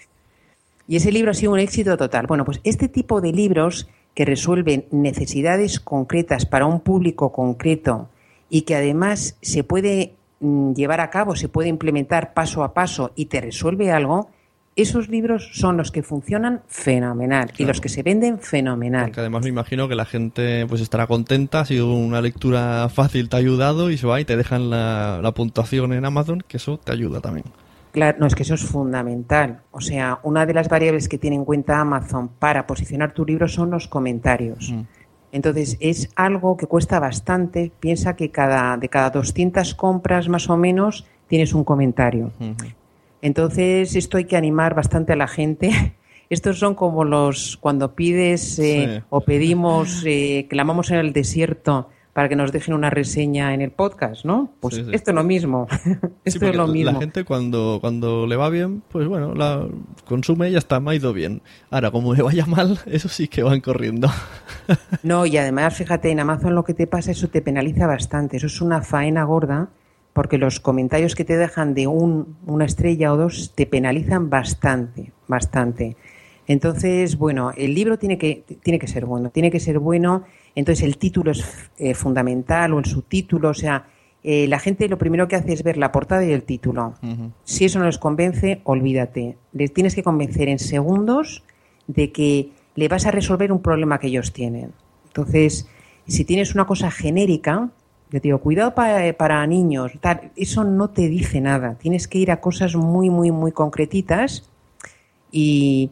y 0.89 0.97
ese 0.97 1.13
libro 1.13 1.31
ha 1.31 1.35
sido 1.35 1.53
un 1.53 1.59
éxito 1.59 1.97
total. 1.97 2.27
Bueno, 2.27 2.45
pues 2.45 2.61
este 2.65 2.89
tipo 2.89 3.21
de 3.21 3.33
libros 3.33 3.89
que 4.15 4.25
resuelven 4.25 4.87
necesidades 4.91 5.81
concretas 5.81 6.47
para 6.47 6.67
un 6.67 6.81
público 6.81 7.33
concreto 7.33 8.09
y 8.49 8.63
que 8.63 8.77
además 8.77 9.37
se 9.43 9.65
puede 9.65 10.15
mm, 10.41 10.73
llevar 10.73 11.01
a 11.01 11.11
cabo, 11.11 11.37
se 11.37 11.49
puede 11.49 11.69
implementar 11.69 12.33
paso 12.33 12.65
a 12.65 12.73
paso 12.73 13.13
y 13.15 13.27
te 13.27 13.41
resuelve 13.41 13.91
algo, 13.91 14.31
esos 14.77 15.09
libros 15.09 15.51
son 15.55 15.79
los 15.79 15.91
que 15.91 16.03
funcionan 16.03 16.63
fenomenal 16.69 17.51
y 17.57 17.65
los 17.65 17.81
que 17.81 17.89
se 17.89 18.03
venden 18.03 18.39
fenomenal. 18.39 19.07
Porque 19.07 19.21
además 19.21 19.43
me 19.43 19.49
imagino 19.49 19.89
que 19.89 19.95
la 19.95 20.05
gente 20.05 20.67
pues 20.67 20.83
estará 20.83 21.07
contenta, 21.07 21.61
ha 21.61 21.65
sido 21.65 21.93
una 21.93 22.21
lectura 22.21 22.89
fácil, 22.91 23.31
te 23.31 23.37
ha 23.37 23.39
ayudado 23.39 23.91
y 23.91 23.97
se 23.97 24.07
va 24.07 24.21
y 24.21 24.27
te 24.27 24.37
dejan 24.37 24.69
la, 24.69 25.21
la 25.23 25.33
puntuación 25.33 25.95
en 25.95 26.05
Amazon, 26.05 26.45
que 26.47 26.59
eso 26.59 26.79
te 26.79 26.93
ayuda 26.93 27.21
también. 27.21 27.47
Claro, 27.97 28.19
no, 28.21 28.27
es 28.27 28.35
que 28.35 28.43
eso 28.43 28.53
es 28.53 28.63
fundamental. 28.63 29.63
O 29.71 29.81
sea, 29.81 30.21
una 30.23 30.45
de 30.45 30.53
las 30.53 30.69
variables 30.69 31.09
que 31.09 31.17
tiene 31.17 31.37
en 31.37 31.47
cuenta 31.47 31.81
Amazon 31.81 32.29
para 32.29 32.67
posicionar 32.67 33.15
tu 33.15 33.25
libro 33.25 33.49
son 33.49 33.71
los 33.71 33.89
comentarios. 33.89 34.71
Mm. 34.71 34.83
Entonces, 35.33 35.79
es 35.81 36.11
algo 36.15 36.59
que 36.59 36.67
cuesta 36.67 37.01
bastante. 37.01 37.73
Piensa 37.81 38.15
que 38.15 38.31
cada, 38.31 38.77
de 38.77 38.91
cada 38.91 39.09
200 39.09 39.75
compras 39.75 40.29
más 40.29 40.51
o 40.51 40.59
menos 40.59 41.07
tienes 41.27 41.55
un 41.55 41.65
comentario. 41.65 42.33
Entonces, 43.23 43.97
esto 43.97 44.19
hay 44.19 44.27
que 44.27 44.37
animar 44.37 44.75
bastante 44.75 45.15
a 45.15 45.17
la 45.17 45.27
gente. 45.27 45.71
Estos 46.29 46.59
son 46.59 46.75
como 46.75 47.03
los 47.03 47.57
cuando 47.57 47.95
pides 47.95 48.59
eh, 48.59 48.97
Sí. 48.99 49.05
o 49.09 49.23
pedimos, 49.23 50.03
eh, 50.05 50.47
clamamos 50.51 50.91
en 50.91 50.99
el 50.99 51.15
desierto 51.15 51.89
para 52.17 52.31
que 52.31 52.35
nos 52.35 52.51
dejen 52.51 52.73
una 52.73 52.89
reseña 52.89 53.53
en 53.53 53.61
el 53.61 53.73
podcast, 53.73 54.25
¿no? 54.25 54.51
Pues 54.61 54.77
Sí, 54.77 54.85
sí. 54.85 54.91
esto 54.95 55.11
es 55.11 55.15
lo 55.15 55.23
mismo. 55.23 55.67
Esto 56.25 56.47
es 56.47 56.57
lo 56.57 56.67
mismo. 56.67 56.93
La 56.93 56.99
gente 56.99 57.25
cuando, 57.25 57.77
cuando 57.79 58.27
le 58.27 58.37
va 58.37 58.49
bien, 58.49 58.83
pues 58.89 59.07
bueno, 59.07 59.35
la 59.35 59.69
consume 60.07 60.49
y 60.49 60.53
ya 60.53 60.59
está, 60.59 60.81
me 60.81 60.93
ha 60.93 60.95
ido 60.95 61.13
bien. 61.13 61.43
Ahora, 61.71 61.91
como 61.91 62.15
le 62.15 62.23
vaya 62.23 62.47
mal, 62.47 62.81
eso 62.87 63.11
sí 63.11 63.29
que 63.29 63.43
van 63.43 63.61
corriendo. 63.61 64.09
No, 65.03 65.27
y 65.27 65.37
además, 65.37 65.77
fíjate, 65.77 66.11
en 66.11 66.19
Amazon 66.19 66.55
lo 66.55 66.65
que 66.65 66.73
te 66.73 66.87
pasa, 66.87 67.11
eso 67.11 67.29
te 67.29 67.43
penaliza 67.43 67.87
bastante. 67.87 68.39
Eso 68.39 68.47
es 68.47 68.63
una 68.63 68.81
faena 68.81 69.25
gorda, 69.25 69.69
porque 70.15 70.39
los 70.39 70.59
comentarios 70.59 71.15
que 71.15 71.25
te 71.25 71.37
dejan 71.37 71.75
de 71.75 71.87
un, 71.87 72.39
una 72.47 72.65
estrella 72.65 73.13
o 73.13 73.19
dos 73.19 73.53
te 73.55 73.67
penalizan 73.67 74.31
bastante, 74.31 75.13
bastante. 75.29 75.99
Entonces, 76.47 77.19
bueno, 77.19 77.53
el 77.55 77.75
libro 77.75 77.99
tiene 77.99 78.17
que, 78.17 78.43
tiene 78.63 78.79
que 78.79 78.87
ser 78.89 79.05
bueno, 79.05 79.29
tiene 79.29 79.51
que 79.51 79.61
ser 79.61 79.79
bueno. 79.79 80.25
Entonces, 80.57 80.85
el 80.85 80.97
título 80.97 81.31
es 81.31 81.45
eh, 81.79 81.95
fundamental 81.95 82.73
o 82.73 82.79
el 82.79 82.87
subtítulo, 82.87 83.51
o 83.51 83.55
sea, 83.55 83.87
eh, 84.25 84.49
la 84.49 84.59
gente 84.59 84.89
lo 84.89 84.99
primero 84.99 85.29
que 85.29 85.37
hace 85.37 85.53
es 85.53 85.63
ver 85.63 85.77
la 85.77 85.93
portada 85.93 86.25
y 86.25 86.33
el 86.33 86.43
título. 86.43 86.95
Si 87.45 87.65
eso 87.65 87.79
no 87.79 87.85
les 87.85 87.99
convence, 87.99 88.61
olvídate. 88.65 89.37
Les 89.53 89.73
tienes 89.73 89.95
que 89.95 90.03
convencer 90.03 90.49
en 90.49 90.59
segundos 90.59 91.45
de 91.87 92.11
que 92.11 92.51
le 92.75 92.89
vas 92.89 93.07
a 93.07 93.13
resolver 93.13 93.53
un 93.53 93.63
problema 93.63 94.01
que 94.01 94.09
ellos 94.09 94.33
tienen. 94.33 94.73
Entonces, 95.07 95.69
si 96.09 96.25
tienes 96.25 96.55
una 96.55 96.67
cosa 96.67 96.91
genérica, 96.91 97.71
yo 98.11 98.21
te 98.21 98.29
digo, 98.29 98.39
cuidado 98.39 98.75
para, 98.75 99.13
para 99.13 99.47
niños, 99.47 99.93
tal, 100.01 100.33
eso 100.37 100.65
no 100.65 100.91
te 100.91 101.09
dice 101.09 101.41
nada. 101.41 101.75
Tienes 101.75 102.09
que 102.09 102.19
ir 102.19 102.31
a 102.31 102.41
cosas 102.41 102.75
muy, 102.75 103.11
muy, 103.11 103.31
muy 103.31 103.53
concretitas 103.53 104.51
y, 105.31 105.91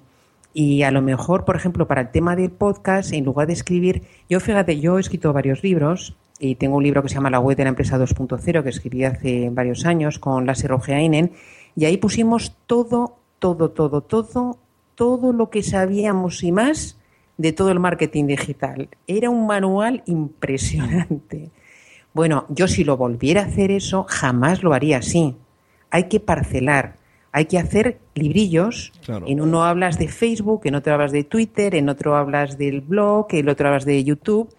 y 0.55 0.85
a 0.85 0.93
lo 0.93 1.03
mejor, 1.03 1.45
por 1.45 1.57
ejemplo, 1.57 1.89
para 1.89 2.01
el 2.01 2.11
tema 2.11 2.37
del 2.37 2.53
podcast, 2.53 3.13
en 3.13 3.25
lugar 3.25 3.49
de 3.49 3.55
escribir, 3.55 4.05
yo 4.31 4.39
fíjate, 4.39 4.79
yo 4.79 4.97
he 4.97 5.01
escrito 5.01 5.33
varios 5.33 5.65
libros 5.65 6.17
y 6.39 6.55
tengo 6.55 6.77
un 6.77 6.85
libro 6.85 7.03
que 7.03 7.09
se 7.09 7.17
llama 7.17 7.29
La 7.29 7.41
web 7.41 7.57
de 7.57 7.65
la 7.65 7.71
empresa 7.71 7.99
2.0 7.99 8.63
que 8.63 8.69
escribí 8.69 9.05
hace 9.05 9.51
varios 9.51 9.85
años 9.85 10.21
con 10.21 10.47
Lasse 10.47 10.69
Rogeainen 10.69 11.33
y 11.75 11.87
ahí 11.87 11.97
pusimos 11.97 12.57
todo, 12.67 13.17
todo, 13.41 13.73
todo, 13.73 14.01
todo, 14.03 14.59
todo 14.95 15.33
lo 15.33 15.51
que 15.51 15.65
sabíamos 15.65 16.45
y 16.45 16.53
más 16.53 16.99
de 17.37 17.53
todo 17.53 17.73
el 17.73 17.81
marketing 17.81 18.27
digital. 18.29 18.89
Era 19.09 19.31
un 19.31 19.47
manual 19.47 20.05
impresionante. 20.07 21.51
Bueno, 22.13 22.47
yo 22.49 22.69
si 22.69 22.85
lo 22.85 22.97
volviera 22.97 23.43
a 23.43 23.47
hacer 23.47 23.73
eso, 23.73 24.07
jamás 24.09 24.63
lo 24.63 24.73
haría 24.73 24.99
así. 24.99 25.37
Hay 25.91 26.05
que 26.05 26.21
parcelar, 26.21 26.95
hay 27.37 27.47
que 27.47 27.59
hacer 27.59 27.99
librillos. 28.15 28.93
Claro. 29.05 29.27
En 29.29 29.41
uno 29.41 29.65
hablas 29.65 29.99
de 29.99 30.07
Facebook, 30.07 30.61
en 30.67 30.77
otro 30.77 30.95
hablas 30.95 31.11
de 31.11 31.25
Twitter, 31.25 31.75
en 31.75 31.89
otro 31.89 32.15
hablas 32.15 32.59
del 32.59 32.81
blog, 32.81 33.27
en 33.33 33.49
otro 33.49 33.67
hablas 33.67 33.85
de 33.85 34.05
YouTube. 34.05 34.55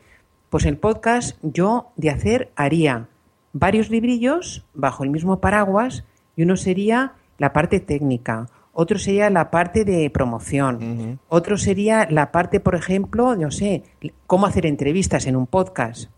Pues 0.50 0.66
el 0.66 0.78
podcast 0.78 1.38
yo 1.42 1.92
de 1.96 2.10
hacer 2.10 2.52
haría 2.58 3.08
varios 3.54 3.90
librillos 3.90 4.66
bajo 4.74 5.06
el 5.06 5.10
mismo 5.10 5.40
paraguas 5.40 6.04
y 6.36 6.44
uno 6.44 6.58
sería 6.58 7.14
la 7.38 7.54
parte 7.54 7.80
técnica, 7.80 8.50
otro 8.74 9.00
sería 9.00 9.30
la 9.30 9.52
parte 9.52 9.86
de 9.86 10.10
promoción, 10.10 11.20
otro 11.30 11.58
sería 11.58 12.08
la 12.12 12.34
parte, 12.34 12.60
por 12.60 12.76
ejemplo, 12.76 13.38
no 13.38 13.52
sé, 13.52 13.84
cómo 14.28 14.48
hacer 14.48 14.66
entrevistas 14.66 15.28
en 15.28 15.38
un 15.38 15.48
podcast. 15.48 16.10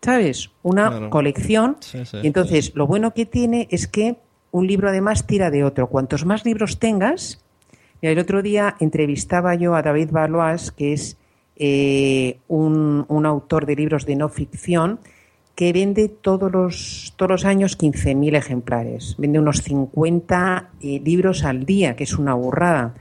¿Sabes? 0.00 0.50
Una 0.62 0.88
Claro. 0.88 1.10
colección. 1.10 1.76
Sí, 1.80 2.04
sí. 2.06 2.18
Y 2.22 2.26
entonces, 2.26 2.72
lo 2.74 2.86
bueno 2.86 3.12
que 3.12 3.26
tiene 3.26 3.66
es 3.70 3.86
que 3.88 4.16
un 4.56 4.66
libro 4.66 4.88
además 4.88 5.26
tira 5.26 5.50
de 5.50 5.64
otro. 5.64 5.88
Cuantos 5.88 6.24
más 6.24 6.46
libros 6.46 6.78
tengas, 6.78 7.44
el 8.00 8.18
otro 8.18 8.40
día 8.40 8.74
entrevistaba 8.80 9.54
yo 9.54 9.74
a 9.74 9.82
David 9.82 10.10
Valois, 10.10 10.72
que 10.72 10.94
es 10.94 11.18
eh, 11.56 12.38
un, 12.48 13.04
un 13.08 13.26
autor 13.26 13.66
de 13.66 13.76
libros 13.76 14.06
de 14.06 14.16
no 14.16 14.30
ficción, 14.30 14.98
que 15.54 15.74
vende 15.74 16.08
todos 16.08 16.50
los, 16.50 17.12
todos 17.16 17.30
los 17.30 17.44
años 17.44 17.78
15.000 17.78 18.34
ejemplares. 18.34 19.16
Vende 19.18 19.38
unos 19.38 19.60
50 19.60 20.70
eh, 20.80 21.00
libros 21.04 21.44
al 21.44 21.66
día, 21.66 21.94
que 21.94 22.04
es 22.04 22.16
una 22.16 22.32
burrada. 22.32 22.94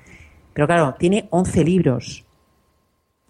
Pero 0.51 0.67
claro, 0.67 0.95
tiene 0.99 1.27
11 1.29 1.63
libros. 1.63 2.25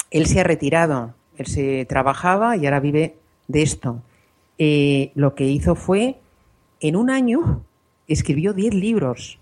Él 0.09 0.25
se 0.25 0.39
ha 0.39 0.43
retirado, 0.43 1.13
él 1.37 1.45
se 1.45 1.85
trabajaba 1.85 2.57
y 2.57 2.65
ahora 2.65 2.79
vive 2.79 3.17
de 3.47 3.61
esto. 3.61 4.01
Eh, 4.57 5.11
lo 5.13 5.35
que 5.35 5.45
hizo 5.45 5.75
fue, 5.75 6.17
en 6.79 6.95
un 6.95 7.11
año, 7.11 7.63
escribió 8.07 8.53
10 8.53 8.73
libros. 8.73 9.39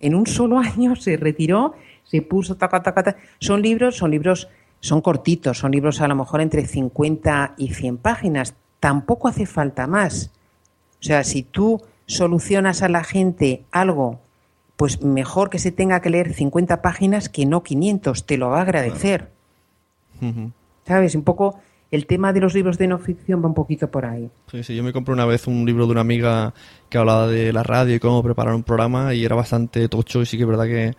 En 0.00 0.14
un 0.14 0.26
solo 0.26 0.58
año 0.58 0.96
se 0.96 1.16
retiró, 1.16 1.74
se 2.04 2.22
puso 2.22 2.56
taca, 2.56 2.82
taca, 2.82 3.02
taca. 3.02 3.20
Son 3.38 3.62
libros, 3.62 3.96
son 3.96 4.10
libros, 4.10 4.48
son 4.80 5.00
cortitos, 5.00 5.58
son 5.58 5.72
libros 5.72 6.00
a 6.00 6.08
lo 6.08 6.16
mejor 6.16 6.40
entre 6.40 6.66
50 6.66 7.54
y 7.56 7.74
100 7.74 7.98
páginas. 7.98 8.54
Tampoco 8.80 9.28
hace 9.28 9.46
falta 9.46 9.86
más. 9.86 10.30
O 11.00 11.02
sea, 11.02 11.22
si 11.24 11.42
tú 11.42 11.82
solucionas 12.06 12.82
a 12.82 12.88
la 12.88 13.04
gente 13.04 13.62
algo, 13.70 14.20
pues 14.76 15.02
mejor 15.02 15.50
que 15.50 15.58
se 15.58 15.72
tenga 15.72 16.00
que 16.00 16.10
leer 16.10 16.32
50 16.32 16.82
páginas 16.82 17.28
que 17.28 17.46
no 17.46 17.62
500, 17.62 18.24
te 18.26 18.38
lo 18.38 18.50
va 18.50 18.58
a 18.58 18.62
agradecer. 18.62 19.30
¿Sabes? 20.86 21.14
Un 21.14 21.22
poco 21.22 21.60
el 21.90 22.06
tema 22.06 22.32
de 22.32 22.40
los 22.40 22.54
libros 22.54 22.78
de 22.78 22.86
no 22.86 22.98
ficción 22.98 23.42
va 23.42 23.48
un 23.48 23.54
poquito 23.54 23.90
por 23.90 24.04
ahí. 24.04 24.30
Sí, 24.50 24.62
sí, 24.62 24.76
yo 24.76 24.82
me 24.82 24.92
compré 24.92 25.12
una 25.12 25.26
vez 25.26 25.46
un 25.46 25.64
libro 25.66 25.86
de 25.86 25.92
una 25.92 26.02
amiga 26.02 26.54
que 26.88 26.98
hablaba 26.98 27.26
de 27.26 27.52
la 27.52 27.62
radio 27.62 27.94
y 27.96 27.98
cómo 27.98 28.22
preparar 28.22 28.54
un 28.54 28.62
programa 28.62 29.12
y 29.14 29.24
era 29.24 29.34
bastante 29.34 29.88
tocho 29.88 30.22
y 30.22 30.26
sí 30.26 30.36
que 30.36 30.44
es 30.44 30.48
verdad 30.48 30.66
que 30.66 30.94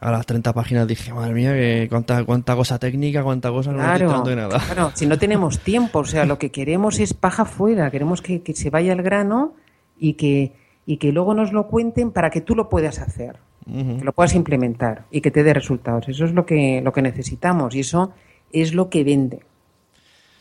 a 0.00 0.10
las 0.10 0.26
30 0.26 0.52
páginas 0.52 0.88
dije, 0.88 1.12
madre 1.12 1.32
mía, 1.32 1.52
que 1.52 1.86
cuánta, 1.88 2.24
cuánta 2.24 2.56
cosa 2.56 2.78
técnica, 2.78 3.22
cuánta 3.22 3.50
cosa, 3.50 3.70
no 3.70 3.78
Claro, 3.78 4.22
de 4.22 4.34
nada. 4.34 4.58
claro, 4.58 4.90
si 4.94 5.06
no 5.06 5.16
tenemos 5.16 5.60
tiempo, 5.60 6.00
o 6.00 6.04
sea, 6.04 6.24
lo 6.24 6.38
que 6.38 6.50
queremos 6.50 6.98
es 6.98 7.14
paja 7.14 7.44
fuera, 7.44 7.88
queremos 7.90 8.20
que, 8.20 8.42
que 8.42 8.52
se 8.54 8.68
vaya 8.70 8.92
al 8.92 9.02
grano 9.02 9.54
y 9.96 10.14
que, 10.14 10.54
y 10.86 10.96
que 10.96 11.12
luego 11.12 11.34
nos 11.34 11.52
lo 11.52 11.68
cuenten 11.68 12.10
para 12.10 12.30
que 12.30 12.40
tú 12.40 12.56
lo 12.56 12.68
puedas 12.68 12.98
hacer, 12.98 13.36
que 13.64 14.04
lo 14.04 14.12
puedas 14.12 14.34
implementar 14.34 15.04
y 15.12 15.20
que 15.20 15.30
te 15.30 15.44
dé 15.44 15.54
resultados. 15.54 16.08
Eso 16.08 16.24
es 16.24 16.32
lo 16.32 16.44
que, 16.46 16.80
lo 16.82 16.92
que 16.92 17.02
necesitamos 17.02 17.76
y 17.76 17.80
eso 17.80 18.12
es 18.52 18.74
lo 18.74 18.90
que 18.90 19.04
vende. 19.04 19.40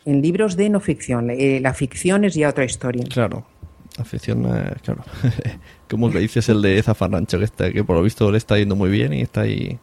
En 0.06 0.22
libros 0.22 0.56
de 0.58 0.70
no 0.70 0.80
ficción, 0.80 1.30
eh, 1.30 1.60
la 1.62 1.74
ficción 1.74 2.26
es 2.26 2.34
ya 2.34 2.50
otra 2.50 2.66
historia. 2.66 3.04
Claro, 3.10 3.46
la 3.98 4.04
ficción, 4.06 4.46
eh, 4.46 4.74
claro. 4.84 5.04
Como 5.90 6.10
le 6.10 6.20
dices 6.22 6.50
el 6.50 6.62
de 6.62 6.82
Zafarrancho, 6.82 7.38
que, 7.38 7.46
está, 7.46 7.72
que 7.72 7.84
por 7.84 7.96
lo 7.98 8.04
visto 8.04 8.32
le 8.32 8.38
está 8.38 8.58
yendo 8.58 8.76
muy 8.76 8.90
bien 8.90 9.14
y 9.14 9.22
está 9.22 9.42
ahí. 9.42 9.78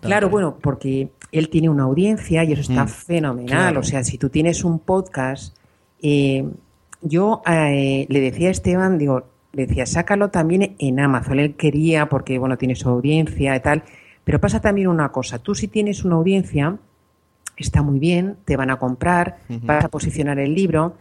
Claro, 0.00 0.28
bueno, 0.28 0.58
porque 0.60 1.08
él 1.30 1.48
tiene 1.48 1.68
una 1.68 1.84
audiencia 1.84 2.44
y 2.44 2.52
eso 2.52 2.62
está 2.62 2.84
Mm, 2.84 2.88
fenomenal. 2.88 3.46
claro. 3.46 3.80
O 3.80 3.82
sea, 3.84 4.02
si 4.04 4.18
tú 4.18 4.28
tienes 4.28 4.64
un 4.64 4.78
podcast, 4.80 5.56
eh, 6.02 6.44
yo 7.00 7.42
eh, 7.46 8.06
le 8.08 8.20
decía 8.20 8.48
a 8.48 8.50
Esteban, 8.52 8.98
digo, 8.98 9.24
le 9.52 9.66
decía, 9.66 9.86
sácalo 9.86 10.28
también 10.30 10.76
en 10.78 11.00
Amazon. 11.00 11.38
Él 11.38 11.54
quería 11.56 12.08
porque, 12.08 12.38
bueno, 12.38 12.58
tiene 12.58 12.74
su 12.74 12.88
audiencia 12.88 13.54
y 13.56 13.60
tal. 13.60 13.82
Pero 14.24 14.40
pasa 14.40 14.60
también 14.60 14.88
una 14.88 15.10
cosa, 15.10 15.38
tú 15.40 15.54
si 15.54 15.68
tienes 15.68 16.04
una 16.04 16.14
audiencia, 16.16 16.76
está 17.56 17.82
muy 17.82 17.98
bien, 17.98 18.36
te 18.44 18.56
van 18.56 18.70
a 18.70 18.78
comprar, 18.78 19.38
vas 19.48 19.84
a 19.84 19.88
posicionar 19.88 20.38
el 20.38 20.54
libro, 20.54 20.96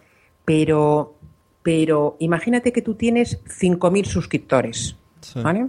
pero, 0.45 1.15
pero 1.63 2.17
imagínate 2.19 2.71
que 2.71 2.81
tú 2.81 2.95
tienes 2.95 3.39
5.000 3.45 4.05
suscriptores, 4.05 4.95
¿vale? 5.35 5.67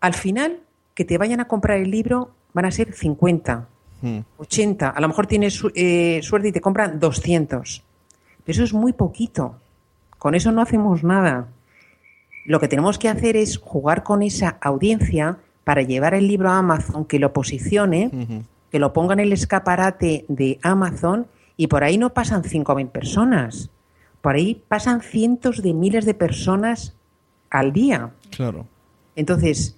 Al 0.00 0.14
final, 0.14 0.60
que 0.94 1.04
te 1.04 1.18
vayan 1.18 1.40
a 1.40 1.48
comprar 1.48 1.78
el 1.78 1.90
libro 1.90 2.30
van 2.52 2.64
a 2.64 2.70
ser 2.70 2.92
50, 2.92 3.68
Mm. 4.02 4.20
80, 4.38 4.88
a 4.88 5.00
lo 5.00 5.08
mejor 5.08 5.26
tienes 5.26 5.62
eh, 5.74 6.20
suerte 6.22 6.48
y 6.48 6.52
te 6.52 6.60
compran 6.60 6.98
200. 6.98 7.82
Pero 8.44 8.54
eso 8.54 8.64
es 8.64 8.72
muy 8.72 8.92
poquito. 8.92 9.56
Con 10.18 10.34
eso 10.34 10.52
no 10.52 10.62
hacemos 10.62 11.04
nada. 11.04 11.48
Lo 12.46 12.60
que 12.60 12.68
tenemos 12.68 12.98
que 12.98 13.08
hacer 13.08 13.36
es 13.36 13.58
jugar 13.58 14.02
con 14.02 14.22
esa 14.22 14.58
audiencia 14.60 15.38
para 15.64 15.82
llevar 15.82 16.14
el 16.14 16.26
libro 16.26 16.50
a 16.50 16.58
Amazon, 16.58 17.04
que 17.04 17.18
lo 17.18 17.32
posicione, 17.32 18.10
que 18.70 18.78
lo 18.78 18.92
ponga 18.92 19.14
en 19.14 19.20
el 19.20 19.32
escaparate 19.32 20.24
de 20.28 20.58
Amazon 20.62 21.26
y 21.56 21.66
por 21.66 21.84
ahí 21.84 21.98
no 21.98 22.14
pasan 22.14 22.42
5.000 22.42 22.88
personas. 22.90 23.70
Por 24.20 24.34
ahí 24.34 24.62
pasan 24.68 25.00
cientos 25.00 25.62
de 25.62 25.74
miles 25.74 26.04
de 26.04 26.14
personas 26.14 26.94
al 27.50 27.72
día. 27.72 28.10
Claro. 28.30 28.66
Entonces, 29.16 29.76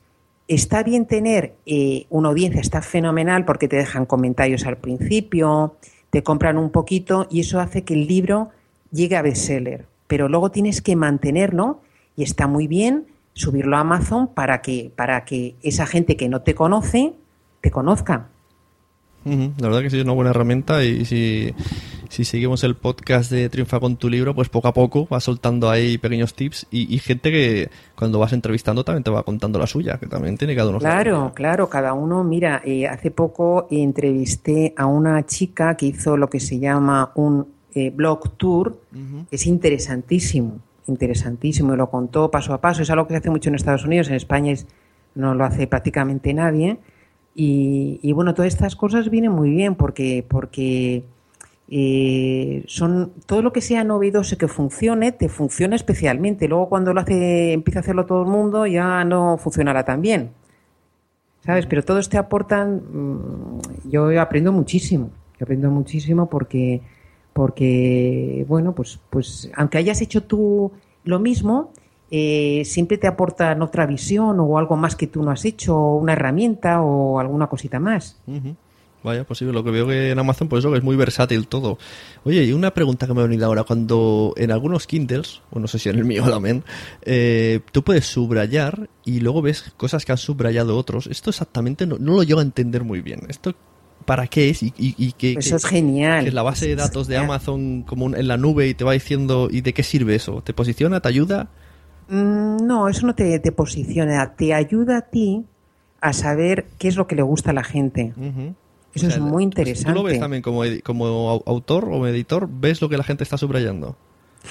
está 0.48 0.82
bien 0.82 1.06
tener 1.06 1.54
eh, 1.66 2.06
una 2.10 2.28
audiencia, 2.28 2.60
está 2.60 2.82
fenomenal 2.82 3.44
porque 3.44 3.68
te 3.68 3.76
dejan 3.76 4.06
comentarios 4.06 4.66
al 4.66 4.76
principio, 4.76 5.76
te 6.10 6.22
compran 6.22 6.58
un 6.58 6.70
poquito 6.70 7.26
y 7.30 7.40
eso 7.40 7.60
hace 7.60 7.84
que 7.84 7.94
el 7.94 8.06
libro 8.06 8.50
llegue 8.90 9.16
a 9.16 9.22
bestseller. 9.22 9.86
Pero 10.06 10.28
luego 10.28 10.50
tienes 10.50 10.82
que 10.82 10.94
mantenerlo 10.94 11.80
y 12.16 12.22
está 12.22 12.46
muy 12.46 12.66
bien 12.66 13.06
subirlo 13.32 13.76
a 13.76 13.80
Amazon 13.80 14.28
para 14.28 14.60
que, 14.60 14.92
para 14.94 15.24
que 15.24 15.56
esa 15.62 15.86
gente 15.86 16.16
que 16.16 16.28
no 16.28 16.42
te 16.42 16.54
conoce 16.54 17.14
te 17.60 17.70
conozca. 17.70 18.28
La 19.24 19.68
verdad 19.68 19.82
que 19.82 19.90
sí 19.90 19.98
es 19.98 20.04
una 20.04 20.12
buena 20.12 20.30
herramienta 20.30 20.84
y 20.84 21.04
si, 21.04 21.54
si 22.08 22.24
seguimos 22.24 22.64
el 22.64 22.74
podcast 22.74 23.30
de 23.30 23.48
Triunfa 23.48 23.78
con 23.78 23.96
tu 23.96 24.08
libro, 24.08 24.34
pues 24.34 24.48
poco 24.48 24.68
a 24.68 24.74
poco 24.74 25.06
va 25.06 25.20
soltando 25.20 25.70
ahí 25.70 25.96
pequeños 25.98 26.34
tips 26.34 26.66
y, 26.70 26.92
y 26.94 26.98
gente 26.98 27.30
que 27.30 27.70
cuando 27.94 28.18
vas 28.18 28.32
entrevistando 28.32 28.84
también 28.84 29.04
te 29.04 29.10
va 29.10 29.22
contando 29.22 29.58
la 29.58 29.66
suya, 29.66 29.98
que 29.98 30.06
también 30.06 30.36
tiene 30.36 30.56
cada 30.56 30.70
uno. 30.70 30.78
su 30.80 30.84
Claro, 30.84 31.32
claro, 31.34 31.68
cada 31.68 31.92
uno. 31.92 32.24
Mira, 32.24 32.62
eh, 32.64 32.86
hace 32.88 33.10
poco 33.12 33.68
entrevisté 33.70 34.74
a 34.76 34.86
una 34.86 35.24
chica 35.26 35.76
que 35.76 35.86
hizo 35.86 36.16
lo 36.16 36.28
que 36.28 36.40
se 36.40 36.58
llama 36.58 37.12
un 37.14 37.46
eh, 37.74 37.90
blog 37.90 38.36
tour. 38.36 38.80
Es 39.30 39.46
interesantísimo, 39.46 40.58
interesantísimo. 40.88 41.74
Y 41.74 41.76
lo 41.76 41.88
contó 41.90 42.30
paso 42.30 42.52
a 42.54 42.60
paso. 42.60 42.82
Es 42.82 42.90
algo 42.90 43.06
que 43.06 43.14
se 43.14 43.18
hace 43.18 43.30
mucho 43.30 43.48
en 43.48 43.54
Estados 43.54 43.84
Unidos. 43.84 44.08
En 44.08 44.14
España 44.14 44.52
es- 44.52 44.66
no 45.14 45.34
lo 45.34 45.44
hace 45.44 45.66
prácticamente 45.66 46.32
nadie. 46.34 46.78
Y, 47.34 47.98
y 48.02 48.12
bueno, 48.12 48.34
todas 48.34 48.52
estas 48.52 48.76
cosas 48.76 49.08
vienen 49.10 49.32
muy 49.32 49.50
bien 49.50 49.74
porque, 49.74 50.24
porque 50.28 51.04
eh, 51.68 52.64
son 52.66 53.12
todo 53.24 53.40
lo 53.40 53.52
que 53.52 53.62
sea 53.62 53.82
novedoso 53.84 54.36
que 54.36 54.48
funcione, 54.48 55.12
te 55.12 55.28
funciona 55.30 55.74
especialmente. 55.76 56.46
Luego 56.48 56.68
cuando 56.68 56.92
lo 56.92 57.00
hace, 57.00 57.52
empieza 57.52 57.78
a 57.78 57.82
hacerlo 57.82 58.04
todo 58.06 58.22
el 58.22 58.28
mundo, 58.28 58.66
ya 58.66 59.04
no 59.04 59.38
funcionará 59.38 59.84
tan 59.84 60.02
bien. 60.02 60.30
¿Sabes? 61.44 61.66
Pero 61.66 61.82
todos 61.82 62.08
te 62.08 62.18
aportan. 62.18 62.82
mm, 62.92 63.90
Yo 63.90 64.20
aprendo 64.20 64.52
muchísimo. 64.52 65.10
Yo 65.38 65.44
aprendo 65.44 65.70
muchísimo 65.70 66.28
porque, 66.28 66.82
porque 67.32 68.44
bueno, 68.48 68.74
pues, 68.74 69.00
pues 69.10 69.50
aunque 69.56 69.78
hayas 69.78 70.00
hecho 70.02 70.22
tú 70.22 70.72
lo 71.04 71.18
mismo, 71.18 71.72
eh, 72.14 72.62
siempre 72.66 72.98
te 72.98 73.06
aportan 73.08 73.62
otra 73.62 73.86
visión 73.86 74.38
o 74.38 74.58
algo 74.58 74.76
más 74.76 74.94
que 74.94 75.06
tú 75.06 75.22
no 75.22 75.30
has 75.30 75.44
hecho, 75.46 75.74
o 75.76 75.96
una 75.96 76.12
herramienta 76.12 76.80
o 76.82 77.18
alguna 77.18 77.46
cosita 77.48 77.80
más. 77.80 78.20
Vaya, 79.04 79.24
pues 79.24 79.40
sí, 79.40 79.44
lo 79.46 79.64
que 79.64 79.72
veo 79.72 79.88
que 79.88 80.10
en 80.10 80.18
Amazon, 80.20 80.46
pues 80.46 80.60
eso, 80.60 80.70
que 80.70 80.78
es 80.78 80.84
muy 80.84 80.94
versátil 80.94 81.48
todo. 81.48 81.76
Oye, 82.22 82.44
y 82.44 82.52
una 82.52 82.72
pregunta 82.72 83.08
que 83.08 83.14
me 83.14 83.20
ha 83.20 83.24
venido 83.24 83.46
ahora, 83.46 83.64
cuando 83.64 84.32
en 84.36 84.52
algunos 84.52 84.86
Kindles, 84.86 85.40
o 85.50 85.58
no 85.58 85.66
sé 85.66 85.80
si 85.80 85.88
en 85.88 85.96
el 85.98 86.04
mío 86.04 86.22
también, 86.30 86.62
eh, 87.04 87.58
tú 87.72 87.82
puedes 87.82 88.06
subrayar 88.06 88.88
y 89.04 89.18
luego 89.18 89.42
ves 89.42 89.72
cosas 89.76 90.04
que 90.04 90.12
han 90.12 90.18
subrayado 90.18 90.76
otros. 90.76 91.08
Esto 91.08 91.30
exactamente 91.30 91.84
no, 91.84 91.96
no 91.98 92.12
lo 92.14 92.22
llego 92.22 92.38
a 92.38 92.44
entender 92.44 92.84
muy 92.84 93.00
bien. 93.00 93.22
¿Esto 93.28 93.54
para 94.04 94.28
qué 94.28 94.50
es? 94.50 94.62
¿Y, 94.62 94.72
y, 94.78 94.94
y 94.96 95.12
qué, 95.12 95.32
Eso 95.32 95.50
qué- 95.50 95.56
es 95.56 95.64
genial. 95.64 96.22
que 96.22 96.28
es 96.28 96.34
la 96.34 96.42
base 96.42 96.68
de 96.68 96.76
datos 96.76 97.08
de. 97.08 97.16
Amazon 97.16 97.82
como 97.82 98.04
un- 98.04 98.16
en 98.16 98.28
la 98.28 98.36
nube 98.36 98.68
y 98.68 98.74
te 98.74 98.84
va 98.84 98.92
diciendo, 98.92 99.48
¿y 99.50 99.62
de 99.62 99.72
qué 99.72 99.82
sirve 99.82 100.14
eso? 100.14 100.42
¿Te 100.42 100.54
posiciona? 100.54 101.00
¿Te 101.00 101.08
ayuda? 101.08 101.48
Mm, 102.08 102.66
No, 102.66 102.88
eso 102.88 103.06
no 103.06 103.14
te, 103.14 103.38
te 103.38 103.52
posiciona, 103.52 104.34
te 104.34 104.54
ayuda 104.54 104.98
a 104.98 105.00
ti 105.02 105.44
a 106.00 106.12
saber 106.12 106.66
qué 106.78 106.88
es 106.88 106.96
lo 106.96 107.06
que 107.06 107.14
le 107.16 107.22
gusta 107.22 107.50
a 107.50 107.54
la 107.54 107.64
gente. 107.64 108.12
Eso 108.94 109.06
O 109.06 109.10
sea, 109.10 109.16
es 109.16 109.20
muy 109.20 109.44
¿Tú 109.44 109.48
interesante. 109.48 109.92
lo 109.98 110.02
ves 110.02 110.18
también 110.20 110.42
como, 110.42 110.62
autor 111.46 111.88
o 111.90 112.06
editor? 112.06 112.48
¿Ves 112.50 112.80
lo 112.82 112.88
que 112.88 112.96
la 112.96 113.04
gente 113.04 113.22
está 113.24 113.36
subrayando? 113.38 113.96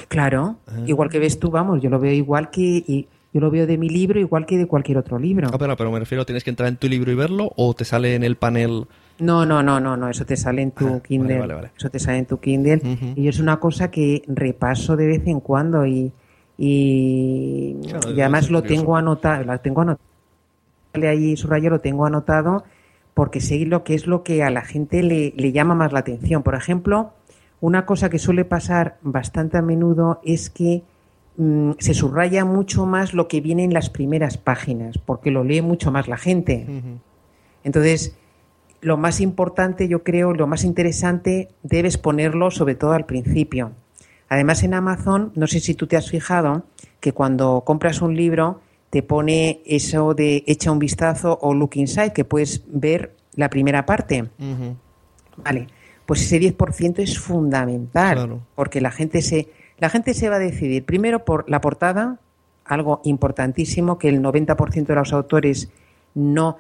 Claro, 0.08 0.56
Ah. 0.68 0.72
igual 0.88 1.10
que 1.10 1.20
ves 1.20 1.38
tú, 1.40 1.52
vamos, 1.52 1.82
yo 1.82 1.90
lo 1.90 2.00
veo 2.00 2.14
igual 2.14 2.50
que 2.50 2.62
y 2.62 3.08
yo 3.34 3.42
lo 3.42 3.52
veo 3.52 3.68
de 3.68 3.78
mi 3.78 3.90
libro 3.90 4.20
igual 4.20 4.46
que 4.46 4.58
de 4.58 4.66
cualquier 4.66 4.98
otro 4.98 5.20
libro. 5.20 5.50
Ah, 5.54 5.58
pero, 5.58 5.76
pero 5.78 5.92
me 5.92 6.00
refiero, 6.00 6.26
¿tienes 6.26 6.44
que 6.46 6.50
entrar 6.50 6.70
en 6.70 6.78
tu 6.78 6.88
libro 6.88 7.12
y 7.12 7.16
verlo 7.16 7.52
o 7.58 7.74
te 7.74 7.84
sale 7.86 8.16
en 8.16 8.24
el 8.24 8.36
panel? 8.38 8.86
No, 9.20 9.46
no, 9.46 9.62
no, 9.62 9.80
no, 9.82 9.98
no, 9.98 10.10
eso 10.10 10.26
te 10.26 10.38
sale 10.38 10.62
en 10.62 10.72
tu 10.72 11.02
Kindle. 11.02 11.36
Ah, 11.36 11.40
vale, 11.40 11.54
vale. 11.54 11.72
Eso 11.78 11.90
te 11.90 12.00
sale 12.00 12.18
en 12.20 12.26
tu 12.26 12.40
Kindle. 12.40 13.14
Y 13.18 13.28
es 13.28 13.40
una 13.40 13.58
cosa 13.60 13.92
que 13.92 14.24
repaso 14.28 14.96
de 14.96 15.08
vez 15.08 15.28
en 15.28 15.42
cuando 15.42 15.86
y, 15.86 16.12
y, 16.64 17.76
Claro, 17.88 18.10
y 18.10 18.12
debe 18.12 18.22
además 18.22 18.52
lo 18.52 18.62
tengo 18.62 18.96
anotado, 18.96 19.44
lo 19.44 19.60
tengo 19.60 19.82
anotado. 19.82 20.08
Ahí 20.94 21.36
subrayo, 21.36 21.72
lo 21.72 21.80
tengo 21.80 22.06
anotado 22.06 22.64
porque 23.16 23.42
sé 23.42 23.66
lo 23.66 23.84
que 23.84 23.96
es 23.96 24.06
lo 24.06 24.22
que 24.22 24.44
a 24.44 24.52
la 24.52 24.62
gente 24.62 25.02
le, 25.02 25.34
le 25.36 25.52
llama 25.52 25.74
más 25.74 25.92
la 25.92 26.00
atención. 26.00 26.44
Por 26.44 26.54
ejemplo, 26.54 27.14
una 27.62 27.88
cosa 27.88 28.12
que 28.12 28.20
suele 28.20 28.46
pasar 28.46 28.98
bastante 29.02 29.58
a 29.58 29.64
menudo 29.64 30.22
es 30.24 30.52
que 30.52 30.84
mm, 31.38 31.72
se 31.80 31.96
subraya 31.96 32.46
mucho 32.46 32.86
más 32.86 33.16
lo 33.16 33.28
que 33.28 33.42
viene 33.42 33.64
en 33.64 33.74
las 33.74 33.90
primeras 33.90 34.38
páginas, 34.38 35.00
porque 35.00 35.32
lo 35.32 35.44
lee 35.44 35.64
mucho 35.64 35.92
más 35.92 36.08
la 36.08 36.18
gente. 36.18 36.68
Entonces, 37.64 38.16
lo 38.82 38.98
más 38.98 39.20
importante, 39.20 39.88
yo 39.88 40.04
creo, 40.04 40.34
lo 40.34 40.46
más 40.46 40.64
interesante, 40.64 41.50
debes 41.64 41.98
ponerlo 41.98 42.52
sobre 42.52 42.76
todo 42.76 42.92
al 42.92 43.08
principio. 43.08 43.72
Además, 44.32 44.64
en 44.64 44.74
Amazon, 44.74 45.34
no 45.36 45.46
sé 45.46 45.60
si 45.60 45.74
tú 45.76 45.88
te 45.88 45.98
has 45.98 46.10
fijado 46.10 46.64
que 47.02 47.12
cuando 47.12 47.64
compras 47.66 48.02
un 48.02 48.16
libro 48.16 48.62
te 48.90 49.04
pone 49.04 49.60
eso 49.66 50.14
de 50.14 50.46
echa 50.48 50.72
un 50.72 50.80
vistazo 50.80 51.38
o 51.42 51.54
look 51.54 51.72
inside, 51.76 52.14
que 52.14 52.24
puedes 52.24 52.64
ver 52.68 53.14
la 53.36 53.50
primera 53.50 53.86
parte. 53.86 54.30
Vale, 55.44 55.68
pues 56.06 56.22
ese 56.22 56.40
10% 56.40 57.00
es 57.00 57.20
fundamental, 57.20 58.16
Claro. 58.16 58.40
porque 58.56 58.80
la 58.80 58.92
gente 58.92 59.22
se 59.22 59.50
la 59.80 59.90
gente 59.90 60.14
se 60.14 60.30
va 60.30 60.38
a 60.38 60.40
decidir 60.40 60.86
primero 60.86 61.26
por 61.26 61.50
la 61.50 61.60
portada, 61.60 62.20
algo 62.64 63.02
importantísimo 63.04 63.98
que 63.98 64.08
el 64.08 64.22
90% 64.22 64.94
de 64.94 64.96
los 64.96 65.12
autores 65.12 65.70
no 66.16 66.56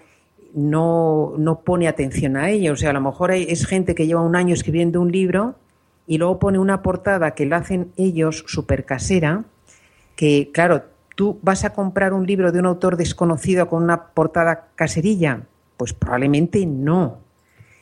no, 0.53 1.33
no 1.37 1.61
pone 1.61 1.87
atención 1.87 2.35
a 2.35 2.49
ello. 2.49 2.73
O 2.73 2.75
sea, 2.75 2.89
a 2.89 2.93
lo 2.93 2.99
mejor 2.99 3.31
hay- 3.31 3.45
es 3.47 3.65
gente 3.65 3.95
que 3.95 4.05
lleva 4.07 4.19
un 4.21 4.35
año 4.35 4.53
escribiendo 4.53 4.99
un 4.99 5.09
libro 5.09 5.55
y 6.11 6.17
luego 6.17 6.39
pone 6.39 6.59
una 6.59 6.81
portada 6.81 7.31
que 7.35 7.45
lo 7.45 7.55
hacen 7.55 7.93
ellos 7.95 8.43
súper 8.45 8.83
casera, 8.83 9.45
que 10.17 10.51
claro, 10.53 10.83
tú 11.15 11.39
vas 11.41 11.63
a 11.63 11.69
comprar 11.69 12.11
un 12.11 12.27
libro 12.27 12.51
de 12.51 12.59
un 12.59 12.65
autor 12.65 12.97
desconocido 12.97 13.69
con 13.69 13.81
una 13.81 14.07
portada 14.07 14.67
caserilla. 14.75 15.43
Pues 15.77 15.93
probablemente 15.93 16.65
no. 16.65 17.19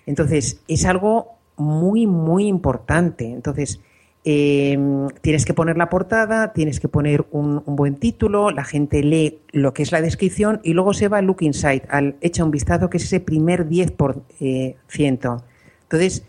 Entonces, 0.05 0.61
es 0.67 0.85
algo 0.85 1.39
muy, 1.57 2.05
muy 2.05 2.45
importante. 2.45 3.25
Entonces, 3.25 3.81
eh, 4.23 4.77
tienes 5.21 5.43
que 5.43 5.55
poner 5.55 5.75
la 5.77 5.89
portada, 5.89 6.53
tienes 6.53 6.79
que 6.79 6.87
poner 6.87 7.25
un, 7.31 7.63
buen 7.65 7.95
título, 7.95 8.51
la 8.51 8.63
gente 8.63 9.01
lee 9.01 9.39
lo 9.53 9.73
que 9.73 9.81
es 9.81 9.91
la 9.91 10.01
descripción 10.01 10.61
y 10.63 10.73
luego 10.73 10.93
se 10.93 11.07
va 11.07 11.17
al 11.17 11.25
look 11.25 11.41
inside, 11.41 11.81
al 11.89 12.15
echa 12.21 12.43
un 12.43 12.51
vistazo, 12.51 12.91
que 12.91 12.97
es 12.97 13.05
ese 13.05 13.21
primer 13.21 13.67
10%. 13.67 14.21
eh, 14.39 14.75
ciento. 14.87 15.43
Entonces, 15.81 16.23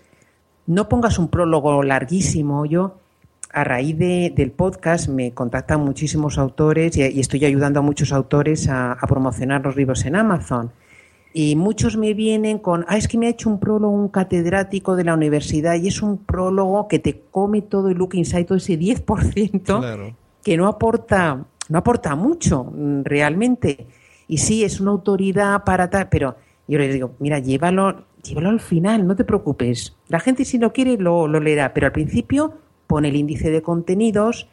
no 0.70 0.88
pongas 0.88 1.18
un 1.18 1.28
prólogo 1.28 1.82
larguísimo. 1.82 2.64
Yo, 2.66 2.96
a 3.52 3.64
raíz 3.64 3.98
de- 3.98 4.32
del 4.34 4.52
podcast 4.52 5.08
me 5.08 5.32
contactan 5.32 5.80
muchísimos 5.84 6.38
autores 6.38 6.96
y, 6.96 7.02
y 7.02 7.20
estoy 7.20 7.44
ayudando 7.44 7.80
a 7.80 7.82
muchos 7.82 8.12
autores 8.12 8.68
a, 8.68 8.92
a 8.92 9.06
promocionar 9.06 9.64
los 9.64 9.74
libros 9.76 10.04
en 10.06 10.14
Amazon. 10.16 10.70
Y 11.32 11.54
muchos 11.56 11.96
me 11.96 12.12
vienen 12.14 12.58
con, 12.58 12.84
ah, 12.88 12.96
es 12.96 13.06
que 13.06 13.16
me 13.18 13.26
ha 13.26 13.30
hecho 13.30 13.48
un 13.50 13.60
prólogo 13.60 13.94
un 13.94 14.08
catedrático 14.08 14.96
de 14.96 15.04
la 15.04 15.14
universidad 15.14 15.74
y 15.76 15.86
es 15.88 16.02
un 16.02 16.18
prólogo 16.18 16.88
que 16.88 16.98
te 16.98 17.22
come 17.30 17.62
todo 17.62 17.88
el 17.88 17.98
look 17.98 18.14
inside, 18.14 18.44
todo 18.44 18.58
ese 18.58 18.76
10% 18.78 19.78
Claro. 19.78 20.14
que 20.42 20.56
no 20.56 20.66
aporta, 20.66 21.44
no 21.68 21.78
aporta 21.78 22.14
mucho 22.16 22.64
mm, 22.64 23.02
realmente. 23.04 23.86
Y 24.26 24.38
sí, 24.38 24.64
es 24.64 24.80
una 24.80 24.90
autoridad 24.92 25.62
para 25.64 25.88
tal, 25.90 26.08
pero 26.08 26.36
yo 26.68 26.78
les 26.78 26.92
digo, 26.94 27.12
mira, 27.20 27.38
llévalo, 27.40 28.04
llévalo 28.22 28.50
al 28.50 28.60
final, 28.60 29.06
no 29.06 29.16
te 29.16 29.24
preocupes. 29.24 29.96
La 30.08 30.20
gente 30.20 30.44
si 30.44 30.58
lo 30.58 30.72
quiere 30.72 30.96
lo, 30.96 31.28
lo 31.28 31.40
leerá, 31.40 31.72
pero 31.74 31.86
al 31.86 31.92
principio 31.92 32.54
pon 32.86 33.04
el 33.04 33.16
índice 33.16 33.50
de 33.50 33.62
contenidos, 33.62 34.48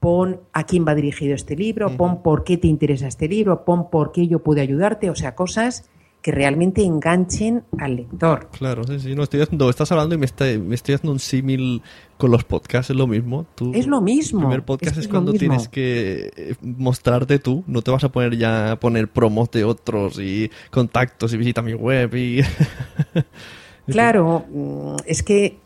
pon 0.00 0.40
a 0.52 0.64
quién 0.64 0.86
va 0.86 0.94
dirigido 0.94 1.34
este 1.34 1.56
libro, 1.56 1.96
pon 1.96 2.22
por 2.22 2.44
qué 2.44 2.56
te 2.56 2.68
interesa 2.68 3.06
este 3.06 3.28
libro, 3.28 3.64
pon 3.64 3.90
por 3.90 4.12
qué 4.12 4.26
yo 4.26 4.40
puedo 4.40 4.60
ayudarte, 4.60 5.10
o 5.10 5.14
sea, 5.14 5.34
cosas 5.34 5.88
que 6.26 6.32
realmente 6.32 6.82
enganchen 6.82 7.62
al 7.78 7.94
lector. 7.94 8.48
Claro, 8.50 8.82
sí, 8.82 8.98
sí. 8.98 9.14
No, 9.14 9.22
estoy 9.22 9.42
haciendo, 9.42 9.70
estás 9.70 9.92
hablando 9.92 10.16
y 10.16 10.18
me, 10.18 10.26
está- 10.26 10.46
me 10.58 10.74
estoy 10.74 10.96
haciendo 10.96 11.12
un 11.12 11.20
símil 11.20 11.82
con 12.18 12.32
los 12.32 12.42
podcasts, 12.42 12.90
es 12.90 12.96
lo 12.96 13.06
mismo. 13.06 13.46
Tú, 13.54 13.70
Es 13.72 13.86
lo 13.86 14.00
mismo. 14.00 14.40
El 14.40 14.46
primer 14.46 14.64
podcast 14.64 14.96
es 14.96 15.06
cuando 15.06 15.32
tienes 15.34 15.68
que 15.68 16.32
eh, 16.36 16.54
mostrarte 16.62 17.38
tú, 17.38 17.62
no 17.68 17.80
te 17.80 17.92
vas 17.92 18.02
a 18.02 18.08
poner 18.10 18.36
ya 18.36 18.72
a 18.72 18.80
poner 18.80 19.06
promos 19.06 19.52
de 19.52 19.62
otros 19.62 20.18
y 20.18 20.50
contactos 20.72 21.32
y 21.32 21.36
visita 21.36 21.62
mi 21.62 21.74
web 21.74 22.12
y... 22.16 22.40
Claro, 23.86 24.44
mm, 24.52 24.96
es 25.06 25.22
que 25.22 25.58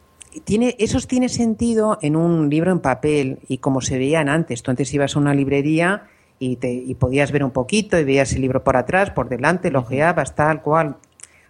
tiene, 0.44 0.76
eso 0.78 0.98
tiene 1.08 1.30
sentido 1.30 1.98
en 2.02 2.16
un 2.16 2.50
libro 2.50 2.70
en 2.70 2.80
papel 2.80 3.38
y 3.48 3.56
como 3.58 3.80
se 3.80 3.96
veían 3.96 4.28
antes. 4.28 4.62
Tú 4.62 4.70
antes 4.70 4.92
ibas 4.92 5.16
a 5.16 5.18
una 5.20 5.32
librería 5.32 6.02
y, 6.40 6.56
te, 6.56 6.72
y 6.72 6.94
podías 6.94 7.30
ver 7.30 7.44
un 7.44 7.50
poquito 7.52 7.96
y 8.00 8.04
veías 8.04 8.32
el 8.32 8.40
libro 8.40 8.64
por 8.64 8.76
atrás, 8.76 9.10
por 9.10 9.28
delante, 9.28 9.70
lo 9.70 9.80
ojeabas, 9.80 10.34
tal 10.34 10.62
cual. 10.62 10.96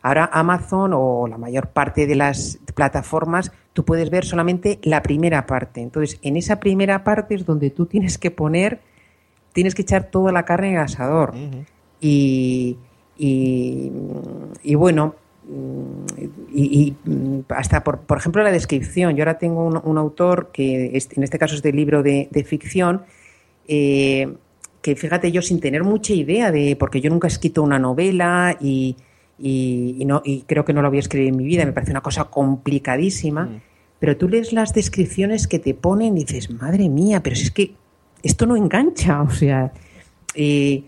Ahora 0.02 0.28
Amazon 0.32 0.92
o 0.94 1.26
la 1.28 1.38
mayor 1.38 1.68
parte 1.68 2.06
de 2.06 2.16
las 2.16 2.58
plataformas, 2.74 3.52
tú 3.72 3.84
puedes 3.84 4.10
ver 4.10 4.24
solamente 4.24 4.78
la 4.82 5.02
primera 5.02 5.46
parte. 5.46 5.80
Entonces, 5.80 6.18
en 6.22 6.36
esa 6.36 6.58
primera 6.58 7.04
parte 7.04 7.34
es 7.36 7.46
donde 7.46 7.70
tú 7.70 7.86
tienes 7.86 8.18
que 8.18 8.30
poner, 8.30 8.80
tienes 9.52 9.74
que 9.74 9.82
echar 9.82 10.04
toda 10.10 10.32
la 10.32 10.44
carne 10.44 10.68
en 10.70 10.74
el 10.76 10.80
asador. 10.80 11.34
Y, 12.00 12.78
y, 13.18 13.92
y 14.62 14.74
bueno, 14.74 15.14
mm, 15.46 16.22
y, 16.52 16.96
y, 17.04 17.10
mm, 17.10 17.40
hasta 17.50 17.84
por, 17.84 18.00
por 18.00 18.18
ejemplo 18.18 18.42
la 18.42 18.50
descripción. 18.50 19.14
Yo 19.14 19.22
ahora 19.22 19.38
tengo 19.38 19.64
un, 19.66 19.80
un 19.84 19.98
autor 19.98 20.50
que 20.52 20.96
es- 20.96 21.10
en 21.16 21.22
este 21.22 21.38
caso 21.38 21.54
es 21.54 21.62
de 21.62 21.72
libro 21.72 22.02
de, 22.02 22.28
de 22.30 22.42
ficción, 22.44 23.02
eh, 23.68 24.34
que 24.82 24.96
fíjate 24.96 25.30
yo 25.30 25.42
sin 25.42 25.60
tener 25.60 25.84
mucha 25.84 26.14
idea 26.14 26.50
de, 26.50 26.76
porque 26.76 27.00
yo 27.00 27.10
nunca 27.10 27.28
he 27.28 27.30
escrito 27.30 27.62
una 27.62 27.78
novela 27.78 28.56
y, 28.60 28.96
y, 29.38 29.96
y 29.98 30.04
no, 30.04 30.22
y 30.24 30.42
creo 30.42 30.64
que 30.64 30.72
no 30.72 30.82
lo 30.82 30.88
voy 30.88 30.98
a 30.98 31.00
escribir 31.00 31.28
en 31.28 31.36
mi 31.36 31.44
vida, 31.44 31.64
me 31.64 31.72
parece 31.72 31.92
una 31.92 32.00
cosa 32.00 32.24
complicadísima, 32.24 33.60
pero 33.98 34.16
tú 34.16 34.28
lees 34.28 34.52
las 34.52 34.72
descripciones 34.72 35.46
que 35.46 35.58
te 35.58 35.74
ponen 35.74 36.16
y 36.16 36.24
dices, 36.24 36.50
madre 36.50 36.88
mía, 36.88 37.22
pero 37.22 37.36
si 37.36 37.44
es 37.44 37.50
que 37.50 37.74
esto 38.22 38.46
no 38.46 38.56
engancha, 38.56 39.22
o 39.22 39.30
sea, 39.30 39.72
eh, 40.34 40.84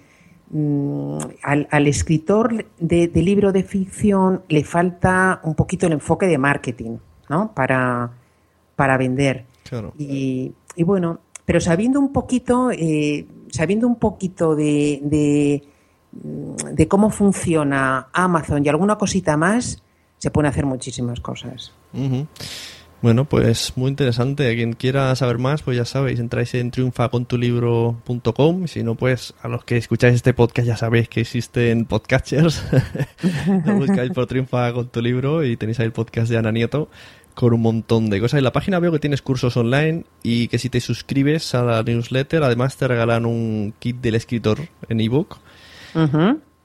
mm, 0.50 1.18
al, 1.42 1.68
al 1.70 1.86
escritor 1.86 2.66
de, 2.78 3.08
de 3.08 3.22
libro 3.22 3.52
de 3.52 3.62
ficción 3.62 4.42
le 4.48 4.64
falta 4.64 5.40
un 5.44 5.54
poquito 5.54 5.86
el 5.86 5.92
enfoque 5.92 6.26
de 6.26 6.38
marketing, 6.38 6.96
¿no? 7.28 7.52
Para, 7.54 8.12
para 8.76 8.96
vender. 8.96 9.44
Claro. 9.64 9.92
Y, 9.98 10.52
y 10.76 10.82
bueno, 10.82 11.20
pero 11.44 11.60
sabiendo 11.60 12.00
un 12.00 12.12
poquito, 12.12 12.70
eh, 12.70 13.26
sabiendo 13.52 13.86
un 13.86 13.96
poquito 13.96 14.56
de, 14.56 15.00
de, 15.04 15.62
mm, 16.12 16.74
de 16.74 16.88
cómo 16.88 17.10
funciona 17.10 18.08
Amazon 18.12 18.64
y 18.64 18.68
alguna 18.68 18.96
cosita 18.96 19.36
más, 19.36 19.82
se 20.18 20.30
pueden 20.30 20.50
hacer 20.50 20.66
muchísimas 20.66 21.20
cosas. 21.20 21.72
Bueno, 23.02 23.24
pues 23.24 23.72
muy 23.76 23.90
interesante. 23.90 24.54
Quien 24.54 24.74
quiera 24.74 25.14
saber 25.16 25.38
más, 25.38 25.62
pues 25.62 25.76
ya 25.76 25.84
sabéis, 25.84 26.20
entráis 26.20 26.54
en 26.54 26.70
triunfacontulibro.com. 26.70 28.64
Y 28.64 28.68
si 28.68 28.84
no, 28.84 28.94
pues 28.94 29.34
a 29.42 29.48
los 29.48 29.64
que 29.64 29.76
escucháis 29.76 30.14
este 30.14 30.32
podcast 30.32 30.68
ya 30.68 30.76
sabéis 30.76 31.08
que 31.08 31.22
existen 31.22 31.84
podcasters. 31.84 32.64
Lo 33.66 33.74
buscáis 33.74 34.12
por 34.12 34.26
Triunfa 34.28 34.72
con 34.72 34.88
tu 34.88 35.02
libro 35.02 35.44
y 35.44 35.56
tenéis 35.56 35.80
ahí 35.80 35.86
el 35.86 35.92
podcast 35.92 36.30
de 36.30 36.38
Ana 36.38 36.52
Nieto 36.52 36.88
con 37.34 37.52
un 37.52 37.62
montón 37.62 38.10
de 38.10 38.20
cosas. 38.20 38.38
En 38.38 38.44
la 38.44 38.52
página 38.52 38.78
veo 38.78 38.92
que 38.92 38.98
tienes 38.98 39.22
cursos 39.22 39.56
online 39.56 40.04
y 40.22 40.48
que 40.48 40.58
si 40.58 40.68
te 40.68 40.80
suscribes 40.80 41.54
a 41.54 41.62
la 41.62 41.82
newsletter, 41.82 42.42
además 42.42 42.76
te 42.76 42.88
regalan 42.88 43.26
un 43.26 43.74
kit 43.78 44.00
del 44.00 44.14
escritor 44.14 44.58
en 44.88 45.00
ebook. 45.00 45.38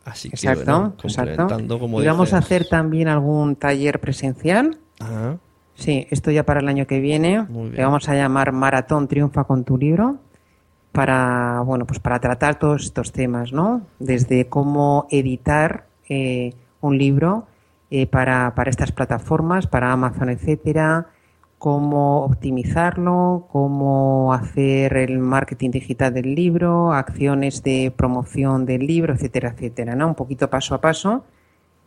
Así 0.05 0.29
que, 0.29 0.35
Exacto, 0.35 0.63
bueno, 0.63 0.93
exacto. 1.03 1.31
complementando, 1.35 1.79
como 1.79 2.01
y 2.01 2.05
vamos 2.05 2.33
a 2.33 2.37
hacer 2.37 2.65
también 2.67 3.07
algún 3.07 3.55
taller 3.55 3.99
presencial. 3.99 4.77
Ajá. 4.99 5.37
Sí, 5.75 6.07
esto 6.09 6.31
ya 6.31 6.43
para 6.43 6.59
el 6.59 6.67
año 6.67 6.87
que 6.87 6.99
viene. 6.99 7.45
Le 7.71 7.83
vamos 7.83 8.09
a 8.09 8.15
llamar 8.15 8.51
Maratón 8.51 9.07
Triunfa 9.07 9.43
con 9.43 9.63
tu 9.63 9.77
libro 9.77 10.17
para, 10.91 11.61
bueno, 11.61 11.85
pues 11.85 11.99
para 11.99 12.19
tratar 12.19 12.57
todos 12.57 12.85
estos 12.85 13.11
temas, 13.11 13.53
¿no? 13.53 13.83
Desde 13.99 14.47
cómo 14.47 15.07
editar 15.11 15.85
eh, 16.09 16.55
un 16.81 16.97
libro 16.97 17.47
eh, 17.89 18.07
para, 18.07 18.53
para 18.55 18.69
estas 18.69 18.91
plataformas, 18.91 19.67
para 19.67 19.91
Amazon, 19.91 20.29
etcétera, 20.29 21.07
cómo 21.57 22.23
optimizarlo, 22.23 23.47
cómo 23.51 24.33
hacer 24.33 24.97
el 24.97 25.19
marketing 25.19 25.71
digital 25.71 26.13
del 26.13 26.35
libro, 26.35 26.93
acciones 26.93 27.63
de 27.63 27.91
promoción 27.95 28.65
del 28.65 28.85
libro, 28.85 29.13
etcétera, 29.13 29.49
etcétera, 29.49 29.95
¿no? 29.95 30.07
Un 30.07 30.15
poquito 30.15 30.49
paso 30.49 30.75
a 30.75 30.81
paso, 30.81 31.25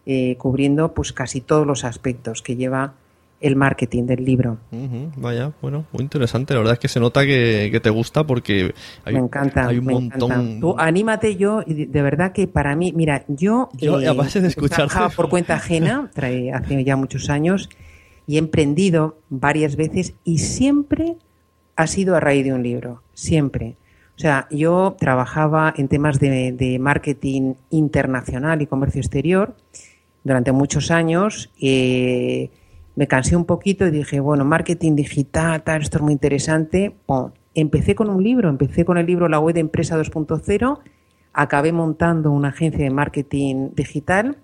eh, 0.07 0.37
cubriendo 0.39 0.93
pues 0.95 1.13
casi 1.13 1.41
todos 1.41 1.67
los 1.67 1.85
aspectos 1.85 2.43
que 2.43 2.57
lleva 2.57 2.95
el 3.41 3.57
marketing 3.57 4.05
del 4.05 4.25
libro. 4.25 4.59
Ujú, 4.71 5.13
Vaya, 5.17 5.53
bueno, 5.63 5.87
muy 5.93 6.03
interesante. 6.03 6.53
La 6.53 6.61
verdad 6.61 6.75
es 6.75 6.79
que 6.79 6.89
se 6.89 7.01
nota 7.01 7.25
que, 7.25 7.71
que 7.73 7.81
te 7.81 7.89
gusta 7.91 8.25
porque 8.25 8.75
hay, 9.05 9.15
me 9.15 9.21
encanta, 9.21 9.67
hay 9.67 9.79
un 9.79 9.87
me 9.87 9.95
montón. 9.95 10.31
encanta. 10.31 10.61
Tú 10.61 10.75
anímate 10.79 11.37
yo, 11.37 11.63
de- 11.67 12.03
verdad 12.03 12.33
que 12.33 12.47
para 12.47 12.77
mí, 12.77 12.93
mira, 12.95 13.25
yo, 13.29 13.71
Yo, 13.79 13.97
a 13.97 14.13
base 14.13 14.41
de 14.41 14.49
escucharte- 14.49 14.75
trabajaba 14.77 15.09
por 15.09 15.29
cuenta 15.31 15.55
ajena, 15.55 16.11
trae- 16.15 16.53
hace 16.53 16.85
ya 16.85 16.97
muchos 16.97 17.31
años, 17.31 17.71
y 18.27 18.37
he 18.37 18.39
emprendido 18.39 19.19
varias 19.31 19.75
veces 19.77 20.15
y 20.23 20.39
siempre 20.39 21.17
ha 21.77 21.87
sido 21.87 22.17
a 22.17 22.21
raíz 22.21 22.45
de 22.45 22.53
un 22.53 22.63
libro, 22.63 23.03
siempre. 23.15 23.77
O 24.17 24.21
sea, 24.21 24.47
yo 24.51 24.97
trabajaba 25.01 25.73
en 25.79 25.89
temas 25.89 26.21
de, 26.21 26.53
de 26.53 26.79
marketing 26.79 27.55
internacional 27.71 28.61
y 28.61 28.67
comercio 28.67 29.01
exterior 29.01 29.57
durante 30.25 30.53
muchos 30.53 30.91
años. 30.91 31.51
eh, 31.61 32.51
me 32.97 33.07
cansé 33.07 33.37
un 33.37 33.45
poquito 33.45 33.87
y 33.87 33.91
dije, 33.91 34.21
bueno, 34.21 34.45
marketing 34.45 34.95
digital, 34.97 35.63
tal, 35.63 35.83
esto 35.83 35.99
es 35.99 36.03
muy 36.03 36.13
interesante. 36.13 36.97
Empecé 37.55 37.95
con 37.95 38.11
un 38.11 38.23
libro, 38.23 38.49
empecé 38.49 38.85
con 38.85 38.99
el 38.99 39.07
libro 39.07 39.29
La 39.29 39.41
web 39.41 39.55
de 39.55 39.61
empresa 39.61 39.99
2.0, 39.99 40.79
acabé 41.33 41.73
montando 41.73 42.31
una 42.31 42.49
agencia 42.49 42.85
de 42.85 42.91
marketing 42.91 43.71
digital 43.75 44.39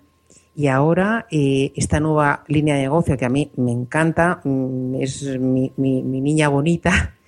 y 0.55 0.67
ahora 0.67 1.27
eh, 1.29 1.71
esta 1.75 1.99
nueva 1.99 2.43
línea 2.47 2.75
de 2.75 2.81
negocio 2.81 3.15
que 3.17 3.25
a 3.25 3.29
mí 3.29 3.51
me 3.57 3.71
encanta, 3.71 4.41
mm, 4.43 4.95
es 4.95 5.39
mi 5.39 5.71
niña 5.77 6.49
bonita, 6.49 7.13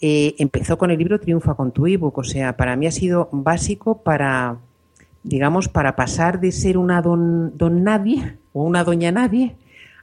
eh, 0.00 0.34
empezó 0.38 0.78
con 0.78 0.90
el 0.90 0.98
libro 0.98 1.20
Triunfa 1.20 1.54
con 1.54 1.72
tu 1.72 1.86
ebook. 1.86 2.18
O 2.18 2.24
sea, 2.24 2.56
para 2.56 2.76
mí 2.76 2.86
ha 2.86 2.90
sido 2.90 3.28
básico 3.32 4.02
para, 4.02 4.58
digamos, 5.22 5.68
para 5.68 5.96
pasar 5.96 6.40
de 6.40 6.52
ser 6.52 6.78
una 6.78 7.02
don, 7.02 7.56
don 7.56 7.84
nadie 7.84 8.38
o 8.52 8.64
una 8.64 8.84
doña 8.84 9.12
nadie 9.12 9.56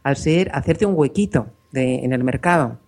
a 0.10 0.16
ser, 0.16 0.50
hacerte 0.54 0.86
un 0.86 0.94
huequito 0.96 1.48
de, 1.72 1.96
en 2.06 2.14
el 2.14 2.24
mercado. 2.24 2.80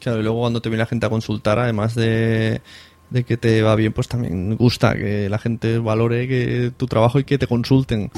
Claro, 0.00 0.20
y 0.20 0.22
luego 0.22 0.40
cuando 0.40 0.62
te 0.62 0.68
viene 0.68 0.82
la 0.82 0.86
gente 0.86 1.06
a 1.06 1.10
consultar, 1.10 1.58
además 1.58 1.94
de, 1.94 2.60
de 3.10 3.24
que 3.24 3.36
te 3.36 3.62
va 3.62 3.74
bien, 3.74 3.92
pues 3.92 4.06
también 4.08 4.56
gusta 4.56 4.94
que 4.94 5.28
la 5.28 5.38
gente 5.38 5.78
valore 5.78 6.28
que 6.28 6.72
tu 6.76 6.86
trabajo 6.86 7.18
y 7.18 7.24
que 7.24 7.38
te 7.38 7.46
consulten. 7.46 8.10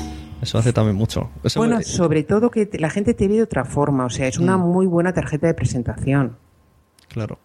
Eso 0.42 0.58
hace 0.58 0.72
también 0.72 0.96
mucho. 0.96 1.30
Eso 1.44 1.60
Bueno, 1.60 1.78
me- 1.78 1.82
sobre 1.84 2.22
todo 2.22 2.50
que 2.50 2.68
la 2.78 2.88
gente 2.90 3.12
te 3.14 3.28
ve 3.28 3.34
de 3.36 3.42
otra 3.42 3.64
forma. 3.64 4.06
O 4.06 4.10
sea, 4.10 4.26
es 4.26 4.38
una 4.38 4.56
Mm. 4.56 4.72
muy 4.72 4.86
buena 4.86 5.12
tarjeta 5.12 5.46
de 5.46 5.54
presentación. 5.54 6.36
claro. 7.08 7.38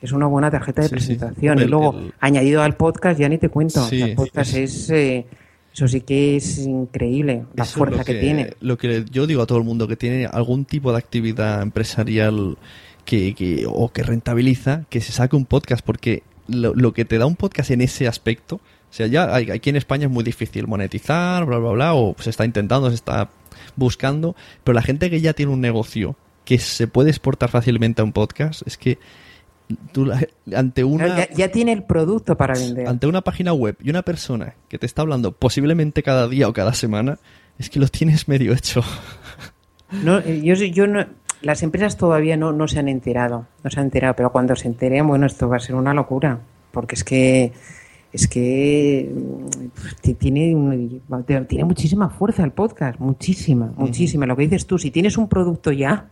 Es 0.00 0.10
una 0.10 0.26
buena 0.26 0.50
tarjeta 0.50 0.82
de 0.82 0.88
Sí, 0.88 0.94
sí. 0.98 1.14
presentación. 1.14 1.60
Y 1.60 1.64
luego, 1.66 1.96
el- 1.96 2.12
añadido 2.18 2.60
al 2.62 2.74
podcast, 2.74 3.20
ya 3.20 3.28
ni 3.28 3.38
te 3.38 3.48
cuento. 3.50 3.84
Sí, 3.86 4.02
el 4.02 4.16
podcast 4.16 4.52
es, 4.56 4.90
eh, 4.90 5.26
eso 5.74 5.88
sí 5.88 6.00
que 6.02 6.36
es 6.36 6.58
increíble, 6.58 7.44
la 7.54 7.64
Eso 7.64 7.78
fuerza 7.78 8.04
que, 8.04 8.14
tiene. 8.14 8.54
Lo 8.60 8.76
que 8.78 9.04
yo 9.10 9.26
digo 9.26 9.42
a 9.42 9.46
todo 9.46 9.58
el 9.58 9.64
mundo 9.64 9.88
que 9.88 9.96
tiene 9.96 10.26
algún 10.26 10.64
tipo 10.64 10.92
de 10.92 10.98
actividad 10.98 11.62
empresarial 11.62 12.58
que, 13.04 13.34
que- 13.34 13.64
o 13.68 13.88
que 13.90 14.02
rentabiliza, 14.02 14.84
que 14.90 15.00
se 15.00 15.12
saque 15.12 15.34
un 15.36 15.46
podcast, 15.46 15.84
porque 15.84 16.22
lo, 16.48 16.74
lo 16.74 16.92
que 16.92 17.04
te 17.04 17.18
da 17.18 17.26
un 17.26 17.36
podcast 17.36 17.70
en 17.70 17.80
ese 17.80 18.06
aspecto, 18.06 18.56
o 18.56 18.60
sea, 18.94 19.06
ya 19.06 19.34
hay- 19.34 19.50
aquí 19.50 19.70
en 19.70 19.76
España 19.76 20.06
es 20.06 20.10
muy 20.12 20.22
difícil 20.24 20.66
monetizar, 20.66 21.46
bla, 21.46 21.58
bla, 21.58 21.70
bla, 21.70 21.94
o 21.94 22.14
se 22.18 22.30
está 22.30 22.44
intentando, 22.44 22.88
se 22.90 22.94
está 22.96 23.30
buscando, 23.76 24.36
pero 24.64 24.74
la 24.74 24.82
gente 24.82 25.08
que 25.10 25.20
ya 25.20 25.32
tiene 25.32 25.52
un 25.52 25.60
negocio 25.60 26.16
que 26.44 26.58
se 26.58 26.86
puede 26.88 27.10
exportar 27.10 27.48
fácilmente 27.48 28.02
a 28.02 28.04
un 28.04 28.12
podcast, 28.12 28.62
es 28.66 28.76
que 28.76 28.98
Tú 29.92 30.10
ante 30.54 30.84
una 30.84 31.06
Ya, 31.16 31.28
ya 31.34 31.48
tiene 31.52 31.72
el 31.72 31.82
producto 31.84 32.36
para 32.36 32.54
vender. 32.54 32.86
ante 32.88 33.06
una 33.06 33.20
página 33.22 33.52
web 33.52 33.76
y 33.82 33.90
una 33.90 34.02
persona 34.02 34.54
que 34.68 34.78
te 34.78 34.86
está 34.86 35.02
hablando 35.02 35.32
posiblemente 35.32 36.02
cada 36.02 36.28
día 36.28 36.48
o 36.48 36.52
cada 36.52 36.74
semana, 36.74 37.18
es 37.58 37.70
que 37.70 37.78
lo 37.80 37.88
tienes 37.88 38.28
medio 38.28 38.52
hecho. 38.52 38.82
No, 40.04 40.20
eh, 40.20 40.40
yo, 40.42 40.54
yo 40.54 40.86
no, 40.86 41.04
las 41.42 41.62
empresas 41.62 41.98
todavía 41.98 42.38
no, 42.38 42.50
no 42.52 42.66
se 42.66 42.78
han 42.78 42.88
enterado, 42.88 43.46
no 43.62 43.68
se 43.70 43.78
han 43.78 43.84
enterado, 43.86 44.14
pero 44.16 44.32
cuando 44.32 44.56
se 44.56 44.66
enteren, 44.66 45.06
bueno, 45.06 45.26
esto 45.26 45.50
va 45.50 45.56
a 45.56 45.60
ser 45.60 45.74
una 45.74 45.92
locura, 45.92 46.38
porque 46.70 46.94
es 46.94 47.04
que 47.04 47.52
es 48.10 48.26
que 48.26 49.12
ti- 50.00 50.14
tiene 50.14 50.56
tiene 51.46 51.64
muchísima 51.64 52.08
fuerza 52.08 52.42
el 52.44 52.52
podcast, 52.52 52.98
muchísima, 53.00 53.72
muchísima. 53.76 54.24
Lo 54.26 54.34
que 54.36 54.44
dices 54.44 54.66
tú, 54.66 54.78
si 54.78 54.90
tienes 54.90 55.18
un 55.18 55.28
producto 55.28 55.72
ya 55.72 56.08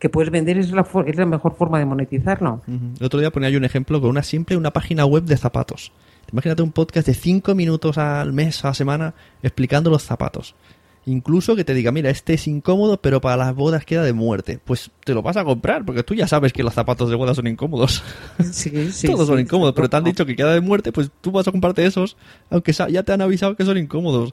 que 0.00 0.08
puedes 0.08 0.32
vender 0.32 0.58
es 0.58 0.72
la, 0.72 0.84
es 1.06 1.16
la 1.16 1.26
mejor 1.26 1.54
forma 1.54 1.78
de 1.78 1.84
monetizarlo. 1.84 2.62
El 2.66 3.04
otro 3.04 3.20
día 3.20 3.30
ponía 3.30 3.50
yo 3.50 3.58
un 3.58 3.64
ejemplo 3.64 4.00
con 4.00 4.10
una 4.10 4.22
simple 4.22 4.56
una 4.56 4.72
página 4.72 5.04
web 5.04 5.24
de 5.24 5.36
zapatos. 5.36 5.92
Imagínate 6.32 6.62
un 6.62 6.72
podcast 6.72 7.06
de 7.06 7.14
5 7.14 7.54
minutos 7.54 7.98
al 7.98 8.32
mes, 8.32 8.64
a 8.64 8.68
la 8.68 8.74
semana, 8.74 9.14
explicando 9.42 9.90
los 9.90 10.02
zapatos. 10.02 10.54
Incluso 11.04 11.54
que 11.54 11.64
te 11.64 11.74
diga, 11.74 11.92
mira, 11.92 12.08
este 12.08 12.34
es 12.34 12.46
incómodo, 12.46 12.98
pero 13.00 13.20
para 13.20 13.36
las 13.36 13.54
bodas 13.54 13.84
queda 13.84 14.02
de 14.02 14.12
muerte. 14.12 14.58
Pues 14.64 14.90
te 15.04 15.12
lo 15.12 15.22
vas 15.22 15.36
a 15.36 15.44
comprar, 15.44 15.84
porque 15.84 16.02
tú 16.02 16.14
ya 16.14 16.26
sabes 16.26 16.52
que 16.52 16.62
los 16.62 16.72
zapatos 16.72 17.10
de 17.10 17.16
boda 17.16 17.34
son 17.34 17.46
incómodos. 17.46 18.02
Sí, 18.52 18.90
sí, 18.92 19.06
Todos 19.06 19.26
son 19.26 19.38
incómodos, 19.38 19.74
pero 19.74 19.90
te 19.90 19.96
han 19.96 20.04
dicho 20.04 20.24
que 20.24 20.34
queda 20.34 20.54
de 20.54 20.60
muerte, 20.62 20.92
pues 20.92 21.10
tú 21.20 21.30
vas 21.30 21.46
a 21.46 21.52
comprarte 21.52 21.84
esos, 21.84 22.16
aunque 22.48 22.72
ya 22.72 23.02
te 23.02 23.12
han 23.12 23.20
avisado 23.20 23.54
que 23.54 23.64
son 23.64 23.76
incómodos. 23.76 24.32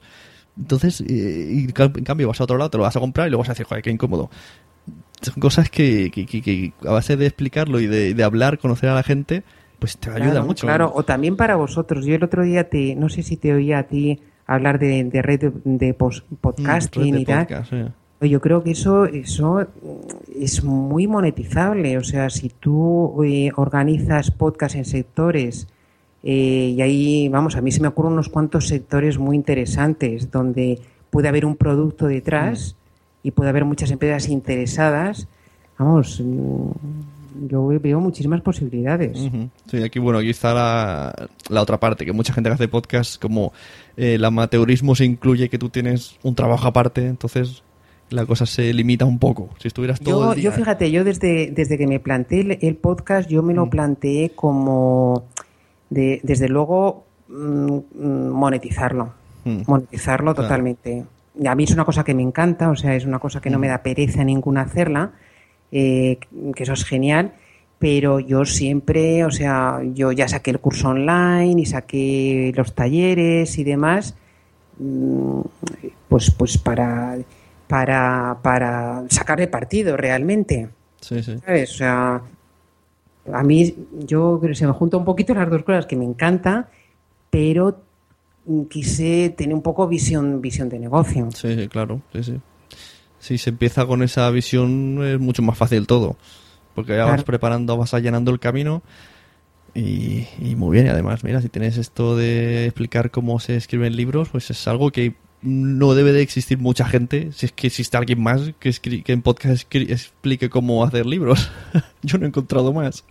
Entonces, 0.58 1.02
eh, 1.02 1.48
y 1.52 1.64
en 1.64 2.04
cambio 2.04 2.28
vas 2.28 2.40
a 2.40 2.44
otro 2.44 2.56
lado, 2.56 2.70
te 2.70 2.78
lo 2.78 2.84
vas 2.84 2.96
a 2.96 3.00
comprar 3.00 3.28
y 3.28 3.30
luego 3.30 3.42
vas 3.42 3.50
a 3.50 3.52
decir, 3.52 3.66
joder, 3.66 3.82
qué 3.82 3.90
incómodo. 3.90 4.28
Son 5.20 5.34
cosas 5.40 5.70
que, 5.70 6.10
que, 6.10 6.26
que- 6.26 6.42
que 6.42 6.72
a 6.86 6.92
base 6.92 7.16
de 7.16 7.26
explicarlo 7.26 7.80
y 7.80 7.86
de, 7.86 8.14
de 8.14 8.24
hablar, 8.24 8.58
conocer 8.58 8.88
a 8.90 8.94
la 8.94 9.02
gente, 9.02 9.42
pues 9.78 9.96
te 9.98 10.10
ayuda 10.10 10.30
Claro, 10.32 10.46
mucho. 10.46 10.66
Claro, 10.66 10.92
o 10.94 11.02
también 11.04 11.36
para 11.36 11.56
vosotros. 11.56 12.04
Yo 12.06 12.14
el 12.14 12.24
otro 12.24 12.42
día 12.42 12.68
te, 12.68 12.94
no 12.94 13.08
sé 13.08 13.22
si 13.22 13.36
te 13.36 13.52
oía 13.52 13.78
a 13.80 13.82
ti 13.84 14.20
hablar 14.46 14.78
de, 14.78 15.04
de 15.04 15.22
red 15.22 15.52
de, 15.64 15.94
podcasting 15.94 17.02
Mm, 17.02 17.04
red 17.06 17.14
de 17.14 17.20
y 17.20 17.24
tal. 17.24 17.64
sí. 17.68 17.76
Yo 18.28 18.40
creo 18.40 18.64
que 18.64 18.72
eso, 18.72 19.04
eso 19.06 19.60
mm, 19.60 20.42
es 20.42 20.64
muy 20.64 21.06
monetizable. 21.06 21.96
O 21.98 22.04
sea, 22.04 22.30
si 22.30 22.48
tú 22.48 23.22
eh, 23.24 23.50
organizas 23.56 24.30
podcast 24.32 24.74
en 24.74 24.84
sectores, 24.84 25.68
eh, 26.24 26.74
y 26.76 26.82
ahí, 26.82 27.28
vamos, 27.28 27.54
a 27.56 27.60
mí 27.60 27.70
se 27.70 27.80
me 27.80 27.86
ocurren 27.88 28.12
unos 28.14 28.28
cuantos 28.28 28.66
sectores 28.68 29.18
muy 29.18 29.36
interesantes 29.36 30.30
donde 30.32 30.80
puede 31.10 31.28
haber 31.28 31.44
un 31.46 31.54
producto 31.56 32.06
detrás 32.06 32.74
y 33.22 33.30
puede 33.30 33.50
haber 33.50 33.64
muchas 33.64 33.90
empresas 33.90 34.28
interesadas. 34.28 35.26
Vamos, 35.78 36.22
yo 37.48 37.66
veo 37.80 38.00
muchísimas 38.00 38.40
posibilidades. 38.40 39.18
Sí, 39.70 39.82
aquí, 39.82 39.98
bueno, 39.98 40.18
aquí 40.18 40.30
está 40.30 40.52
la, 40.54 41.28
la 41.48 41.62
otra 41.62 41.78
parte, 41.78 42.04
que 42.04 42.12
mucha 42.12 42.32
gente 42.32 42.50
que 42.50 42.54
hace 42.54 42.68
podcast, 42.68 43.20
como 43.20 43.52
eh, 43.96 44.14
el 44.14 44.24
amateurismo 44.24 44.94
se 44.94 45.04
incluye 45.04 45.48
que 45.48 45.58
tú 45.58 45.68
tienes 45.68 46.16
un 46.22 46.34
trabajo 46.34 46.66
aparte, 46.66 47.06
entonces 47.06 47.62
la 48.10 48.24
cosa 48.26 48.46
se 48.46 48.72
limita 48.72 49.04
un 49.04 49.18
poco. 49.18 49.50
Si 49.58 49.68
estuvieras 49.68 50.00
todo 50.00 50.24
Yo, 50.24 50.32
el 50.32 50.40
día... 50.40 50.50
yo 50.50 50.52
fíjate, 50.56 50.90
yo 50.90 51.04
desde, 51.04 51.50
desde 51.52 51.76
que 51.78 51.86
me 51.86 52.00
planteé 52.00 52.40
el, 52.40 52.58
el 52.62 52.74
podcast, 52.76 53.28
yo 53.28 53.42
me 53.42 53.54
lo 53.54 53.68
planteé 53.70 54.30
como, 54.30 55.24
de, 55.90 56.20
desde 56.24 56.48
luego, 56.48 57.04
mm, 57.28 57.76
mm, 57.94 58.28
monetizarlo. 58.30 59.12
Monetizarlo 59.44 60.34
Claro. 60.34 60.48
totalmente. 60.48 61.04
A 61.46 61.54
mí 61.54 61.64
es 61.64 61.70
una 61.70 61.84
cosa 61.84 62.04
que 62.04 62.14
me 62.14 62.22
encanta, 62.22 62.70
o 62.70 62.76
sea, 62.76 62.94
es 62.94 63.04
una 63.04 63.18
cosa 63.18 63.40
que 63.40 63.50
no 63.50 63.58
me 63.58 63.68
da 63.68 63.82
pereza 63.82 64.24
ninguna 64.24 64.62
hacerla, 64.62 65.12
eh, 65.70 66.18
que 66.54 66.62
eso 66.62 66.72
es 66.72 66.84
genial. 66.84 67.32
Pero 67.78 68.18
yo 68.18 68.44
siempre, 68.44 69.24
o 69.24 69.30
sea, 69.30 69.80
yo 69.94 70.10
ya 70.10 70.26
saqué 70.26 70.50
el 70.50 70.58
curso 70.58 70.88
online 70.88 71.60
y 71.60 71.66
saqué 71.66 72.52
los 72.56 72.74
talleres 72.74 73.56
y 73.56 73.62
demás, 73.62 74.16
mm, 74.78 75.40
pues, 76.08 76.32
pues 76.32 76.58
para, 76.58 77.18
para, 77.68 78.38
para 78.42 79.04
sacarle 79.08 79.46
partido 79.46 79.96
realmente. 79.96 80.68
Sí, 81.00 81.22
sí. 81.22 81.38
¿Sabes? 81.38 81.70
O 81.70 81.74
sea, 81.74 82.22
a 83.32 83.42
mí, 83.42 83.74
yo 83.92 84.38
creo 84.40 84.50
que 84.50 84.56
se 84.56 84.66
me 84.66 84.72
juntan 84.72 85.00
un 85.00 85.06
poquito 85.06 85.34
las 85.34 85.50
dos 85.50 85.62
cosas 85.62 85.86
que 85.86 85.96
me 85.96 86.04
encanta, 86.04 86.68
pero 87.30 87.70
mm, 87.70 87.87
quise 88.70 89.30
tener 89.36 89.54
un 89.54 89.62
poco 89.62 89.86
visión, 89.88 90.40
visión 90.40 90.68
de 90.68 90.78
negocio. 90.78 91.28
Sí, 91.34 91.68
claro, 91.68 92.00
sí, 92.12 92.22
sí. 92.24 92.40
Si 93.20 93.38
se 93.38 93.50
empieza 93.50 93.84
con 93.86 94.02
esa 94.02 94.30
visión 94.30 95.00
es 95.04 95.18
mucho 95.18 95.42
más 95.42 95.58
fácil 95.58 95.86
todo, 95.86 96.16
porque 96.74 96.92
ya 96.96 97.04
vas 97.04 97.24
preparando, 97.24 97.76
vas 97.76 97.92
allanando 97.94 98.30
el 98.30 98.38
camino 98.38 98.82
y, 99.74 100.26
y 100.40 100.54
muy 100.56 100.72
bien. 100.74 100.86
Y 100.86 100.88
además, 100.90 101.24
mira, 101.24 101.40
si 101.42 101.48
tienes 101.48 101.76
esto 101.78 102.16
de 102.16 102.64
explicar 102.66 103.10
cómo 103.10 103.40
se 103.40 103.56
escriben 103.56 103.96
libros, 103.96 104.28
pues 104.30 104.50
es 104.50 104.68
algo 104.68 104.90
que 104.90 105.14
no 105.42 105.94
debe 105.94 106.12
de 106.12 106.22
existir 106.22 106.58
mucha 106.58 106.84
gente, 106.84 107.30
si 107.32 107.46
es 107.46 107.52
que 107.52 107.68
existe 107.68 107.96
alguien 107.96 108.20
más 108.20 108.52
que, 108.58 108.70
escri- 108.70 109.02
que 109.04 109.12
en 109.12 109.22
podcast 109.22 109.72
explique 109.74 110.48
cómo 110.50 110.84
hacer 110.84 111.06
libros. 111.06 111.50
Yo 112.02 112.18
no 112.18 112.24
he 112.24 112.28
encontrado 112.28 112.72
más. 112.72 113.04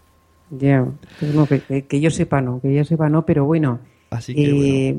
Ya, 0.50 0.86
pues 1.20 1.34
no, 1.34 1.46
que- 1.48 1.86
que 1.86 2.00
yo 2.00 2.10
sepa 2.10 2.40
no, 2.42 2.62
que 2.62 2.74
yo 2.74 2.86
sepa 2.86 3.10
no, 3.10 3.26
pero 3.26 3.44
bueno. 3.44 3.80
Así 4.10 4.34
que, 4.36 4.42
eh, 4.90 4.96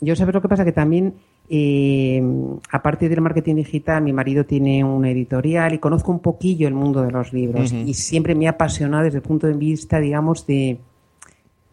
Yo 0.00 0.16
sabes 0.16 0.34
lo 0.34 0.40
que 0.42 0.48
pasa 0.48 0.64
que 0.64 0.72
también, 0.72 1.14
eh, 1.50 2.22
aparte 2.70 3.08
del 3.08 3.20
marketing 3.20 3.56
digital, 3.56 4.02
mi 4.02 4.12
marido 4.12 4.44
tiene 4.44 4.84
una 4.84 5.10
editorial 5.10 5.74
y 5.74 5.78
conozco 5.78 6.12
un 6.12 6.20
poquillo 6.20 6.68
el 6.68 6.74
mundo 6.74 7.02
de 7.02 7.10
los 7.10 7.32
libros 7.32 7.72
y 7.88 7.94
siempre 7.94 8.34
me 8.34 8.46
ha 8.46 8.50
apasionado 8.50 9.04
desde 9.04 9.18
el 9.18 9.22
punto 9.22 9.46
de 9.46 9.54
vista, 9.54 9.98
digamos, 10.00 10.46
de, 10.46 10.78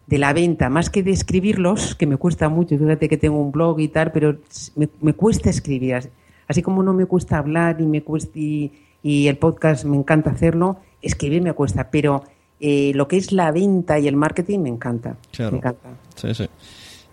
de 0.07 0.17
la 0.17 0.33
venta, 0.33 0.69
más 0.69 0.89
que 0.89 1.03
de 1.03 1.11
escribirlos, 1.11 1.95
que 1.95 2.05
me 2.07 2.17
cuesta 2.17 2.49
mucho, 2.49 2.77
fíjate 2.77 3.07
que 3.07 3.17
tengo 3.17 3.39
un 3.39 3.51
blog 3.51 3.79
y 3.79 3.87
tal, 3.87 4.11
pero 4.11 4.37
me, 4.75 4.89
me 5.01 5.13
cuesta 5.13 5.49
escribir, 5.49 5.95
así- 5.95 6.09
así 6.47 6.61
como 6.61 6.83
no 6.83 6.93
me 6.93 7.05
cuesta 7.05 7.37
hablar 7.37 7.79
y 7.79 7.85
me 7.85 8.01
cuesta 8.01 8.37
y, 8.37 8.71
y 9.03 9.27
el 9.27 9.37
podcast 9.37 9.85
me 9.85 9.95
encanta 9.97 10.31
hacerlo, 10.31 10.77
escribir 11.01 11.41
me 11.41 11.53
cuesta, 11.53 11.89
pero 11.89 12.23
eh, 12.61 12.91
lo 12.95 13.07
que 13.07 13.17
es 13.17 13.31
la 13.31 13.51
venta 13.51 13.99
y 13.99 14.07
el 14.07 14.15
marketing 14.15 14.59
me 14.59 14.69
encanta, 14.69 15.17
Claro. 15.31 15.51
me 15.53 15.57
encanta. 15.57 15.89
Sí, 16.15 16.33
sí. 16.33 16.47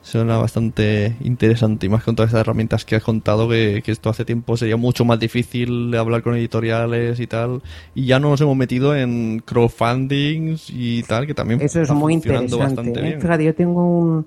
Suena 0.03 0.39
bastante 0.39 1.17
interesante 1.23 1.85
y 1.85 1.89
más 1.91 2.03
con 2.03 2.17
todas 2.17 2.31
esas 2.31 2.41
herramientas 2.41 2.85
que 2.87 2.97
has 2.97 3.03
contado 3.03 3.47
que, 3.49 3.83
que 3.85 3.93
esto 3.93 4.09
hace 4.09 4.25
tiempo 4.25 4.57
sería 4.57 4.79
mucho 4.79 5.05
más 5.05 5.19
difícil 5.21 5.95
hablar 5.95 6.23
con 6.23 6.35
editoriales 6.35 7.21
y 7.21 7.27
tal 7.27 7.61
y 7.95 8.07
ya 8.07 8.19
no 8.19 8.31
nos 8.31 8.41
hemos 8.41 8.57
metido 8.57 8.97
en 8.97 9.43
crowdfundings 9.45 10.71
y 10.71 11.03
tal 11.03 11.27
que 11.27 11.35
también 11.35 11.61
Eso 11.61 11.83
es 11.83 11.91
muy 11.91 12.15
interesante. 12.15 12.57
bastante 12.57 13.01
¿eh? 13.01 13.03
bien. 13.03 13.21
Fíjate, 13.21 13.45
yo 13.45 13.55
tengo 13.55 13.87
un 13.99 14.27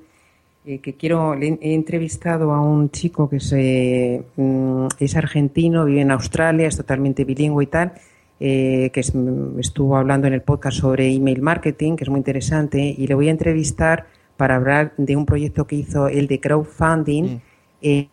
eh, 0.65 0.77
que 0.77 0.93
quiero, 0.93 1.33
le 1.33 1.47
he 1.47 1.59
he 1.71 1.73
entrevistado 1.73 2.53
a 2.53 2.61
un 2.61 2.91
chico 2.91 3.27
que 3.27 3.39
se, 3.39 4.21
mm, 4.35 4.85
es 4.99 5.15
argentino, 5.15 5.85
vive 5.85 6.01
en 6.01 6.11
Australia, 6.11 6.67
es 6.67 6.77
totalmente 6.77 7.23
bilingüe 7.25 7.63
y 7.63 7.67
tal, 7.67 7.93
eh, 8.41 8.89
que 8.91 8.99
es- 9.01 9.13
mm, 9.15 9.59
estuvo 9.59 9.95
hablando 9.95 10.25
en 10.27 10.33
el 10.33 10.41
podcast 10.41 10.77
sobre 10.79 11.13
email 11.13 11.41
marketing, 11.41 11.95
que 11.95 12.03
es 12.03 12.09
muy 12.09 12.17
interesante, 12.17 12.79
y 12.97 13.05
le 13.07 13.13
voy 13.15 13.27
a 13.27 13.31
entrevistar 13.31 14.07
para 14.35 14.55
hablar 14.55 14.93
de 14.97 15.15
un 15.15 15.25
proyecto 15.27 15.67
que 15.67 15.75
hizo 15.77 16.07
el 16.07 16.27
de 16.27 16.39
crowdfunding. 16.39 17.23
eh, 17.83 18.09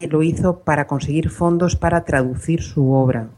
lo 0.00 0.22
hizo 0.22 0.58
para 0.60 0.86
conseguir 0.86 1.30
fondos 1.30 1.76
para 1.76 2.04
traducir 2.04 2.60
su 2.62 2.90
obra. 2.92 3.28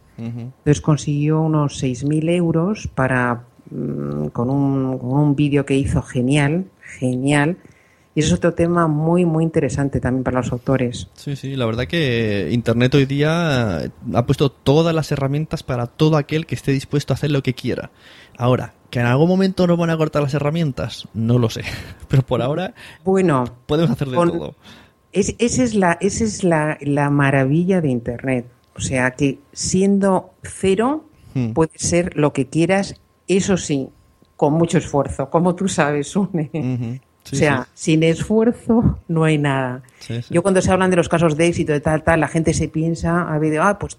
Entonces 0.57 0.81
consiguió 0.81 1.41
unos 1.43 1.79
6.000 1.79 2.29
euros 2.29 2.89
para, 2.95 3.45
mm, 3.71 4.29
con 4.29 4.51
un, 4.51 4.99
con 4.99 5.11
un 5.13 5.37
vídeo 5.37 5.65
que 5.67 5.77
hizo 5.77 6.03
genial, 6.03 6.65
genial. 6.99 7.59
Y 8.17 8.21
eso 8.21 8.29
es 8.35 8.39
otro 8.39 8.55
tema 8.55 8.89
muy, 8.89 9.25
muy 9.27 9.45
interesante 9.45 10.01
también 10.01 10.25
para 10.25 10.39
los 10.39 10.51
autores. 10.51 11.07
Sí, 11.15 11.37
sí, 11.37 11.55
la 11.55 11.67
verdad 11.67 11.87
que 11.87 12.49
Internet 12.51 12.95
hoy 12.95 13.05
día 13.07 13.77
ha 14.15 14.27
puesto 14.27 14.51
todas 14.51 14.93
las 14.95 15.13
herramientas 15.13 15.63
para 15.63 15.87
todo 15.87 16.17
aquel 16.17 16.47
que 16.47 16.55
esté 16.57 16.73
dispuesto 16.73 17.13
a 17.13 17.17
hacer 17.17 17.31
lo 17.31 17.43
que 17.43 17.53
quiera. 17.55 17.91
Ahora, 18.39 18.73
que 18.91 19.01
en 19.01 19.07
algún 19.07 19.29
momento 19.29 19.67
nos 19.67 19.79
van 19.79 19.91
a 19.91 19.97
cortar 19.99 20.23
las 20.23 20.33
herramientas, 20.35 21.07
no 21.15 21.39
lo 21.39 21.51
sé. 21.51 21.63
Pero 22.09 22.23
por 22.23 22.41
ahora 22.43 22.75
Bueno, 23.05 23.45
podemos 23.67 23.91
hacer 23.91 24.09
de 24.09 24.17
con- 24.17 24.33
todo. 24.33 24.55
es- 25.13 25.37
esa 25.39 25.63
es, 25.63 25.75
la, 25.75 25.99
esa 26.01 26.25
es 26.25 26.43
la, 26.43 26.79
la 26.81 27.11
maravilla 27.11 27.81
de 27.83 27.91
Internet. 27.91 28.47
O 28.75 28.81
sea 28.81 29.11
que 29.13 29.39
siendo 29.53 30.31
cero 30.43 31.05
Hmm. 31.35 31.53
puede 31.53 31.73
ser 31.75 32.17
lo 32.17 32.33
que 32.33 32.47
quieras, 32.47 32.95
eso 33.29 33.59
sí, 33.59 33.91
con 34.37 34.55
mucho 34.55 34.79
esfuerzo, 34.79 35.29
como 35.29 35.55
tú 35.55 35.69
sabes, 35.69 36.09
Sune. 36.09 37.01
Sí, 37.27 37.37
o 37.37 37.39
sea, 37.39 37.69
sin 37.75 38.03
esfuerzo 38.03 39.01
no 39.09 39.25
hay 39.25 39.37
nada. 39.39 39.83
Sí. 39.99 40.21
Yo 40.31 40.43
cuando 40.43 40.63
se 40.63 40.71
hablan 40.71 40.91
de 40.91 40.97
los 40.97 41.09
casos 41.09 41.37
de 41.37 41.49
éxito 41.49 41.73
de 41.73 41.81
tal, 41.81 42.03
tal, 42.03 42.21
la 42.21 42.29
gente 42.29 42.55
se 42.55 42.69
piensa, 42.69 43.23
a 43.23 43.39
ver, 43.39 43.59
ah, 43.61 43.79
pues, 43.79 43.99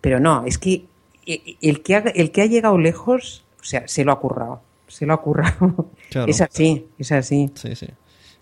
pero 0.00 0.18
no, 0.18 0.44
es 0.46 0.58
que 0.58 0.84
eh, 1.26 1.56
el 1.62 1.82
que 1.82 1.96
ha, 1.96 1.98
el 1.98 2.32
que 2.32 2.42
ha 2.42 2.46
llegado 2.46 2.76
lejos, 2.76 3.44
o 3.60 3.64
sea, 3.64 3.86
se 3.86 4.04
lo 4.04 4.12
ha 4.12 4.18
currado, 4.18 4.60
se 4.88 5.06
lo 5.06 5.14
ha 5.14 5.20
currado. 5.22 5.86
Claro. 6.10 6.28
Es 6.28 6.40
así, 6.40 6.86
es 6.98 7.12
así. 7.12 7.52
Sí, 7.54 7.76
sí. 7.76 7.86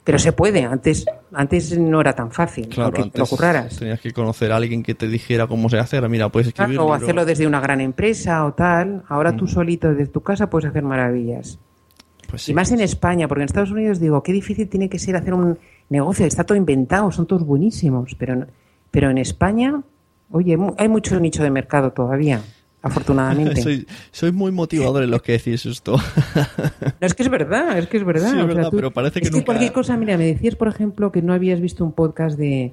Pero 0.05 0.19
se 0.19 0.33
puede, 0.33 0.65
antes, 0.65 1.05
antes 1.35 1.79
no 1.79 2.01
era 2.01 2.15
tan 2.15 2.31
fácil, 2.31 2.69
Claro, 2.69 2.85
aunque 2.87 3.11
te 3.11 3.19
lo 3.19 3.25
antes 3.25 3.29
curraras. 3.29 3.77
tenías 3.79 4.01
que 4.01 4.13
conocer 4.13 4.53
a 4.53 4.57
alguien 4.57 4.83
que 4.83 4.95
te 4.95 5.07
dijera 5.07 5.47
cómo 5.47 5.69
se 5.69 5.79
hace. 5.79 5.97
Ahora, 5.97 6.09
mira, 6.09 6.31
puedes 6.31 6.49
escribir. 6.49 6.77
Claro, 6.77 6.89
o 6.89 6.95
hacerlo 6.95 7.27
desde 7.27 7.47
una 7.47 7.61
gran 7.61 7.83
empresa 7.83 8.47
o 8.47 8.55
tal. 8.55 9.03
Ahora 9.09 9.37
tú 9.37 9.47
solito 9.47 9.91
desde 9.93 10.11
tu 10.11 10.23
casa 10.23 10.49
puedes 10.49 10.71
hacer 10.71 10.83
maravillas. 10.83 11.59
Pues 12.29 12.49
y 12.49 12.55
más 12.55 12.70
en 12.72 12.81
España, 12.81 13.26
porque 13.26 13.43
en 13.43 13.47
Estados 13.47 13.70
Unidos 13.70 13.99
digo, 14.01 14.22
qué 14.22 14.33
difícil 14.33 14.68
tiene 14.68 14.89
que 14.89 14.99
ser 14.99 15.16
hacer 15.16 15.33
un 15.35 15.59
negocio. 15.89 16.26
Está 16.26 16.45
todo 16.45 16.59
inventado, 16.59 17.11
son 17.11 17.26
todos 17.26 17.45
buenísimos. 17.45 18.14
Pero, 18.16 18.35
en- 18.35 18.47
pero 18.91 19.11
en 19.11 19.16
España, 19.18 19.83
oye, 20.31 20.57
hay 20.76 20.89
mucho 20.89 21.18
nicho 21.20 21.43
de 21.43 21.51
mercado 21.51 21.91
todavía, 21.93 22.43
afortunadamente. 22.83 23.62
soy, 23.62 23.87
soy 24.12 24.33
muy 24.33 24.53
motivador 24.53 25.03
en 25.05 25.11
lo 25.11 25.22
que 25.22 25.33
decís 25.33 25.64
esto. 25.66 25.97
No, 25.97 27.07
es 27.07 27.14
que 27.14 27.22
es 27.22 27.29
verdad, 27.31 27.79
es 27.79 27.87
que 27.89 27.97
es 27.97 28.05
verdad. 28.05 28.31
Sí, 28.31 28.37
es 28.37 28.43
O 28.43 28.47
sea, 28.47 28.55
verdad, 28.55 28.70
tú- 28.70 28.76
pero 28.76 28.91
parece 28.93 29.20
que 29.20 29.26
es 29.29 29.33
nunca- 29.33 29.47
cualquier 29.47 29.72
cosa, 29.72 29.97
mira, 29.97 30.18
me 30.18 30.26
decías, 30.26 30.55
por 30.57 30.68
ejemplo, 30.68 31.11
que 31.12 31.22
no 31.22 31.33
habías 31.33 31.61
visto 31.61 31.85
un 31.85 31.93
podcast 31.93 32.39
de, 32.39 32.72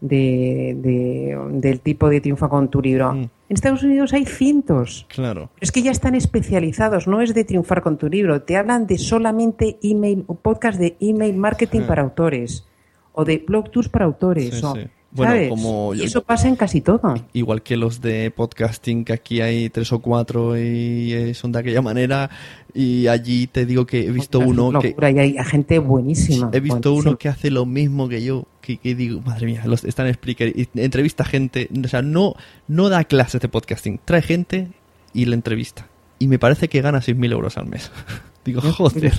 de, 0.00 0.76
de- 0.78 1.38
del 1.60 1.80
tipo 1.80 2.08
de 2.08 2.20
Triunfa 2.20 2.48
con 2.48 2.68
tu 2.70 2.80
libro. 2.80 3.12
Mm. 3.14 3.18
En 3.22 3.30
Estados 3.54 3.82
Unidos 3.82 4.12
hay 4.12 4.24
cientos. 4.24 5.06
Claro. 5.08 5.50
Es 5.60 5.72
que 5.72 5.82
ya 5.82 5.90
están 5.90 6.14
especializados, 6.14 7.06
no 7.08 7.20
es 7.20 7.34
de 7.34 7.44
triunfar 7.44 7.82
con 7.82 7.98
tu 7.98 8.08
libro. 8.08 8.42
Te 8.42 8.56
hablan 8.56 8.86
de 8.86 8.96
solamente 8.98 9.78
email, 9.82 10.24
o 10.26 10.34
podcast 10.34 10.78
de 10.78 10.96
email 11.00 11.36
marketing 11.36 11.80
Sí. 11.80 11.84
para 11.86 12.02
autores 12.02 12.66
o 13.12 13.24
de 13.24 13.38
blog 13.46 13.70
tours 13.70 13.88
para 13.88 14.04
autores. 14.04 14.54
Sí, 14.54 14.64
o- 14.64 14.74
sí. 14.74 14.80
Bueno, 15.12 15.32
¿sabes? 15.32 15.48
como 15.48 15.94
Y 15.94 16.02
eso 16.02 16.22
pasa 16.22 16.48
en 16.48 16.56
casi 16.56 16.80
todo. 16.80 17.14
Igual 17.32 17.62
que 17.62 17.76
los 17.76 18.00
de 18.00 18.30
podcasting, 18.30 19.04
que 19.04 19.12
aquí 19.12 19.40
hay 19.40 19.68
tres 19.68 19.92
o 19.92 19.98
cuatro 20.00 20.56
y 20.56 21.12
eh, 21.12 21.34
son 21.34 21.52
de 21.52 21.58
aquella 21.58 21.82
manera. 21.82 22.30
Y 22.72 23.08
allí 23.08 23.48
te 23.48 23.66
digo 23.66 23.86
que 23.86 24.06
he 24.06 24.10
visto 24.10 24.38
uno 24.38 24.78
que. 24.80 24.90
locura, 24.90 25.10
y 25.10 25.18
hay 25.18 25.36
gente 25.44 25.80
buenísima. 25.80 26.50
He 26.52 26.60
visto 26.60 26.90
buenísima. 26.90 27.10
uno 27.10 27.18
que 27.18 27.28
hace 27.28 27.50
lo 27.50 27.66
mismo 27.66 28.08
que 28.08 28.22
yo, 28.22 28.46
que, 28.60 28.76
que 28.76 28.94
digo, 28.94 29.20
madre 29.22 29.46
mía, 29.46 29.62
los, 29.64 29.84
están 29.84 30.06
en 30.06 30.14
Spreaker, 30.14 30.52
y 30.56 30.68
entrevista 30.76 31.24
gente, 31.24 31.68
o 31.84 31.88
sea, 31.88 32.02
no, 32.02 32.34
no 32.68 32.88
da 32.88 33.02
clases 33.04 33.40
de 33.40 33.48
podcasting, 33.48 34.00
trae 34.04 34.22
gente 34.22 34.68
y 35.12 35.24
la 35.24 35.34
entrevista. 35.34 35.88
Y 36.20 36.28
me 36.28 36.38
parece 36.38 36.68
que 36.68 36.80
gana 36.82 37.00
6.000 37.00 37.32
euros 37.32 37.56
al 37.56 37.66
mes. 37.66 37.90
digo, 38.44 38.60
joder. 38.60 39.12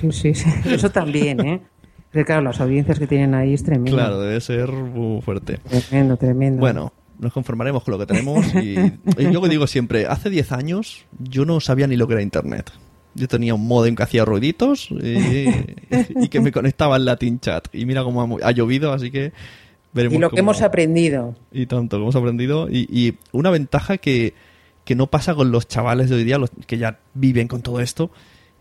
Sí, 0.00 0.12
sí, 0.12 0.34
sí. 0.34 0.50
Eso 0.66 0.90
también, 0.90 1.40
¿eh? 1.40 1.60
Claro, 2.12 2.42
las 2.42 2.60
audiencias 2.60 2.98
que 2.98 3.06
tienen 3.06 3.34
ahí 3.34 3.54
es 3.54 3.62
tremendo. 3.62 3.92
Claro, 3.92 4.20
debe 4.20 4.40
ser 4.40 4.70
muy 4.72 5.20
fuerte. 5.22 5.58
Tremendo, 5.68 6.16
tremendo. 6.16 6.60
Bueno, 6.60 6.92
nos 7.18 7.32
conformaremos 7.32 7.84
con 7.84 7.92
lo 7.92 7.98
que 7.98 8.06
tenemos 8.06 8.44
y, 8.54 8.74
y 9.18 9.30
yo 9.30 9.40
que 9.40 9.48
digo 9.48 9.66
siempre, 9.66 10.06
hace 10.06 10.30
10 10.30 10.52
años 10.52 11.04
yo 11.18 11.44
no 11.44 11.60
sabía 11.60 11.86
ni 11.86 11.96
lo 11.96 12.06
que 12.08 12.14
era 12.14 12.22
internet. 12.22 12.72
Yo 13.14 13.28
tenía 13.28 13.54
un 13.54 13.66
modem 13.66 13.94
que 13.96 14.02
hacía 14.04 14.24
ruiditos 14.24 14.88
y, 14.90 15.46
y 15.90 16.28
que 16.28 16.40
me 16.40 16.52
conectaba 16.52 16.96
al 16.96 17.04
Latin 17.04 17.40
Chat. 17.40 17.68
Y 17.72 17.84
mira 17.84 18.04
cómo 18.04 18.22
ha, 18.22 18.48
ha 18.48 18.52
llovido, 18.52 18.92
así 18.92 19.10
que 19.10 19.32
veremos 19.92 20.16
y 20.16 20.20
lo 20.20 20.30
que 20.30 20.40
hemos 20.40 20.62
aprendido. 20.62 21.34
y 21.52 21.66
tanto 21.66 21.96
que 21.96 22.02
hemos 22.02 22.16
aprendido. 22.16 22.68
Y, 22.70 22.88
y 22.90 23.16
una 23.32 23.50
ventaja 23.50 23.98
que, 23.98 24.34
que 24.84 24.94
no 24.94 25.08
pasa 25.08 25.34
con 25.34 25.50
los 25.50 25.66
chavales 25.66 26.08
de 26.08 26.16
hoy 26.16 26.24
día, 26.24 26.38
los 26.38 26.50
que 26.66 26.78
ya 26.78 26.98
viven 27.14 27.48
con 27.48 27.62
todo 27.62 27.80
esto. 27.80 28.10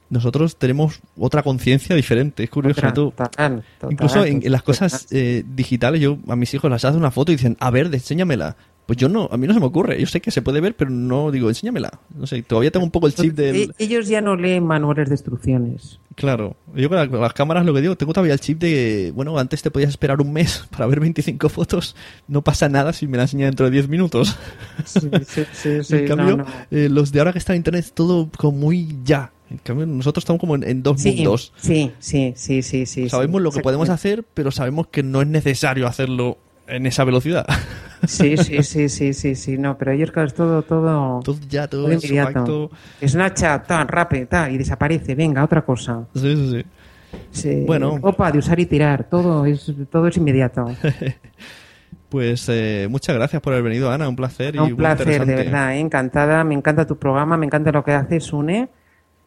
Nosotros 0.09 0.57
tenemos 0.57 0.99
otra 1.17 1.43
conciencia 1.43 1.95
diferente. 1.95 2.43
Es 2.43 2.49
curioso. 2.49 2.79
Otra, 2.79 2.93
tú. 2.93 3.11
total, 3.11 3.63
total, 3.79 3.91
Incluso 3.93 4.25
en, 4.25 4.41
en 4.43 4.51
las 4.51 4.63
cosas 4.63 5.07
eh, 5.11 5.43
digitales, 5.47 6.01
yo 6.01 6.17
a 6.27 6.35
mis 6.35 6.53
hijos 6.53 6.71
les 6.71 6.83
hago 6.85 6.97
una 6.97 7.11
foto 7.11 7.31
y 7.31 7.35
dicen, 7.35 7.57
a 7.59 7.69
ver, 7.69 7.93
enséñamela. 7.93 8.55
Pues 8.87 8.97
yo 8.97 9.07
no, 9.07 9.29
a 9.31 9.37
mí 9.37 9.45
no 9.45 9.53
se 9.53 9.59
me 9.59 9.67
ocurre. 9.67 9.99
Yo 9.99 10.07
sé 10.07 10.19
que 10.19 10.31
se 10.31 10.41
puede 10.41 10.61
ver, 10.61 10.75
pero 10.75 10.89
no 10.89 11.29
digo, 11.29 11.47
enséñamela. 11.49 11.99
No 12.17 12.25
sé, 12.25 12.41
todavía 12.41 12.71
tengo 12.71 12.83
un 12.83 12.89
poco 12.89 13.05
el 13.05 13.13
chip 13.13 13.35
del. 13.35 13.55
E- 13.55 13.69
Ellos 13.77 14.07
ya 14.07 14.19
no 14.19 14.35
leen 14.35 14.65
manuales 14.65 15.09
de 15.09 15.13
instrucciones. 15.13 15.99
Claro, 16.15 16.55
yo 16.75 16.89
con, 16.89 16.97
la- 16.97 17.07
con 17.07 17.21
las 17.21 17.33
cámaras 17.33 17.63
lo 17.67 17.73
que 17.75 17.81
digo, 17.81 17.95
tengo 17.95 18.13
todavía 18.13 18.33
el 18.33 18.39
chip 18.39 18.59
de, 18.59 19.11
bueno, 19.13 19.37
antes 19.37 19.61
te 19.61 19.69
podías 19.69 19.91
esperar 19.91 20.19
un 20.21 20.33
mes 20.33 20.65
para 20.71 20.87
ver 20.87 21.01
25 21.01 21.49
fotos, 21.49 21.95
no 22.27 22.41
pasa 22.41 22.67
nada 22.67 22.91
si 22.91 23.05
me 23.05 23.17
la 23.17 23.23
enseña 23.23 23.45
dentro 23.45 23.67
de 23.67 23.73
10 23.73 23.89
minutos. 23.89 24.35
Sí, 24.85 25.01
sí, 25.27 25.43
sí, 25.53 25.69
sí, 25.83 25.95
en 25.95 26.07
cambio, 26.07 26.37
no, 26.37 26.43
no. 26.45 26.49
eh, 26.71 26.89
los 26.89 27.11
de 27.11 27.19
ahora 27.19 27.31
que 27.31 27.37
están 27.37 27.57
en 27.57 27.59
internet 27.59 27.91
todo 27.93 28.27
como 28.37 28.57
muy 28.57 28.97
ya. 29.03 29.31
En 29.49 29.57
cambio, 29.57 29.85
nosotros 29.85 30.23
estamos 30.23 30.39
como 30.39 30.55
en, 30.55 30.63
en 30.63 30.83
dos 30.83 31.01
Sí, 31.01 31.13
mundos. 31.15 31.53
sí, 31.57 31.91
sí, 31.99 32.33
sí, 32.35 32.61
sí, 32.61 32.85
sí. 32.85 33.09
Sabemos 33.09 33.39
sí, 33.39 33.43
lo 33.43 33.51
que 33.51 33.61
podemos 33.61 33.89
hacer, 33.89 34.23
pero 34.33 34.51
sabemos 34.51 34.87
que 34.87 35.01
no 35.03 35.21
es 35.21 35.27
necesario 35.27 35.87
hacerlo 35.87 36.37
en 36.67 36.85
esa 36.85 37.03
velocidad. 37.03 37.45
Sí, 38.07 38.37
sí, 38.37 38.63
sí, 38.63 38.87
sí, 38.87 39.13
sí, 39.13 39.35
sí, 39.35 39.57
no, 39.57 39.77
pero 39.77 39.91
ellos 39.91 40.09
claro, 40.11 40.29
es 40.29 40.33
todo, 40.33 40.61
todo, 40.61 41.19
Todo 41.21 41.37
ya, 41.49 41.67
todo 41.67 41.81
todo 41.83 41.91
inmediato. 41.91 42.71
Snapchat, 43.05 43.67
tan, 43.67 43.89
rápido, 43.89 44.25
y 44.49 44.57
desaparece, 44.57 45.15
venga, 45.15 45.43
otra 45.43 45.63
cosa. 45.65 46.05
Sí, 46.15 46.33
sí, 46.33 46.49
sí. 46.49 46.65
Sí, 47.31 47.63
Bueno. 47.67 47.97
Opa, 48.01 48.31
de 48.31 48.39
usar 48.39 48.57
y 48.57 48.67
tirar, 48.67 49.09
todo 49.09 49.45
es, 49.45 49.69
todo 49.91 50.07
es 50.07 50.15
inmediato. 50.15 50.65
Pues 52.09 52.47
eh, 52.49 52.87
muchas 52.89 53.15
gracias 53.15 53.39
por 53.41 53.53
haber 53.53 53.63
venido, 53.65 53.91
Ana, 53.91 54.09
un 54.09 54.15
placer. 54.15 54.55
y 54.55 54.57
Un 54.57 54.63
muy 54.65 54.73
placer, 54.73 55.25
de 55.27 55.35
verdad, 55.35 55.75
¿eh? 55.75 55.79
encantada, 55.79 56.43
me 56.43 56.55
encanta 56.55 56.87
tu 56.87 56.97
programa, 56.97 57.37
me 57.37 57.45
encanta 57.45 57.71
lo 57.71 57.83
que 57.83 57.91
haces, 57.91 58.33
Une. 58.33 58.67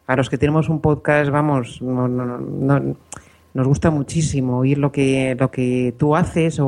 A 0.07 0.17
los 0.17 0.29
que 0.31 0.39
tenemos 0.39 0.69
un 0.69 0.81
podcast, 0.81 1.31
vamos, 1.31 1.81
no- 1.83 2.09
no- 2.09 2.39
no- 2.39 2.97
nos 3.55 3.67
gusta 3.69 3.91
muchísimo 3.91 4.57
oír 4.61 4.79
lo 4.79 4.91
que, 4.91 5.37
lo 5.39 5.51
que 5.51 5.95
tú 5.99 6.17
haces 6.17 6.59
o, 6.59 6.67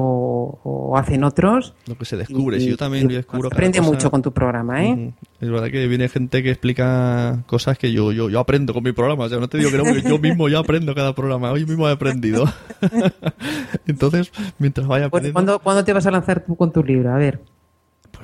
o 0.62 0.98
hacen 0.98 1.24
otros. 1.24 1.74
Lo 1.86 1.96
que 1.96 2.04
se 2.04 2.18
descubre, 2.18 2.58
Y- 2.58 2.60
si 2.60 2.68
yo 2.68 2.76
también 2.76 3.10
y 3.10 3.14
descubro 3.14 3.48
Aprende 3.48 3.78
cosa. 3.78 3.90
mucho 3.90 4.10
con 4.10 4.20
tu 4.20 4.32
programa, 4.32 4.84
¿eh? 4.84 5.14
Es 5.40 5.50
verdad 5.50 5.70
que 5.70 5.86
viene 5.88 6.10
gente 6.10 6.42
que 6.42 6.50
explica 6.50 7.42
cosas 7.46 7.78
que 7.78 7.90
yo, 7.90 8.12
yo, 8.12 8.28
yo 8.28 8.38
aprendo 8.38 8.74
con 8.74 8.82
mi 8.82 8.92
programa. 8.92 9.24
O 9.24 9.28
sea, 9.30 9.38
no 9.38 9.48
te 9.48 9.56
digo 9.56 9.70
que 9.70 9.78
no, 9.78 9.84
porque 9.84 10.02
yo 10.06 10.18
mismo 10.18 10.46
ya 10.50 10.58
aprendo 10.58 10.94
cada 10.94 11.14
programa. 11.14 11.50
Hoy 11.52 11.64
mismo 11.64 11.88
he 11.88 11.92
aprendido. 11.92 12.44
Entonces, 13.86 14.30
mientras 14.58 14.86
vaya 14.86 15.06
aprendiendo, 15.06 15.34
¿cuándo, 15.34 15.58
cuándo 15.60 15.84
te 15.84 15.92
vas 15.92 16.06
a 16.06 16.10
lanzar 16.10 16.40
tú 16.44 16.54
con 16.56 16.70
tu 16.72 16.82
libro? 16.84 17.10
A 17.12 17.16
ver. 17.16 17.40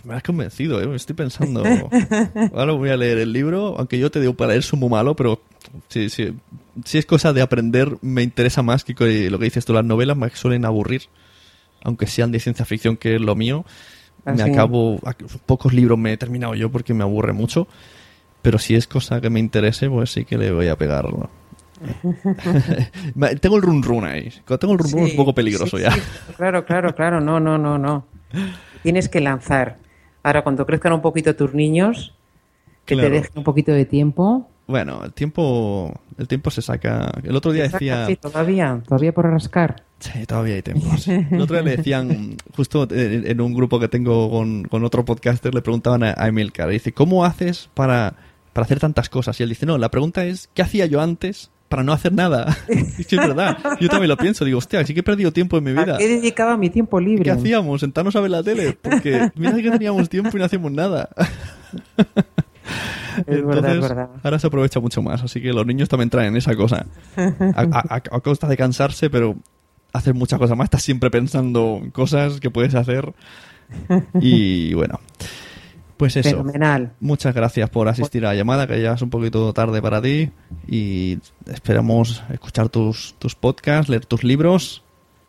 Pues 0.00 0.04
me 0.06 0.14
has 0.14 0.22
convencido, 0.22 0.80
¿eh? 0.80 0.86
Me 0.86 0.96
estoy 0.96 1.14
pensando. 1.14 1.62
Ahora 2.54 2.72
voy 2.72 2.90
a 2.90 2.96
leer 2.96 3.18
el 3.18 3.32
libro, 3.32 3.76
aunque 3.78 3.98
yo 3.98 4.10
te 4.10 4.20
digo 4.20 4.34
para 4.34 4.50
leer 4.50 4.62
soy 4.62 4.78
muy 4.78 4.88
malo, 4.88 5.14
pero 5.14 5.40
si, 5.88 6.08
si, 6.08 6.34
si 6.84 6.98
es 6.98 7.06
cosa 7.06 7.32
de 7.32 7.42
aprender, 7.42 7.96
me 8.00 8.22
interesa 8.22 8.62
más 8.62 8.84
que 8.84 8.94
lo 9.30 9.38
que 9.38 9.44
dices 9.44 9.64
tú. 9.64 9.72
Las 9.72 9.84
novelas 9.84 10.16
me 10.16 10.30
suelen 10.30 10.64
aburrir, 10.64 11.02
aunque 11.82 12.06
sean 12.06 12.32
de 12.32 12.40
ciencia 12.40 12.64
ficción, 12.64 12.96
que 12.96 13.16
es 13.16 13.20
lo 13.20 13.34
mío. 13.34 13.64
Ah, 14.24 14.32
Me 14.32 14.42
acabo, 14.42 15.00
pocos 15.46 15.72
libros 15.72 15.98
me 15.98 16.12
he 16.12 16.16
terminado 16.16 16.54
yo 16.54 16.70
porque 16.70 16.92
me 16.94 17.02
aburre 17.02 17.32
mucho, 17.32 17.66
pero 18.42 18.58
si 18.58 18.74
es 18.74 18.86
cosa 18.86 19.20
que 19.20 19.30
me 19.30 19.40
interese, 19.40 19.88
pues 19.88 20.10
sí 20.12 20.24
que 20.24 20.38
le 20.38 20.52
voy 20.52 20.68
a 20.68 20.76
pegar. 20.76 21.06
¿no? 21.12 21.30
Me- 23.14 23.34
tengo 23.40 23.56
el 23.56 23.62
run 23.62 23.82
run 23.82 24.04
ahí. 24.04 24.30
Cuando 24.46 24.58
tengo 24.58 24.72
el 24.74 24.78
run 24.78 24.92
run 24.92 25.04
es 25.04 25.10
un 25.12 25.16
poco 25.16 25.34
peligroso 25.34 25.76
sí, 25.78 25.82
ya. 25.84 25.92
sí, 25.92 26.00
claro, 26.36 26.64
claro, 26.64 26.94
claro. 26.94 27.20
No, 27.20 27.40
no, 27.40 27.58
no, 27.58 27.78
no. 27.78 28.06
Tienes 28.82 29.08
que 29.08 29.20
lanzar. 29.20 29.78
Ahora, 30.22 30.42
cuando 30.42 30.66
crezcan 30.66 30.92
un 30.92 31.00
poquito 31.02 31.34
tus 31.34 31.54
niños, 31.54 32.14
que 32.84 32.94
Claro. 32.94 33.08
te 33.08 33.14
dejen 33.14 33.32
un 33.36 33.44
poquito 33.44 33.72
de 33.72 33.84
tiempo. 33.84 34.48
Bueno, 34.66 35.02
el 35.04 35.12
tiempo, 35.12 35.92
el 36.16 36.28
tiempo 36.28 36.50
se 36.50 36.62
saca. 36.62 37.12
El 37.24 37.34
otro 37.34 37.52
día 37.52 37.64
decía. 37.68 38.06
Sí, 38.06 38.16
todavía, 38.16 38.80
todavía 38.86 39.12
por 39.12 39.26
rascar. 39.26 39.82
Sí, 39.98 40.24
todavía 40.26 40.54
hay 40.54 40.62
tiempo. 40.62 40.96
sí. 40.96 41.26
El 41.30 41.40
otro 41.40 41.56
día 41.56 41.64
le 41.64 41.76
decían, 41.76 42.36
justo 42.56 42.86
en, 42.90 43.40
un 43.40 43.52
grupo 43.54 43.80
que 43.80 43.88
tengo 43.88 44.30
con, 44.30 44.64
con 44.64 44.84
otro 44.84 45.04
podcaster, 45.04 45.54
le 45.54 45.60
preguntaban 45.62 46.04
a, 46.04 46.14
a 46.16 46.28
Emilcar, 46.28 46.68
dice, 46.68 46.92
¿cómo 46.92 47.24
haces 47.24 47.68
para, 47.74 48.14
para 48.52 48.64
hacer 48.64 48.78
tantas 48.78 49.08
cosas? 49.08 49.38
Y 49.40 49.42
él 49.42 49.48
dice, 49.48 49.66
no, 49.66 49.76
la 49.76 49.90
pregunta 49.90 50.24
es, 50.24 50.48
¿qué 50.54 50.62
hacía 50.62 50.86
yo 50.86 51.00
antes 51.00 51.50
para 51.70 51.82
no 51.84 51.92
hacer 51.94 52.12
nada? 52.12 52.54
sí, 52.68 53.06
es 53.08 53.16
verdad. 53.16 53.56
Yo 53.80 53.88
también 53.88 54.08
lo 54.08 54.16
pienso, 54.18 54.44
digo, 54.44 54.58
hostia, 54.58 54.84
sí 54.84 54.92
que 54.92 55.00
he 55.00 55.02
perdido 55.04 55.32
tiempo 55.32 55.56
en 55.56 55.64
mi 55.64 55.72
vida. 55.72 55.94
¿A 55.94 55.98
qué 55.98 56.08
dedicaba 56.08 56.56
mi 56.58 56.68
tiempo 56.68 57.00
libre? 57.00 57.22
¿Qué 57.24 57.30
hacíamos? 57.30 57.80
¿Sentarnos 57.80 58.14
a 58.16 58.20
ver 58.20 58.32
la 58.32 58.42
tele? 58.42 58.76
Porque 58.82 59.30
mira 59.36 59.54
que 59.54 59.70
teníamos 59.70 60.08
tiempo 60.08 60.30
y 60.36 60.40
no 60.40 60.44
hacíamos 60.44 60.72
nada. 60.72 61.08
Es 63.26 63.44
verdad, 63.44 63.74
es 63.74 63.80
verdad. 63.80 64.08
ahora 64.22 64.38
se 64.38 64.46
aprovecha 64.46 64.78
mucho 64.80 65.02
más, 65.02 65.22
así 65.22 65.40
que 65.42 65.52
los 65.52 65.66
niños 65.66 65.88
también 65.88 66.08
traen 66.10 66.36
esa 66.36 66.54
cosa. 66.54 66.86
A, 67.16 67.84
a- 67.96 68.20
costa 68.20 68.46
de 68.46 68.56
cansarse, 68.56 69.10
pero 69.10 69.36
hacer 69.92 70.14
muchas 70.14 70.38
cosas 70.38 70.56
más. 70.56 70.66
Estás 70.66 70.82
siempre 70.82 71.10
pensando 71.10 71.80
en 71.82 71.90
cosas 71.90 72.38
que 72.40 72.50
puedes 72.50 72.74
hacer. 72.74 73.12
Y 74.20 74.74
bueno, 74.74 75.00
pues 76.00 76.16
eso. 76.16 76.30
Fenomenal. 76.30 76.94
Muchas 76.98 77.34
gracias 77.34 77.68
por 77.68 77.86
asistir 77.86 78.24
a 78.24 78.28
la 78.28 78.34
llamada, 78.34 78.66
que 78.66 78.80
ya 78.80 78.94
es 78.94 79.02
un 79.02 79.10
poquito 79.10 79.52
tarde 79.52 79.82
para 79.82 80.00
ti. 80.00 80.30
Y 80.66 81.18
esperamos 81.46 82.22
escuchar 82.32 82.70
tus, 82.70 83.14
tus 83.18 83.34
podcasts, 83.34 83.90
leer 83.90 84.06
tus 84.06 84.24
libros. 84.24 84.82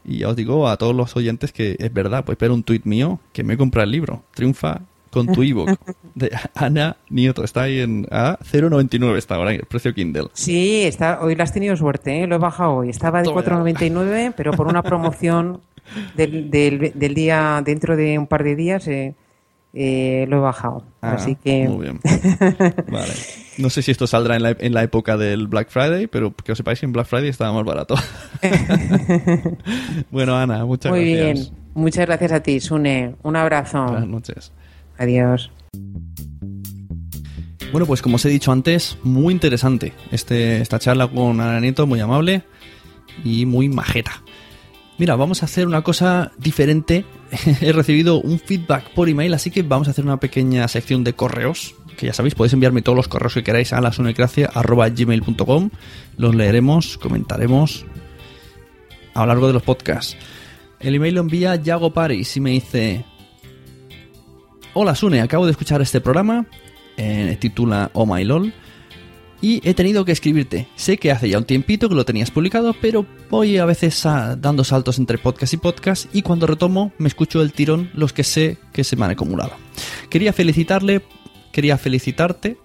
Y 0.05 0.19
ya 0.19 0.29
os 0.29 0.37
digo 0.37 0.69
a 0.69 0.77
todos 0.77 0.95
los 0.95 1.13
oyentes 1.17 1.51
que 1.51 1.75
es 1.77 1.93
verdad, 1.93 2.23
pues 2.23 2.37
ver 2.37 2.51
un 2.51 2.63
tuit 2.63 2.85
mío 2.85 3.19
que 3.33 3.43
me 3.43 3.57
compra 3.57 3.83
el 3.83 3.91
libro. 3.91 4.23
Triunfa 4.33 4.79
con 5.09 5.27
tu 5.27 5.43
ebook 5.43 5.77
de 6.15 6.31
Ana 6.55 6.95
Nieto. 7.09 7.43
Está 7.43 7.63
ahí 7.63 7.81
en 7.81 8.07
a 8.09 8.39
0,99 8.39 9.17
está 9.17 9.35
ahora, 9.35 9.51
el 9.51 9.65
precio 9.65 9.93
Kindle. 9.93 10.29
Sí, 10.31 10.83
está, 10.83 11.19
hoy 11.21 11.35
la 11.35 11.43
has 11.43 11.51
tenido 11.51 11.75
suerte, 11.75 12.23
¿eh? 12.23 12.27
lo 12.27 12.35
he 12.35 12.39
bajado 12.39 12.75
hoy. 12.75 12.89
Estaba 12.89 13.19
de 13.19 13.25
Toma 13.25 13.41
ya. 13.41 13.51
4,99, 13.51 14.33
pero 14.37 14.53
por 14.53 14.67
una 14.67 14.83
promoción 14.83 15.59
del, 16.15 16.49
del, 16.49 16.93
del 16.95 17.13
día, 17.13 17.61
dentro 17.65 17.97
de 17.97 18.17
un 18.17 18.27
par 18.27 18.45
de 18.45 18.55
días, 18.55 18.87
eh, 18.87 19.15
eh, 19.73 20.25
lo 20.27 20.37
he 20.37 20.39
bajado. 20.39 20.83
Ah, 21.01 21.13
Así 21.13 21.35
que. 21.35 21.67
Muy 21.67 21.83
bien. 21.83 21.99
Vale. 22.91 23.13
No 23.57 23.69
sé 23.69 23.81
si 23.81 23.91
esto 23.91 24.07
saldrá 24.07 24.35
en 24.35 24.43
la, 24.43 24.55
en 24.59 24.73
la 24.73 24.83
época 24.83 25.17
del 25.17 25.47
Black 25.47 25.69
Friday, 25.69 26.07
pero 26.07 26.33
que 26.35 26.51
os 26.51 26.57
sepáis 26.57 26.79
que 26.79 26.85
en 26.85 26.93
Black 26.93 27.07
Friday 27.07 27.29
estaba 27.29 27.53
más 27.53 27.63
barato. 27.65 27.95
bueno, 30.11 30.35
Ana, 30.35 30.65
muchas 30.65 30.91
Muy 30.91 31.13
gracias. 31.13 31.47
bien. 31.49 31.61
Muchas 31.73 32.05
gracias 32.05 32.31
a 32.31 32.39
ti, 32.41 32.59
Sune. 32.59 33.15
Un 33.23 33.35
abrazo. 33.35 33.83
Buenas 33.85 34.07
noches. 34.07 34.51
Adiós. 34.97 35.51
Bueno, 37.71 37.85
pues 37.85 38.01
como 38.01 38.17
os 38.17 38.25
he 38.25 38.29
dicho 38.29 38.51
antes, 38.51 38.97
muy 39.03 39.33
interesante 39.33 39.93
este, 40.11 40.59
esta 40.59 40.77
charla 40.77 41.07
con 41.07 41.39
Ana 41.39 41.61
Nieto, 41.61 41.87
muy 41.87 42.01
amable 42.01 42.43
y 43.23 43.45
muy 43.45 43.69
majeta. 43.69 44.11
Mira, 44.97 45.15
vamos 45.15 45.41
a 45.41 45.45
hacer 45.45 45.67
una 45.67 45.81
cosa 45.81 46.33
diferente. 46.37 47.05
He 47.61 47.71
recibido 47.71 48.19
un 48.19 48.39
feedback 48.39 48.89
por 48.93 49.09
email, 49.09 49.33
así 49.33 49.51
que 49.51 49.63
vamos 49.63 49.87
a 49.87 49.91
hacer 49.91 50.05
una 50.05 50.19
pequeña 50.19 50.67
sección 50.67 51.03
de 51.03 51.13
correos. 51.13 51.75
Que 51.97 52.07
ya 52.07 52.13
sabéis, 52.13 52.35
podéis 52.35 52.53
enviarme 52.53 52.81
todos 52.81 52.95
los 52.95 53.07
correos 53.07 53.33
que 53.33 53.43
queráis 53.43 53.73
a 53.73 53.81
lasunecracia.gmail.com. 53.81 55.69
Los 56.17 56.35
leeremos, 56.35 56.97
comentaremos 56.97 57.85
a 59.13 59.21
lo 59.21 59.25
largo 59.27 59.47
de 59.47 59.53
los 59.53 59.63
podcasts. 59.63 60.17
El 60.79 60.95
email 60.95 61.15
lo 61.15 61.21
envía 61.21 61.55
Yago 61.55 61.93
Paris 61.93 62.35
y 62.37 62.39
me 62.39 62.51
dice: 62.51 63.05
Hola 64.73 64.95
Sune, 64.95 65.21
acabo 65.21 65.45
de 65.45 65.51
escuchar 65.51 65.81
este 65.81 66.01
programa. 66.01 66.45
Eh, 66.97 67.37
titula 67.39 67.91
Oh 67.93 68.05
My 68.05 68.23
LOL. 68.23 68.53
Y 69.41 69.67
he 69.67 69.73
tenido 69.73 70.05
que 70.05 70.11
escribirte. 70.11 70.67
Sé 70.75 70.97
que 70.97 71.11
hace 71.11 71.27
ya 71.27 71.39
un 71.39 71.45
tiempito 71.45 71.89
que 71.89 71.95
lo 71.95 72.05
tenías 72.05 72.29
publicado, 72.29 72.75
pero 72.79 73.05
voy 73.29 73.57
a 73.57 73.65
veces 73.65 74.03
dando 74.03 74.63
saltos 74.63 74.99
entre 74.99 75.17
podcast 75.17 75.53
y 75.53 75.57
podcast 75.57 76.15
y 76.15 76.21
cuando 76.21 76.45
retomo 76.45 76.93
me 76.99 77.07
escucho 77.07 77.41
el 77.41 77.51
tirón 77.51 77.89
los 77.95 78.13
que 78.13 78.23
sé 78.23 78.59
que 78.71 78.83
se 78.83 78.95
me 78.95 79.05
han 79.05 79.11
acumulado. 79.11 79.53
Quería 80.09 80.31
felicitarle, 80.31 81.01
quería 81.51 81.79
felicitarte 81.79 82.57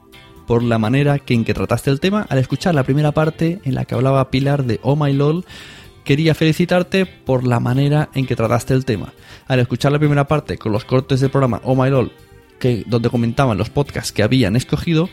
por 0.47 0.63
la 0.63 0.79
manera 0.79 1.21
en 1.27 1.45
que 1.45 1.55
trataste 1.55 1.91
el 1.91 2.01
tema 2.01 2.27
al 2.29 2.39
escuchar 2.39 2.75
la 2.75 2.85
primera 2.85 3.13
parte 3.13 3.61
en 3.65 3.75
la 3.75 3.85
que 3.85 3.95
hablaba 3.95 4.31
Pilar 4.31 4.65
de 4.65 4.79
Oh 4.83 4.97
My 4.97 5.13
LOL. 5.13 5.45
Quería 6.05 6.35
felicitarte 6.35 7.05
por 7.07 7.45
la 7.47 7.59
manera 7.59 8.11
en 8.15 8.27
que 8.27 8.37
trataste 8.37 8.75
el 8.75 8.85
tema. 8.85 9.13
Al 9.49 9.59
escuchar 9.61 9.93
la 9.93 9.99
primera 9.99 10.29
parte 10.29 10.57
con 10.57 10.73
los 10.73 10.85
cortes 10.85 11.21
del 11.21 11.31
programa 11.31 11.61
Oh 11.65 11.75
My 11.75 11.91
LOL, 11.91 12.13
que, 12.61 12.85
donde 12.87 13.11
comentaban 13.11 13.59
los 13.59 13.71
podcasts 13.71 14.13
que 14.13 14.23
habían 14.23 14.55
escogido, 14.55 15.09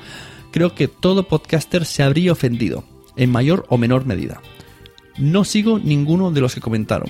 creo 0.54 0.76
que 0.76 0.88
todo 0.88 1.28
podcaster 1.28 1.84
se 1.84 2.04
habría 2.04 2.32
ofendido, 2.32 2.86
en 3.18 3.32
mayor 3.32 3.66
o 3.70 3.78
menor 3.78 4.06
medida. 4.06 4.39
No 5.18 5.43
sigo 5.43 5.80
ninguno 5.80 6.32
de 6.32 6.41
los 6.41 6.54
que 6.54 6.62
comentaron, 6.62 7.10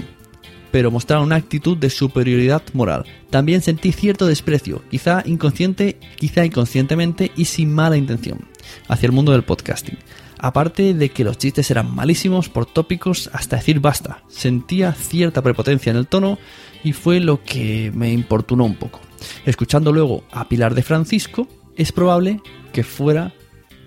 pero 0.72 0.90
mostraron 0.90 1.26
una 1.26 1.36
actitud 1.36 1.78
de 1.78 1.90
superioridad 1.90 2.64
moral. 2.74 3.06
También 3.30 3.62
sentí 3.62 3.92
cierto 3.92 4.26
desprecio, 4.26 4.82
quizá 4.90 5.22
inconsciente, 5.26 6.00
quizá 6.16 6.46
inconscientemente 6.46 7.32
y 7.36 7.46
sin 7.46 7.74
mala 7.74 7.98
intención, 7.98 8.48
hacia 8.88 9.08
el 9.08 9.12
mundo 9.12 9.34
del 9.34 9.44
podcasting. 9.44 9.98
Aparte 10.40 10.94
de 10.94 11.10
que 11.10 11.24
los 11.24 11.38
chistes 11.38 11.70
eran 11.70 11.94
malísimos 11.94 12.50
por 12.50 12.66
tópicos 12.66 13.30
hasta 13.34 13.58
decir 13.58 13.82
basta, 13.82 14.24
sentía 14.30 14.94
cierta 14.94 15.42
prepotencia 15.42 15.92
en 15.92 15.98
el 15.98 16.08
tono 16.08 16.38
y 16.84 16.94
fue 16.94 17.20
lo 17.20 17.44
que 17.44 17.92
me 17.94 18.12
importunó 18.12 18.66
un 18.66 18.76
poco. 18.76 19.00
Escuchando 19.46 19.92
luego 19.92 20.24
a 20.32 20.48
Pilar 20.50 20.76
de 20.76 20.84
Francisco, 20.84 21.48
es 21.78 21.92
probable 21.92 22.42
que 22.74 22.84
fuera 22.84 23.34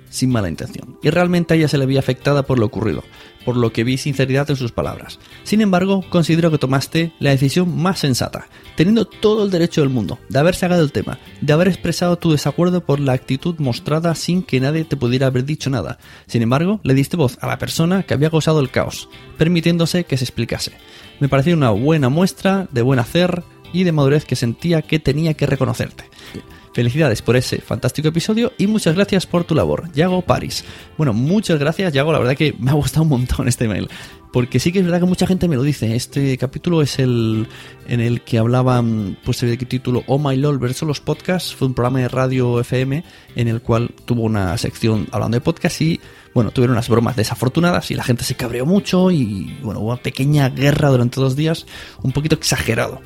sin 0.09 0.30
mala 0.30 0.49
intención. 0.49 0.99
Y 1.03 1.11
realmente 1.11 1.53
a 1.53 1.57
ella 1.57 1.68
se 1.68 1.78
le 1.78 1.87
veía 1.87 2.01
afectada 2.01 2.45
por 2.45 2.59
lo 2.59 2.66
ocurrido, 2.66 3.05
por 3.45 3.57
lo 3.57 3.72
que 3.72 3.84
vi 3.84 3.99
sinceridad 3.99 4.49
en 4.51 4.57
sus 4.57 4.72
palabras. 4.72 5.18
Sin 5.43 5.61
embargo, 5.61 6.05
considero 6.09 6.51
que 6.51 6.59
tomaste 6.59 7.12
la 7.18 7.30
decisión 7.30 7.76
más 7.76 7.99
sensata, 7.99 8.49
teniendo 8.76 9.05
todo 9.05 9.45
el 9.45 9.51
derecho 9.51 9.82
del 9.82 9.91
mundo 9.91 10.18
de 10.28 10.39
haber 10.39 10.55
sacado 10.55 10.82
el 10.82 10.93
tema, 10.93 11.18
de 11.41 11.53
haber 11.53 11.68
expresado 11.68 12.16
tu 12.16 12.32
desacuerdo 12.32 12.84
por 12.84 12.99
la 12.99 13.12
actitud 13.12 13.57
mostrada 13.59 14.14
sin 14.14 14.43
que 14.43 14.61
nadie 14.61 14.84
te 14.84 14.97
pudiera 14.97 15.26
haber 15.26 15.45
dicho 15.45 15.70
nada. 15.70 15.99
Sin 16.26 16.43
embargo, 16.43 16.80
le 16.82 16.95
diste 16.95 17.16
voz 17.16 17.39
a 17.41 17.47
la 17.47 17.59
persona 17.59 18.03
que 18.05 18.14
había 18.14 18.30
causado 18.30 18.61
el 18.61 18.70
caos, 18.70 19.09
permitiéndose 19.37 20.05
que 20.05 20.16
se 20.16 20.24
explicase. 20.24 20.72
Me 21.20 21.28
pareció 21.28 21.55
una 21.55 21.70
buena 21.70 22.09
muestra 22.09 22.68
de 22.72 22.82
buen 22.82 22.99
hacer 22.99 23.43
y 23.72 23.84
de 23.84 23.93
madurez 23.93 24.24
que 24.24 24.37
sentía 24.37 24.82
que 24.82 24.99
tenía 24.99 25.34
que 25.34 25.47
reconocerte. 25.47 26.05
Felicidades 26.77 27.22
por 27.22 27.37
ese 27.37 27.62
fantástico 27.62 28.09
episodio 28.09 28.53
y 28.59 28.66
muchas 28.66 28.95
gracias 28.95 29.24
por 29.24 29.45
tu 29.45 29.55
labor, 29.55 29.91
Yago 29.95 30.20
Paris. 30.20 30.62
Bueno, 30.99 31.14
muchas 31.14 31.59
gracias, 31.59 31.91
Yago. 31.95 32.12
La 32.12 32.18
verdad 32.18 32.37
que 32.37 32.55
me 32.59 32.70
ha 32.70 32.74
gustado 32.74 33.05
un 33.05 33.09
montón 33.09 33.49
este 33.49 33.64
email. 33.64 33.89
Porque 34.31 34.61
sí 34.61 34.72
que 34.72 34.81
es 34.81 34.85
verdad 34.85 35.01
que 35.01 35.07
mucha 35.07 35.27
gente 35.27 35.49
me 35.49 35.57
lo 35.57 35.62
dice. 35.62 35.97
Este 35.97 36.37
capítulo 36.37 36.83
es 36.83 36.99
el 36.99 37.49
en 37.89 38.01
el 38.01 38.20
que 38.20 38.37
hablaban, 38.37 39.16
pues 39.24 39.43
el 39.43 39.57
título 39.57 40.05
Oh 40.07 40.18
My 40.18 40.37
LOL 40.37 40.59
versus 40.59 40.87
los 40.87 41.01
podcasts. 41.01 41.55
Fue 41.55 41.66
un 41.66 41.72
programa 41.72 42.01
de 42.01 42.09
radio 42.09 42.61
FM 42.61 43.03
en 43.37 43.49
el 43.49 43.62
cual 43.62 43.95
tuvo 44.05 44.24
una 44.24 44.59
sección 44.59 45.09
hablando 45.12 45.39
de 45.39 45.41
podcasts 45.41 45.81
y, 45.81 45.99
bueno, 46.35 46.51
tuvieron 46.51 46.74
unas 46.74 46.91
bromas 46.91 47.16
desafortunadas 47.16 47.91
y 47.91 47.95
la 47.95 48.05
gente 48.05 48.22
se 48.22 48.35
cabreó 48.35 48.66
mucho 48.66 49.11
y, 49.11 49.57
bueno, 49.62 49.81
hubo 49.81 49.93
una 49.93 50.03
pequeña 50.03 50.51
guerra 50.51 50.91
durante 50.91 51.22
dos 51.22 51.37
días, 51.37 51.64
un 52.03 52.12
poquito 52.12 52.35
exagerado. 52.35 53.01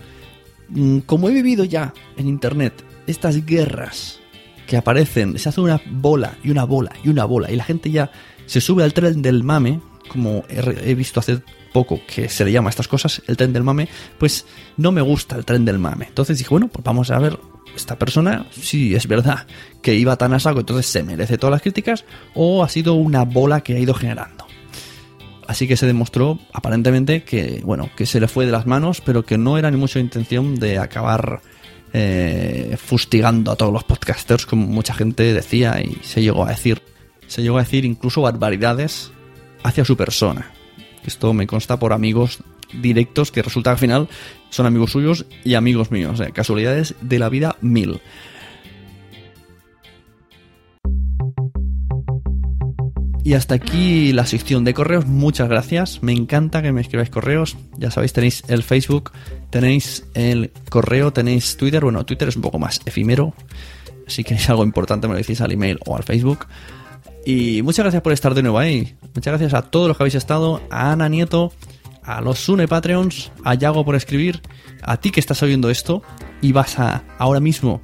Mm, 0.70 0.98
Como 1.06 1.28
he 1.28 1.32
vivido 1.32 1.62
ya 1.62 1.94
en 2.16 2.26
internet 2.26 2.89
estas 3.06 3.44
guerras 3.44 4.20
que 4.66 4.76
aparecen, 4.76 5.38
se 5.38 5.48
hace 5.48 5.60
una 5.60 5.80
bola 5.90 6.36
y 6.44 6.50
una 6.50 6.64
bola 6.64 6.92
y 7.02 7.08
una 7.08 7.24
bola 7.24 7.50
y 7.50 7.56
la 7.56 7.64
gente 7.64 7.90
ya 7.90 8.10
se 8.46 8.60
sube 8.60 8.84
al 8.84 8.92
tren 8.92 9.22
del 9.22 9.42
mame, 9.42 9.80
como 10.08 10.44
he, 10.48 10.94
visto 10.94 11.20
hace 11.20 11.40
poco 11.72 12.00
que 12.06 12.28
se 12.28 12.44
le 12.44 12.52
llama 12.52 12.68
a 12.68 12.70
estas 12.70 12.88
cosas, 12.88 13.22
el 13.26 13.36
tren 13.36 13.52
del 13.52 13.62
mame, 13.62 13.88
pues 14.18 14.46
no 14.76 14.92
me 14.92 15.00
gusta 15.00 15.36
el 15.36 15.44
tren 15.44 15.64
del 15.64 15.78
mame. 15.78 16.06
Entonces 16.08 16.38
dije, 16.38 16.50
bueno, 16.50 16.68
pues 16.68 16.84
vamos 16.84 17.10
a 17.10 17.18
ver 17.18 17.38
esta 17.76 17.98
persona, 17.98 18.46
si 18.50 18.94
es 18.94 19.06
verdad 19.06 19.46
que 19.82 19.94
iba 19.94 20.16
tan 20.16 20.34
a 20.34 20.40
saco, 20.40 20.60
entonces 20.60 20.86
se 20.86 21.02
merece 21.02 21.38
todas 21.38 21.52
las 21.52 21.62
críticas, 21.62 22.04
o 22.34 22.64
ha 22.64 22.68
sido 22.68 22.94
una 22.94 23.24
bola 23.24 23.60
que 23.60 23.76
ha 23.76 23.78
ido 23.78 23.94
generando. 23.94 24.46
Así 25.46 25.66
que 25.66 25.76
se 25.76 25.86
demostró 25.86 26.38
aparentemente 26.52 27.24
que, 27.24 27.60
bueno, 27.64 27.90
que 27.96 28.06
se 28.06 28.20
le 28.20 28.28
fue 28.28 28.46
de 28.46 28.52
las 28.52 28.66
manos, 28.66 29.00
pero 29.00 29.24
que 29.24 29.36
no 29.36 29.58
era 29.58 29.70
ni 29.70 29.76
mucha 29.76 29.98
intención 29.98 30.54
de 30.56 30.78
acabar 30.78 31.40
eh, 31.92 32.76
fustigando 32.78 33.50
a 33.50 33.56
todos 33.56 33.72
los 33.72 33.84
podcasters, 33.84 34.46
como 34.46 34.66
mucha 34.66 34.94
gente 34.94 35.32
decía 35.32 35.80
y 35.82 35.98
se 36.02 36.22
llegó 36.22 36.46
a 36.46 36.50
decir. 36.50 36.82
Se 37.26 37.42
llegó 37.42 37.58
a 37.58 37.62
decir 37.62 37.84
incluso 37.84 38.22
barbaridades 38.22 39.12
hacia 39.62 39.84
su 39.84 39.96
persona. 39.96 40.50
Esto 41.04 41.32
me 41.32 41.46
consta 41.46 41.78
por 41.78 41.92
amigos 41.92 42.38
directos 42.72 43.30
que 43.32 43.42
resulta 43.42 43.70
que 43.70 43.74
al 43.74 43.78
final 43.78 44.08
son 44.50 44.66
amigos 44.66 44.92
suyos 44.92 45.26
y 45.44 45.54
amigos 45.54 45.90
míos. 45.90 46.20
eh, 46.20 46.30
Casualidades 46.32 46.94
de 47.00 47.18
la 47.18 47.28
vida 47.28 47.56
mil. 47.60 48.00
Y 53.30 53.34
hasta 53.34 53.54
aquí 53.54 54.12
la 54.12 54.26
sección 54.26 54.64
de 54.64 54.74
correos. 54.74 55.06
Muchas 55.06 55.48
gracias. 55.48 56.02
Me 56.02 56.10
encanta 56.10 56.62
que 56.62 56.72
me 56.72 56.80
escribáis 56.80 57.10
correos. 57.10 57.56
Ya 57.78 57.92
sabéis, 57.92 58.12
tenéis 58.12 58.42
el 58.48 58.64
Facebook, 58.64 59.12
tenéis 59.50 60.04
el 60.14 60.50
correo, 60.68 61.12
tenéis 61.12 61.56
Twitter. 61.56 61.84
Bueno, 61.84 62.04
Twitter 62.04 62.26
es 62.26 62.34
un 62.34 62.42
poco 62.42 62.58
más 62.58 62.80
efímero. 62.86 63.32
Si 64.08 64.24
queréis 64.24 64.50
algo 64.50 64.64
importante 64.64 65.06
me 65.06 65.14
lo 65.14 65.18
decís 65.18 65.40
al 65.40 65.52
email 65.52 65.78
o 65.86 65.96
al 65.96 66.02
Facebook. 66.02 66.48
Y 67.24 67.62
muchas 67.62 67.84
gracias 67.84 68.02
por 68.02 68.12
estar 68.12 68.34
de 68.34 68.42
nuevo 68.42 68.58
ahí. 68.58 68.96
Muchas 69.14 69.30
gracias 69.30 69.54
a 69.54 69.62
todos 69.62 69.86
los 69.86 69.96
que 69.96 70.02
habéis 70.02 70.16
estado. 70.16 70.60
A 70.68 70.90
Ana 70.90 71.08
Nieto, 71.08 71.52
a 72.02 72.20
los 72.20 72.40
Sune 72.40 72.66
Patreons, 72.66 73.30
a 73.44 73.54
Yago 73.54 73.84
por 73.84 73.94
escribir, 73.94 74.42
a 74.82 74.96
ti 74.96 75.12
que 75.12 75.20
estás 75.20 75.40
oyendo 75.44 75.70
esto 75.70 76.02
y 76.42 76.50
vas 76.50 76.80
a 76.80 77.04
ahora 77.16 77.38
mismo 77.38 77.80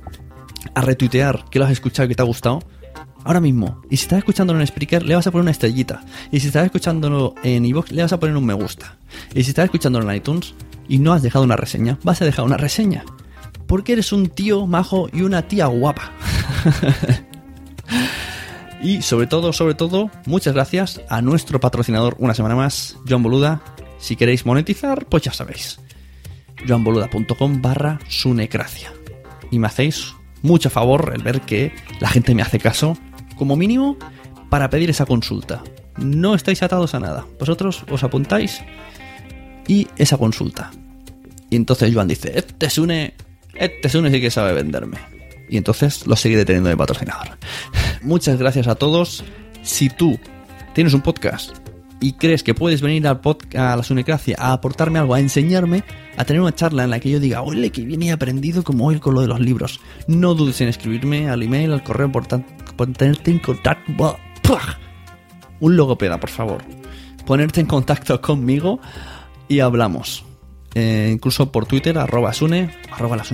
a 0.74 0.80
retuitear 0.80 1.44
que 1.52 1.60
lo 1.60 1.66
has 1.66 1.70
escuchado 1.70 2.06
y 2.06 2.08
que 2.08 2.14
te 2.16 2.22
ha 2.22 2.26
gustado. 2.26 2.64
Ahora 3.26 3.40
mismo. 3.40 3.82
Y 3.90 3.96
si 3.96 4.04
estás 4.04 4.20
escuchándolo 4.20 4.60
en 4.60 4.66
Spreaker, 4.68 5.02
le 5.02 5.16
vas 5.16 5.26
a 5.26 5.32
poner 5.32 5.42
una 5.42 5.50
estrellita. 5.50 6.04
Y 6.30 6.38
si 6.38 6.46
estás 6.46 6.64
escuchándolo 6.64 7.34
en 7.42 7.64
iVoox, 7.64 7.90
le 7.90 8.02
vas 8.02 8.12
a 8.12 8.20
poner 8.20 8.36
un 8.36 8.46
me 8.46 8.54
gusta. 8.54 8.98
Y 9.34 9.42
si 9.42 9.50
estás 9.50 9.64
escuchándolo 9.64 10.08
en 10.08 10.16
iTunes 10.16 10.54
y 10.88 10.98
no 10.98 11.12
has 11.12 11.22
dejado 11.22 11.44
una 11.44 11.56
reseña, 11.56 11.98
vas 12.04 12.22
a 12.22 12.24
dejar 12.24 12.44
una 12.44 12.56
reseña. 12.56 13.04
Porque 13.66 13.94
eres 13.94 14.12
un 14.12 14.28
tío 14.28 14.64
majo 14.68 15.08
y 15.12 15.22
una 15.22 15.42
tía 15.42 15.66
guapa. 15.66 16.12
y 18.80 19.02
sobre 19.02 19.26
todo, 19.26 19.52
sobre 19.52 19.74
todo, 19.74 20.08
muchas 20.24 20.54
gracias 20.54 21.00
a 21.08 21.20
nuestro 21.20 21.58
patrocinador 21.58 22.14
una 22.20 22.32
semana 22.32 22.54
más, 22.54 22.96
John 23.08 23.24
Boluda. 23.24 23.60
Si 23.98 24.14
queréis 24.14 24.46
monetizar, 24.46 25.04
pues 25.06 25.24
ya 25.24 25.32
sabéis. 25.32 25.80
joanboluda.com 26.64 27.60
barra 27.60 27.98
sunecracia. 28.06 28.92
Y 29.50 29.58
me 29.58 29.66
hacéis 29.66 30.14
mucho 30.42 30.70
favor 30.70 31.12
el 31.12 31.24
ver 31.24 31.40
que 31.40 31.72
la 31.98 32.08
gente 32.08 32.34
me 32.34 32.42
hace 32.42 32.60
caso, 32.60 32.96
como 33.36 33.56
mínimo, 33.56 33.96
para 34.50 34.70
pedir 34.70 34.90
esa 34.90 35.06
consulta. 35.06 35.62
No 35.98 36.34
estáis 36.34 36.62
atados 36.62 36.94
a 36.94 37.00
nada. 37.00 37.26
Vosotros 37.38 37.84
os 37.90 38.02
apuntáis 38.02 38.62
y 39.66 39.88
esa 39.96 40.16
consulta. 40.16 40.70
Y 41.50 41.56
entonces 41.56 41.92
Joan 41.94 42.08
dice, 42.08 42.32
este 42.34 42.70
Sune, 42.70 43.14
este 43.54 43.88
Sune 43.88 44.10
sí 44.10 44.20
que 44.20 44.30
sabe 44.30 44.52
venderme. 44.52 44.98
Y 45.48 45.56
entonces 45.56 46.06
lo 46.06 46.16
seguiré 46.16 46.44
teniendo 46.44 46.68
de 46.68 46.76
patrocinador. 46.76 47.38
Muchas 48.02 48.38
gracias 48.38 48.66
a 48.66 48.74
todos. 48.74 49.24
Si 49.62 49.88
tú 49.88 50.18
tienes 50.74 50.94
un 50.94 51.02
podcast 51.02 51.56
y 52.00 52.12
crees 52.12 52.42
que 52.42 52.54
puedes 52.54 52.82
venir 52.82 53.06
al 53.06 53.20
a 53.56 53.76
la 53.76 53.82
Sunecracia 53.82 54.36
a 54.38 54.52
aportarme 54.52 54.98
algo, 54.98 55.14
a 55.14 55.20
enseñarme, 55.20 55.82
a 56.16 56.24
tener 56.24 56.42
una 56.42 56.54
charla 56.54 56.84
en 56.84 56.90
la 56.90 57.00
que 57.00 57.10
yo 57.10 57.20
diga, 57.20 57.42
oye, 57.42 57.70
que 57.70 57.82
viene 57.82 58.12
aprendido 58.12 58.62
como 58.62 58.86
hoy 58.86 58.98
con 58.98 59.14
lo 59.14 59.22
de 59.22 59.28
los 59.28 59.40
libros, 59.40 59.80
no 60.06 60.34
dudes 60.34 60.60
en 60.60 60.68
escribirme 60.68 61.30
al 61.30 61.42
email, 61.42 61.72
al 61.72 61.82
correo, 61.82 62.12
tenerte 62.76 63.30
en 63.30 63.38
contacto. 63.38 64.18
Un 65.60 65.76
logopeda, 65.76 66.20
por 66.20 66.30
favor. 66.30 66.62
Ponerte 67.24 67.60
en 67.60 67.66
contacto 67.66 68.20
conmigo 68.20 68.80
y 69.48 69.60
hablamos. 69.60 70.24
Eh, 70.74 71.10
incluso 71.12 71.50
por 71.50 71.66
Twitter, 71.66 71.96
arroba 71.98 72.32
Sune, 72.34 72.70
arroba 72.90 73.16
la 73.16 73.24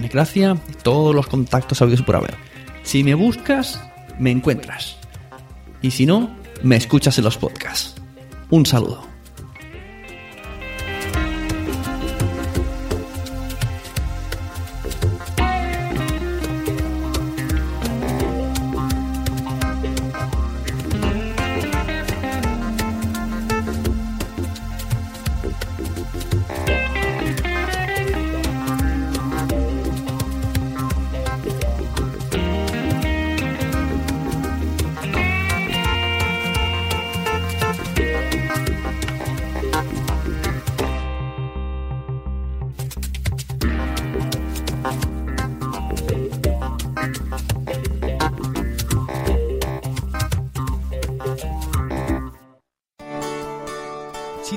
todos 0.83 1.15
los 1.15 1.27
contactos 1.27 1.83
habidos 1.83 2.03
por 2.03 2.17
haber. 2.17 2.37
Si 2.85 3.03
me 3.03 3.15
buscas, 3.15 3.83
me 4.19 4.31
encuentras. 4.31 4.97
Y 5.83 5.91
si 5.91 6.07
no, 6.07 6.31
me 6.63 6.77
escuchas 6.77 7.19
en 7.19 7.25
los 7.25 7.37
podcasts. 7.37 8.01
Un 8.51 8.65
saludo. 8.65 9.12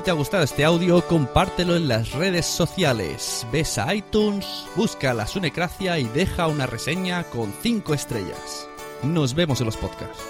Te 0.06 0.12
ha 0.12 0.14
gustado 0.14 0.44
este 0.44 0.64
audio, 0.64 1.04
compártelo 1.04 1.74
en 1.74 1.88
las 1.88 2.12
redes 2.12 2.46
sociales. 2.46 3.44
Ves 3.50 3.76
a 3.76 3.92
iTunes, 3.92 4.46
busca 4.76 5.12
la 5.12 5.26
Sunecracia 5.26 5.98
y 5.98 6.04
deja 6.04 6.46
una 6.46 6.64
reseña 6.64 7.24
con 7.24 7.52
5 7.52 7.92
estrellas. 7.92 8.68
Nos 9.02 9.34
vemos 9.34 9.58
en 9.60 9.66
los 9.66 9.76
podcasts. 9.76 10.22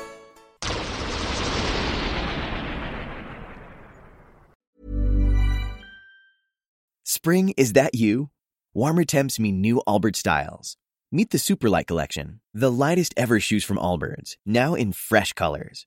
Spring, 7.04 7.52
is 7.58 7.74
that 7.74 7.94
you? 7.94 8.30
Warmer 8.72 9.04
temps 9.04 9.38
mean 9.38 9.60
new 9.60 9.82
Albert 9.86 10.16
styles. 10.16 10.78
Meet 11.12 11.30
the 11.30 11.38
Superlight 11.38 11.86
Collection, 11.86 12.40
the 12.54 12.72
lightest 12.72 13.12
ever 13.14 13.38
shoes 13.40 13.62
from 13.62 13.76
Allbirds, 13.76 14.36
now 14.46 14.74
in 14.74 14.92
fresh 14.92 15.34
colors. 15.34 15.86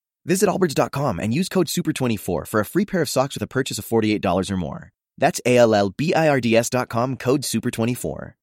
Visit 0.25 0.49
Allbirds.com 0.49 1.19
and 1.19 1.33
use 1.33 1.49
code 1.49 1.67
SUPER24 1.67 2.47
for 2.47 2.59
a 2.59 2.65
free 2.65 2.85
pair 2.85 3.01
of 3.01 3.09
socks 3.09 3.35
with 3.35 3.43
a 3.43 3.47
purchase 3.47 3.79
of 3.79 3.85
$48 3.85 4.51
or 4.51 4.57
more. 4.57 4.89
That's 5.17 5.41
A 5.45 5.57
L 5.57 5.73
L 5.73 5.93
B 5.95 6.13
I 6.13 6.27
R 6.29 6.41
D 6.41 6.55
S.com 6.55 7.17
code 7.17 7.41
SUPER24. 7.41 8.33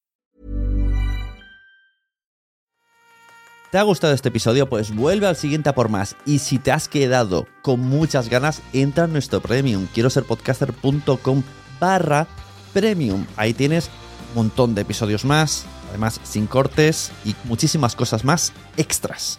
¿Te 3.70 3.76
ha 3.76 3.83
gustado 3.83 4.14
este 4.14 4.31
episodio? 4.31 4.66
Pues 4.66 4.95
vuelve 4.95 5.26
al 5.26 5.37
siguiente 5.37 5.70
por 5.74 5.91
más. 5.91 6.16
Y 6.24 6.39
si 6.39 6.59
te 6.59 6.72
has 6.72 6.89
quedado 6.89 7.47
con 7.61 7.81
muchas 7.81 8.31
ganas, 8.31 8.62
entra 8.72 9.05
en 9.05 9.12
nuestro 9.12 9.43
premium. 9.43 9.87
Quiero 9.93 10.09
ser 10.09 10.24
podcaster.com 10.24 11.43
barra 11.79 12.26
premium. 12.72 13.26
Ahí 13.37 13.53
tienes 13.53 13.91
un 14.31 14.37
montón 14.37 14.74
de 14.74 14.81
episodios 14.81 15.26
más, 15.26 15.66
además 15.91 16.18
sin 16.24 16.47
cortes 16.47 17.12
y 17.26 17.35
muchísimas 17.45 17.95
cosas 17.95 18.24
más 18.24 18.55
extras. 18.79 19.39